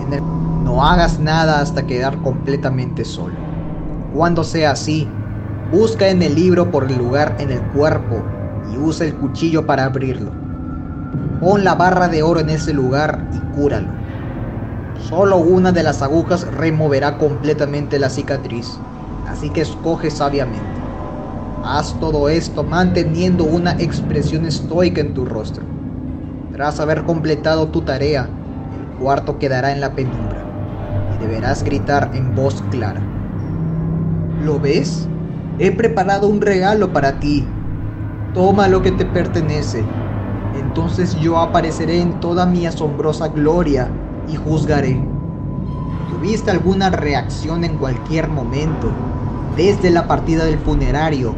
en 0.01 0.13
el 0.13 0.23
no 0.63 0.85
hagas 0.85 1.19
nada 1.19 1.61
hasta 1.61 1.87
quedar 1.87 2.21
completamente 2.21 3.05
solo. 3.05 3.35
Cuando 4.13 4.43
sea 4.43 4.71
así, 4.71 5.07
busca 5.71 6.09
en 6.09 6.21
el 6.21 6.35
libro 6.35 6.69
por 6.69 6.91
el 6.91 6.97
lugar 6.97 7.35
en 7.39 7.51
el 7.51 7.61
cuerpo 7.61 8.23
y 8.71 8.77
usa 8.77 9.07
el 9.07 9.15
cuchillo 9.15 9.65
para 9.65 9.85
abrirlo. 9.85 10.31
Pon 11.39 11.63
la 11.63 11.75
barra 11.75 12.07
de 12.07 12.23
oro 12.23 12.39
en 12.39 12.49
ese 12.49 12.73
lugar 12.73 13.25
y 13.33 13.55
cúralo. 13.55 13.87
Solo 15.07 15.37
una 15.37 15.71
de 15.71 15.83
las 15.83 16.01
agujas 16.01 16.45
removerá 16.53 17.17
completamente 17.17 17.97
la 17.97 18.09
cicatriz, 18.09 18.77
así 19.27 19.49
que 19.49 19.61
escoge 19.61 20.11
sabiamente. 20.11 20.79
Haz 21.63 21.99
todo 21.99 22.29
esto 22.29 22.63
manteniendo 22.63 23.43
una 23.43 23.71
expresión 23.73 24.45
estoica 24.45 25.01
en 25.01 25.13
tu 25.13 25.25
rostro. 25.25 25.63
Tras 26.53 26.79
haber 26.79 27.03
completado 27.03 27.69
tu 27.69 27.81
tarea, 27.81 28.29
el 28.71 28.97
cuarto 28.99 29.39
quedará 29.39 29.71
en 29.71 29.81
la 29.81 29.95
penumbra 29.95 30.43
y 31.15 31.17
deberás 31.25 31.63
gritar 31.63 32.11
en 32.13 32.35
voz 32.35 32.61
clara. 32.69 33.01
¿Lo 34.43 34.59
ves? 34.59 35.07
He 35.57 35.71
preparado 35.71 36.27
un 36.27 36.41
regalo 36.41 36.93
para 36.93 37.19
ti. 37.19 37.45
Toma 38.33 38.67
lo 38.67 38.83
que 38.83 38.91
te 38.91 39.05
pertenece. 39.05 39.83
Entonces 40.53 41.15
yo 41.19 41.39
apareceré 41.39 41.99
en 41.99 42.19
toda 42.19 42.45
mi 42.45 42.67
asombrosa 42.67 43.29
gloria 43.29 43.89
y 44.27 44.35
juzgaré. 44.35 45.01
¿Tuviste 46.11 46.51
alguna 46.51 46.91
reacción 46.91 47.63
en 47.63 47.77
cualquier 47.77 48.29
momento, 48.29 48.91
desde 49.57 49.89
la 49.89 50.07
partida 50.07 50.45
del 50.45 50.59
funerario 50.59 51.33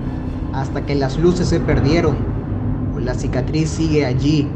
hasta 0.54 0.86
que 0.86 0.96
las 0.96 1.18
luces 1.18 1.48
se 1.48 1.62
perdieron? 1.62 2.18
O 2.94 3.00
la 3.00 3.14
cicatriz 3.14 3.70
sigue 3.70 4.06
allí. 4.06 4.50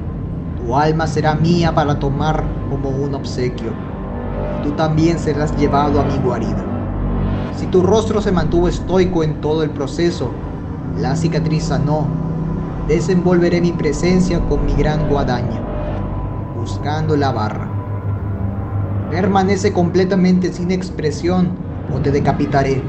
Tu 0.57 0.75
alma 0.75 1.07
será 1.07 1.35
mía 1.35 1.73
para 1.73 1.99
tomar 1.99 2.43
como 2.69 2.89
un 2.89 3.15
obsequio. 3.15 3.71
Tú 4.61 4.71
también 4.71 5.19
serás 5.19 5.55
llevado 5.55 6.01
a 6.01 6.03
mi 6.03 6.17
guarida. 6.17 6.65
Si 7.55 7.67
tu 7.67 7.81
rostro 7.81 8.21
se 8.21 8.33
mantuvo 8.33 8.67
estoico 8.67 9.23
en 9.23 9.39
todo 9.39 9.63
el 9.63 9.69
proceso, 9.71 10.31
la 10.95 11.15
cicatriz 11.15 11.65
sanó. 11.65 12.24
Desenvolveré 12.87 13.61
mi 13.61 13.71
presencia 13.71 14.39
con 14.47 14.63
mi 14.63 14.73
gran 14.75 15.09
guadaña, 15.09 15.59
buscando 16.55 17.17
la 17.17 17.31
barra. 17.31 17.67
Permanece 19.09 19.73
completamente 19.73 20.53
sin 20.53 20.69
expresión 20.69 21.49
o 21.91 21.99
te 21.99 22.11
decapitaré, 22.11 22.83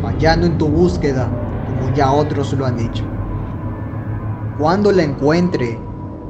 fallando 0.00 0.46
en 0.46 0.56
tu 0.56 0.68
búsqueda 0.68 1.28
como 1.66 1.94
ya 1.94 2.10
otros 2.10 2.54
lo 2.54 2.64
han 2.64 2.78
hecho. 2.78 3.04
Cuando 4.58 4.92
la 4.92 5.02
encuentre, 5.02 5.78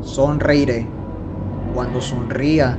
sonreiré. 0.00 0.88
Cuando 1.72 2.00
sonría, 2.00 2.78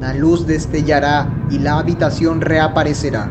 la 0.00 0.14
luz 0.14 0.46
destellará 0.46 1.28
y 1.50 1.58
la 1.58 1.80
habitación 1.80 2.40
reaparecerá, 2.40 3.30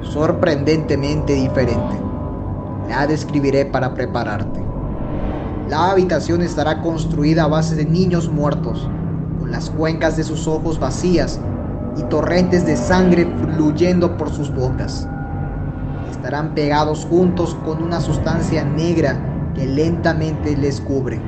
sorprendentemente 0.00 1.34
diferente. 1.34 2.00
La 2.88 3.06
describiré 3.06 3.66
para 3.66 3.92
prepararte. 3.92 4.69
La 5.70 5.92
habitación 5.92 6.42
estará 6.42 6.82
construida 6.82 7.44
a 7.44 7.46
base 7.46 7.76
de 7.76 7.84
niños 7.84 8.28
muertos, 8.28 8.88
con 9.38 9.52
las 9.52 9.70
cuencas 9.70 10.16
de 10.16 10.24
sus 10.24 10.48
ojos 10.48 10.80
vacías 10.80 11.38
y 11.96 12.02
torrentes 12.02 12.66
de 12.66 12.76
sangre 12.76 13.32
fluyendo 13.54 14.16
por 14.16 14.30
sus 14.30 14.52
bocas. 14.52 15.06
Estarán 16.10 16.56
pegados 16.56 17.06
juntos 17.08 17.56
con 17.64 17.84
una 17.84 18.00
sustancia 18.00 18.64
negra 18.64 19.52
que 19.54 19.64
lentamente 19.64 20.56
les 20.56 20.80
cubre. 20.80 21.22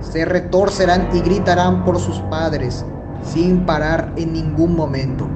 Se 0.00 0.24
retorcerán 0.24 1.10
y 1.12 1.20
gritarán 1.20 1.84
por 1.84 1.98
sus 1.98 2.20
padres 2.30 2.86
sin 3.22 3.66
parar 3.66 4.10
en 4.16 4.32
ningún 4.32 4.74
momento. 4.74 5.28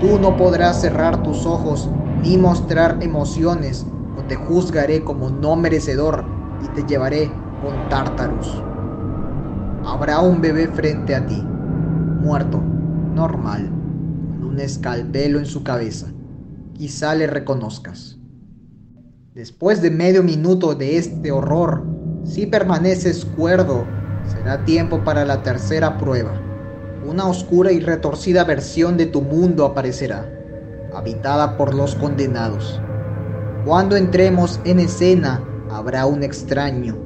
Tú 0.00 0.18
no 0.18 0.36
podrás 0.36 0.80
cerrar 0.80 1.22
tus 1.22 1.46
ojos 1.46 1.88
ni 2.20 2.36
mostrar 2.36 2.96
emociones 3.00 3.86
o 4.18 4.22
te 4.22 4.34
juzgaré 4.34 5.04
como 5.04 5.30
no 5.30 5.54
merecedor 5.54 6.35
y 6.64 6.68
te 6.68 6.82
llevaré 6.86 7.30
con 7.62 7.88
tártaros. 7.88 8.62
Habrá 9.84 10.20
un 10.20 10.40
bebé 10.40 10.68
frente 10.68 11.14
a 11.14 11.24
ti, 11.26 11.42
muerto 12.20 12.60
normal, 13.14 13.68
con 14.38 14.44
un 14.44 14.60
escalpelo 14.60 15.38
en 15.38 15.46
su 15.46 15.62
cabeza. 15.62 16.08
Quizá 16.74 17.14
le 17.14 17.26
reconozcas. 17.26 18.18
Después 19.34 19.82
de 19.82 19.90
medio 19.90 20.22
minuto 20.22 20.74
de 20.74 20.96
este 20.96 21.30
horror, 21.30 21.84
si 22.24 22.46
permaneces 22.46 23.24
cuerdo, 23.24 23.84
será 24.26 24.64
tiempo 24.64 25.04
para 25.04 25.24
la 25.24 25.42
tercera 25.42 25.96
prueba. 25.98 26.32
Una 27.06 27.26
oscura 27.26 27.70
y 27.70 27.80
retorcida 27.80 28.44
versión 28.44 28.96
de 28.96 29.06
tu 29.06 29.22
mundo 29.22 29.64
aparecerá, 29.64 30.28
habitada 30.94 31.56
por 31.56 31.74
los 31.74 31.94
condenados. 31.94 32.80
Cuando 33.64 33.96
entremos 33.96 34.60
en 34.64 34.80
escena, 34.80 35.40
habrá 35.76 36.06
un 36.06 36.22
extraño, 36.22 36.96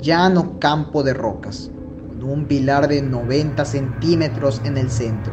llano 0.00 0.58
campo 0.58 1.02
de 1.02 1.14
rocas, 1.14 1.70
con 2.08 2.24
un 2.24 2.46
pilar 2.46 2.88
de 2.88 3.02
90 3.02 3.64
centímetros 3.64 4.60
en 4.64 4.76
el 4.76 4.90
centro 4.90 5.32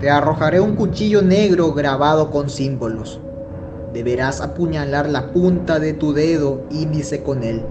te 0.00 0.10
arrojaré 0.10 0.60
un 0.60 0.76
cuchillo 0.76 1.22
negro 1.22 1.72
grabado 1.72 2.30
con 2.30 2.50
símbolos. 2.50 3.18
Deberás 3.94 4.42
apuñalar 4.42 5.08
la 5.08 5.32
punta 5.32 5.78
de 5.78 5.94
tu 5.94 6.12
dedo 6.12 6.60
índice 6.70 7.22
con 7.22 7.42
él. 7.42 7.64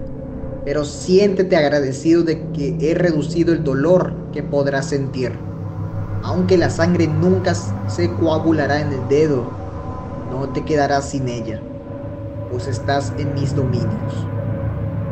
Pero 0.64 0.84
siéntete 0.84 1.56
agradecido 1.56 2.24
de 2.24 2.50
que 2.50 2.76
he 2.80 2.94
reducido 2.94 3.52
el 3.52 3.62
dolor 3.62 4.12
que 4.32 4.42
podrás 4.42 4.86
sentir. 4.86 5.38
Aunque 6.24 6.56
la 6.56 6.68
sangre 6.68 7.06
nunca 7.06 7.54
se 7.54 8.10
coagulará 8.14 8.80
en 8.80 8.92
el 8.92 9.08
dedo, 9.08 9.44
no 10.32 10.48
te 10.48 10.64
quedarás 10.64 11.10
sin 11.10 11.28
ella, 11.28 11.60
pues 12.50 12.66
estás 12.66 13.12
en 13.18 13.34
mis 13.34 13.54
dominios. 13.54 14.26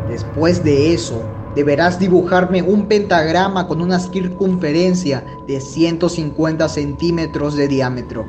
Después 0.09 0.63
de 0.63 0.93
eso, 0.95 1.23
deberás 1.55 1.99
dibujarme 1.99 2.63
un 2.63 2.87
pentagrama 2.87 3.67
con 3.67 3.81
una 3.81 3.99
circunferencia 3.99 5.25
de 5.47 5.61
150 5.61 6.69
centímetros 6.69 7.57
de 7.57 7.69
diámetro, 7.69 8.27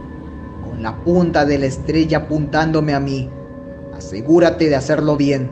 con 0.64 0.82
la 0.82 0.96
punta 1.04 1.46
de 1.46 1.60
la 1.60 1.66
estrella 1.66 2.20
apuntándome 2.20 2.94
a 2.94 3.00
mí. 3.00 3.30
Asegúrate 3.96 4.70
de 4.70 4.76
hacerlo 4.76 5.18
bien. 5.18 5.50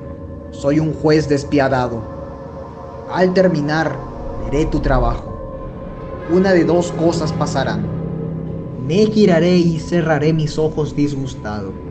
Soy 0.52 0.80
un 0.80 0.94
juez 0.94 1.28
despiadado. 1.28 2.02
Al 3.12 3.34
terminar, 3.34 3.96
veré 4.46 4.66
tu 4.66 4.80
trabajo. 4.80 5.30
Una 6.32 6.52
de 6.54 6.64
dos 6.64 6.92
cosas 6.94 7.34
pasarán. 7.34 7.86
Me 8.88 9.06
giraré 9.08 9.58
y 9.58 9.80
cerraré 9.80 10.34
mis 10.34 10.58
ojos 10.58 10.96
disgustado. 10.96 11.83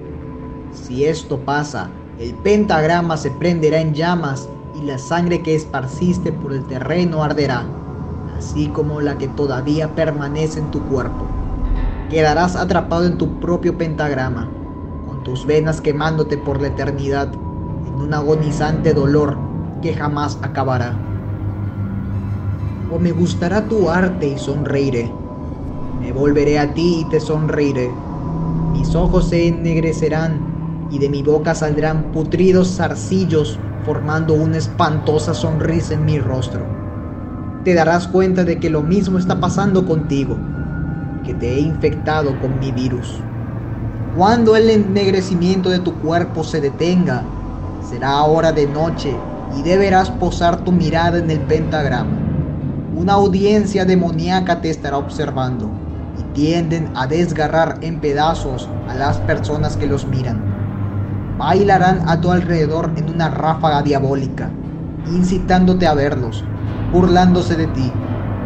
Si 0.73 1.05
esto 1.05 1.39
pasa, 1.41 1.91
el 2.19 2.35
pentagrama 2.35 3.17
se 3.17 3.31
prenderá 3.31 3.81
en 3.81 3.95
llamas 3.95 4.49
y 4.81 4.85
la 4.85 4.99
sangre 4.99 5.43
que 5.43 5.55
esparciste 5.55 6.33
por 6.33 6.53
el 6.53 6.65
terreno 6.65 7.23
arderá, 7.23 7.65
así 8.37 8.69
como 8.69 9.01
la 9.01 9.19
que 9.19 9.29
todavía 9.29 9.95
permanece 9.95 10.61
en 10.61 10.71
tu 10.71 10.81
cuerpo. 10.85 11.27
Quedarás 12.09 12.57
atrapado 12.57 13.05
en 13.07 13.19
tu 13.19 13.41
propio 13.41 13.77
pentagrama, 13.77 14.49
con 15.07 15.23
tus 15.25 15.47
venas 15.47 15.81
quemándote 15.81 16.39
por 16.39 16.61
la 16.61 16.69
eternidad, 16.69 17.33
en 17.87 17.95
un 17.95 18.15
agonizante 18.15 18.95
dolor 18.95 19.37
que 19.83 19.95
jamás 19.95 20.39
acabará. 20.43 20.95
O 22.91 22.99
me 22.99 23.13
gustará 23.13 23.69
tu 23.69 23.91
arte 23.91 24.29
y 24.29 24.39
sonreiré. 24.39 25.11
Me 26.01 26.13
volveré 26.13 26.59
a 26.59 26.73
ti 26.73 27.01
y 27.01 27.05
te 27.11 27.21
sonreiré. 27.21 27.91
Mis 28.73 28.95
ojos 28.95 29.29
se 29.29 29.49
ennegrecerán 29.49 30.52
y 30.93 30.99
de 30.99 31.09
mi 31.09 31.23
boca 31.23 31.55
saldrán 31.55 32.13
putridos 32.13 32.77
zarcillos 32.77 33.59
formando 33.87 34.35
una 34.35 34.59
espantosa 34.59 35.33
sonrisa 35.33 35.95
en 35.95 36.05
mi 36.05 36.19
rostro. 36.19 36.61
Te 37.65 37.75
darás 37.75 38.07
cuenta 38.07 38.45
de 38.45 38.61
que 38.61 38.69
lo 38.69 38.83
mismo 38.83 39.19
está 39.19 39.41
pasando 39.41 39.87
contigo, 39.87 40.37
que 41.25 41.33
te 41.33 41.55
he 41.55 41.61
infectado 41.61 42.39
con 42.41 42.59
mi 42.59 42.71
virus. 42.73 43.23
Cuando 44.17 44.55
el 44.55 44.69
ennegrecimiento 44.69 45.71
de 45.71 45.79
tu 45.79 45.95
cuerpo 45.95 46.45
se 46.45 46.61
detenga, 46.61 47.25
será 47.89 48.23
hora 48.25 48.53
de 48.53 48.67
noche 48.67 49.17
y 49.59 49.63
deberás 49.63 50.11
posar 50.11 50.63
tu 50.63 50.73
mirada 50.73 51.19
en 51.19 51.31
el 51.31 51.41
pentagrama. 51.41 52.19
Una 52.95 53.15
audiencia 53.15 53.87
demoníaca 53.87 54.61
te 54.61 54.69
estará 54.69 54.99
observando 54.99 55.71
y 56.19 56.35
tienden 56.35 56.91
a 56.95 57.07
desgarrar 57.07 57.79
en 57.81 58.01
pedazos 58.01 58.69
a 58.87 58.95
las 58.95 59.17
personas 59.19 59.79
que 59.79 59.87
los 59.87 60.07
miran. 60.07 60.52
Bailarán 61.45 62.09
a 62.09 62.21
tu 62.21 62.31
alrededor 62.31 62.93
en 62.95 63.11
una 63.11 63.29
ráfaga 63.29 63.83
diabólica, 63.83 64.49
incitándote 65.13 65.89
a 65.89 65.93
verlos, 65.93 66.45
burlándose 66.93 67.57
de 67.57 67.67
ti, 67.67 67.91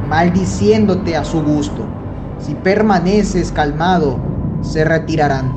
maldiciéndote 0.08 1.14
a 1.14 1.22
su 1.22 1.42
gusto. 1.42 1.84
Si 2.38 2.54
permaneces 2.54 3.52
calmado, 3.52 4.18
se 4.62 4.82
retirarán. 4.82 5.52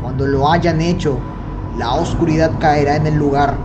Cuando 0.00 0.26
lo 0.26 0.50
hayan 0.50 0.80
hecho, 0.80 1.18
la 1.76 1.92
oscuridad 1.92 2.52
caerá 2.58 2.96
en 2.96 3.06
el 3.06 3.16
lugar 3.16 3.58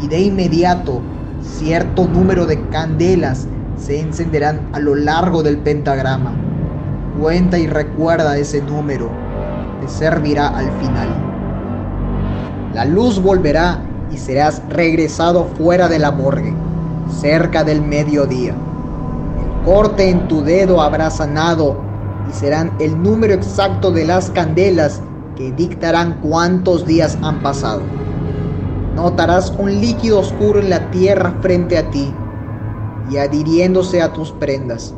y 0.00 0.08
de 0.08 0.20
inmediato 0.20 1.02
cierto 1.42 2.06
número 2.06 2.46
de 2.46 2.66
candelas 2.70 3.46
se 3.76 4.00
encenderán 4.00 4.70
a 4.72 4.78
lo 4.78 4.94
largo 4.94 5.42
del 5.42 5.58
pentagrama. 5.58 6.32
Cuenta 7.20 7.58
y 7.58 7.66
recuerda 7.66 8.38
ese 8.38 8.62
número, 8.62 9.10
te 9.82 9.88
servirá 9.88 10.48
al 10.48 10.72
final. 10.80 11.31
La 12.74 12.86
luz 12.86 13.20
volverá 13.20 13.82
y 14.10 14.16
serás 14.16 14.62
regresado 14.70 15.44
fuera 15.58 15.88
de 15.88 15.98
la 15.98 16.10
morgue, 16.10 16.54
cerca 17.20 17.64
del 17.64 17.82
mediodía. 17.82 18.54
El 18.54 19.64
corte 19.64 20.08
en 20.08 20.26
tu 20.26 20.42
dedo 20.42 20.80
habrá 20.80 21.10
sanado 21.10 21.76
y 22.30 22.32
serán 22.32 22.72
el 22.80 23.02
número 23.02 23.34
exacto 23.34 23.90
de 23.90 24.06
las 24.06 24.30
candelas 24.30 25.02
que 25.36 25.52
dictarán 25.52 26.18
cuántos 26.22 26.86
días 26.86 27.18
han 27.22 27.42
pasado. 27.42 27.82
Notarás 28.94 29.52
un 29.58 29.80
líquido 29.80 30.20
oscuro 30.20 30.58
en 30.58 30.70
la 30.70 30.90
tierra 30.90 31.34
frente 31.42 31.76
a 31.76 31.90
ti 31.90 32.14
y 33.10 33.18
adhiriéndose 33.18 34.00
a 34.00 34.14
tus 34.14 34.32
prendas. 34.32 34.94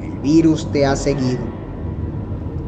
El 0.00 0.18
virus 0.20 0.70
te 0.72 0.86
ha 0.86 0.96
seguido. 0.96 1.42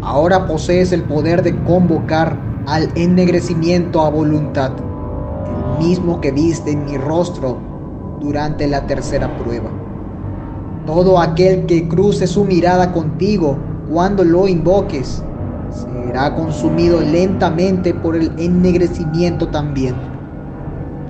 Ahora 0.03 0.47
posees 0.47 0.93
el 0.93 1.03
poder 1.05 1.43
de 1.43 1.57
convocar 1.65 2.37
al 2.67 2.91
ennegrecimiento 2.95 4.01
a 4.01 4.11
voluntad, 4.11 4.73
el 5.79 5.87
mismo 5.87 6.21
que 6.21 6.33
viste 6.33 6.71
en 6.71 6.85
mi 6.87 6.97
rostro 6.97 7.59
durante 8.21 8.67
la 8.67 8.87
tercera 8.87 9.37
prueba. 9.39 9.71
Todo 10.87 11.19
aquel 11.19 11.67
que 11.67 11.89
cruce 11.89 12.27
su 12.27 12.45
mirada 12.45 12.93
contigo 12.93 13.59
cuando 13.91 14.25
lo 14.25 14.49
invoques 14.49 15.23
será 15.71 16.35
consumido 16.35 17.01
lentamente 17.01 17.93
por 17.93 18.17
el 18.17 18.33
ennegrecimiento 18.39 19.49
también, 19.49 19.95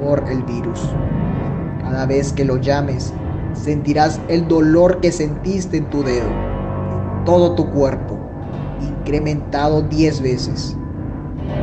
por 0.01 0.25
el 0.29 0.43
virus. 0.43 0.81
Cada 1.83 2.07
vez 2.07 2.33
que 2.33 2.45
lo 2.45 2.57
llames, 2.57 3.13
sentirás 3.53 4.21
el 4.29 4.49
dolor 4.49 5.01
que 5.01 5.13
sentiste 5.13 5.77
en 5.77 5.91
tu 5.91 6.03
dedo, 6.03 6.27
en 6.27 7.25
todo 7.25 7.55
tu 7.55 7.71
cuerpo, 7.71 8.19
incrementado 8.81 9.83
diez 9.83 10.21
veces. 10.21 10.77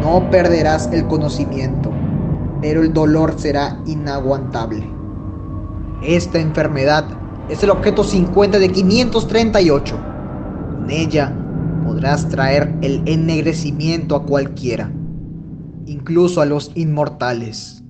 No 0.01 0.29
perderás 0.29 0.89
el 0.91 1.07
conocimiento, 1.07 1.91
pero 2.61 2.83
el 2.83 2.93
dolor 2.93 3.35
será 3.37 3.81
inaguantable. 3.85 4.87
Esta 6.03 6.39
enfermedad 6.39 7.05
es 7.49 7.63
el 7.63 7.69
objeto 7.69 8.03
50 8.03 8.59
de 8.59 8.69
538. 8.69 9.95
Con 9.95 10.89
ella 10.89 11.35
podrás 11.85 12.27
traer 12.29 12.73
el 12.81 13.01
ennegrecimiento 13.05 14.15
a 14.15 14.23
cualquiera, 14.23 14.91
incluso 15.85 16.41
a 16.41 16.45
los 16.45 16.71
inmortales. 16.75 17.80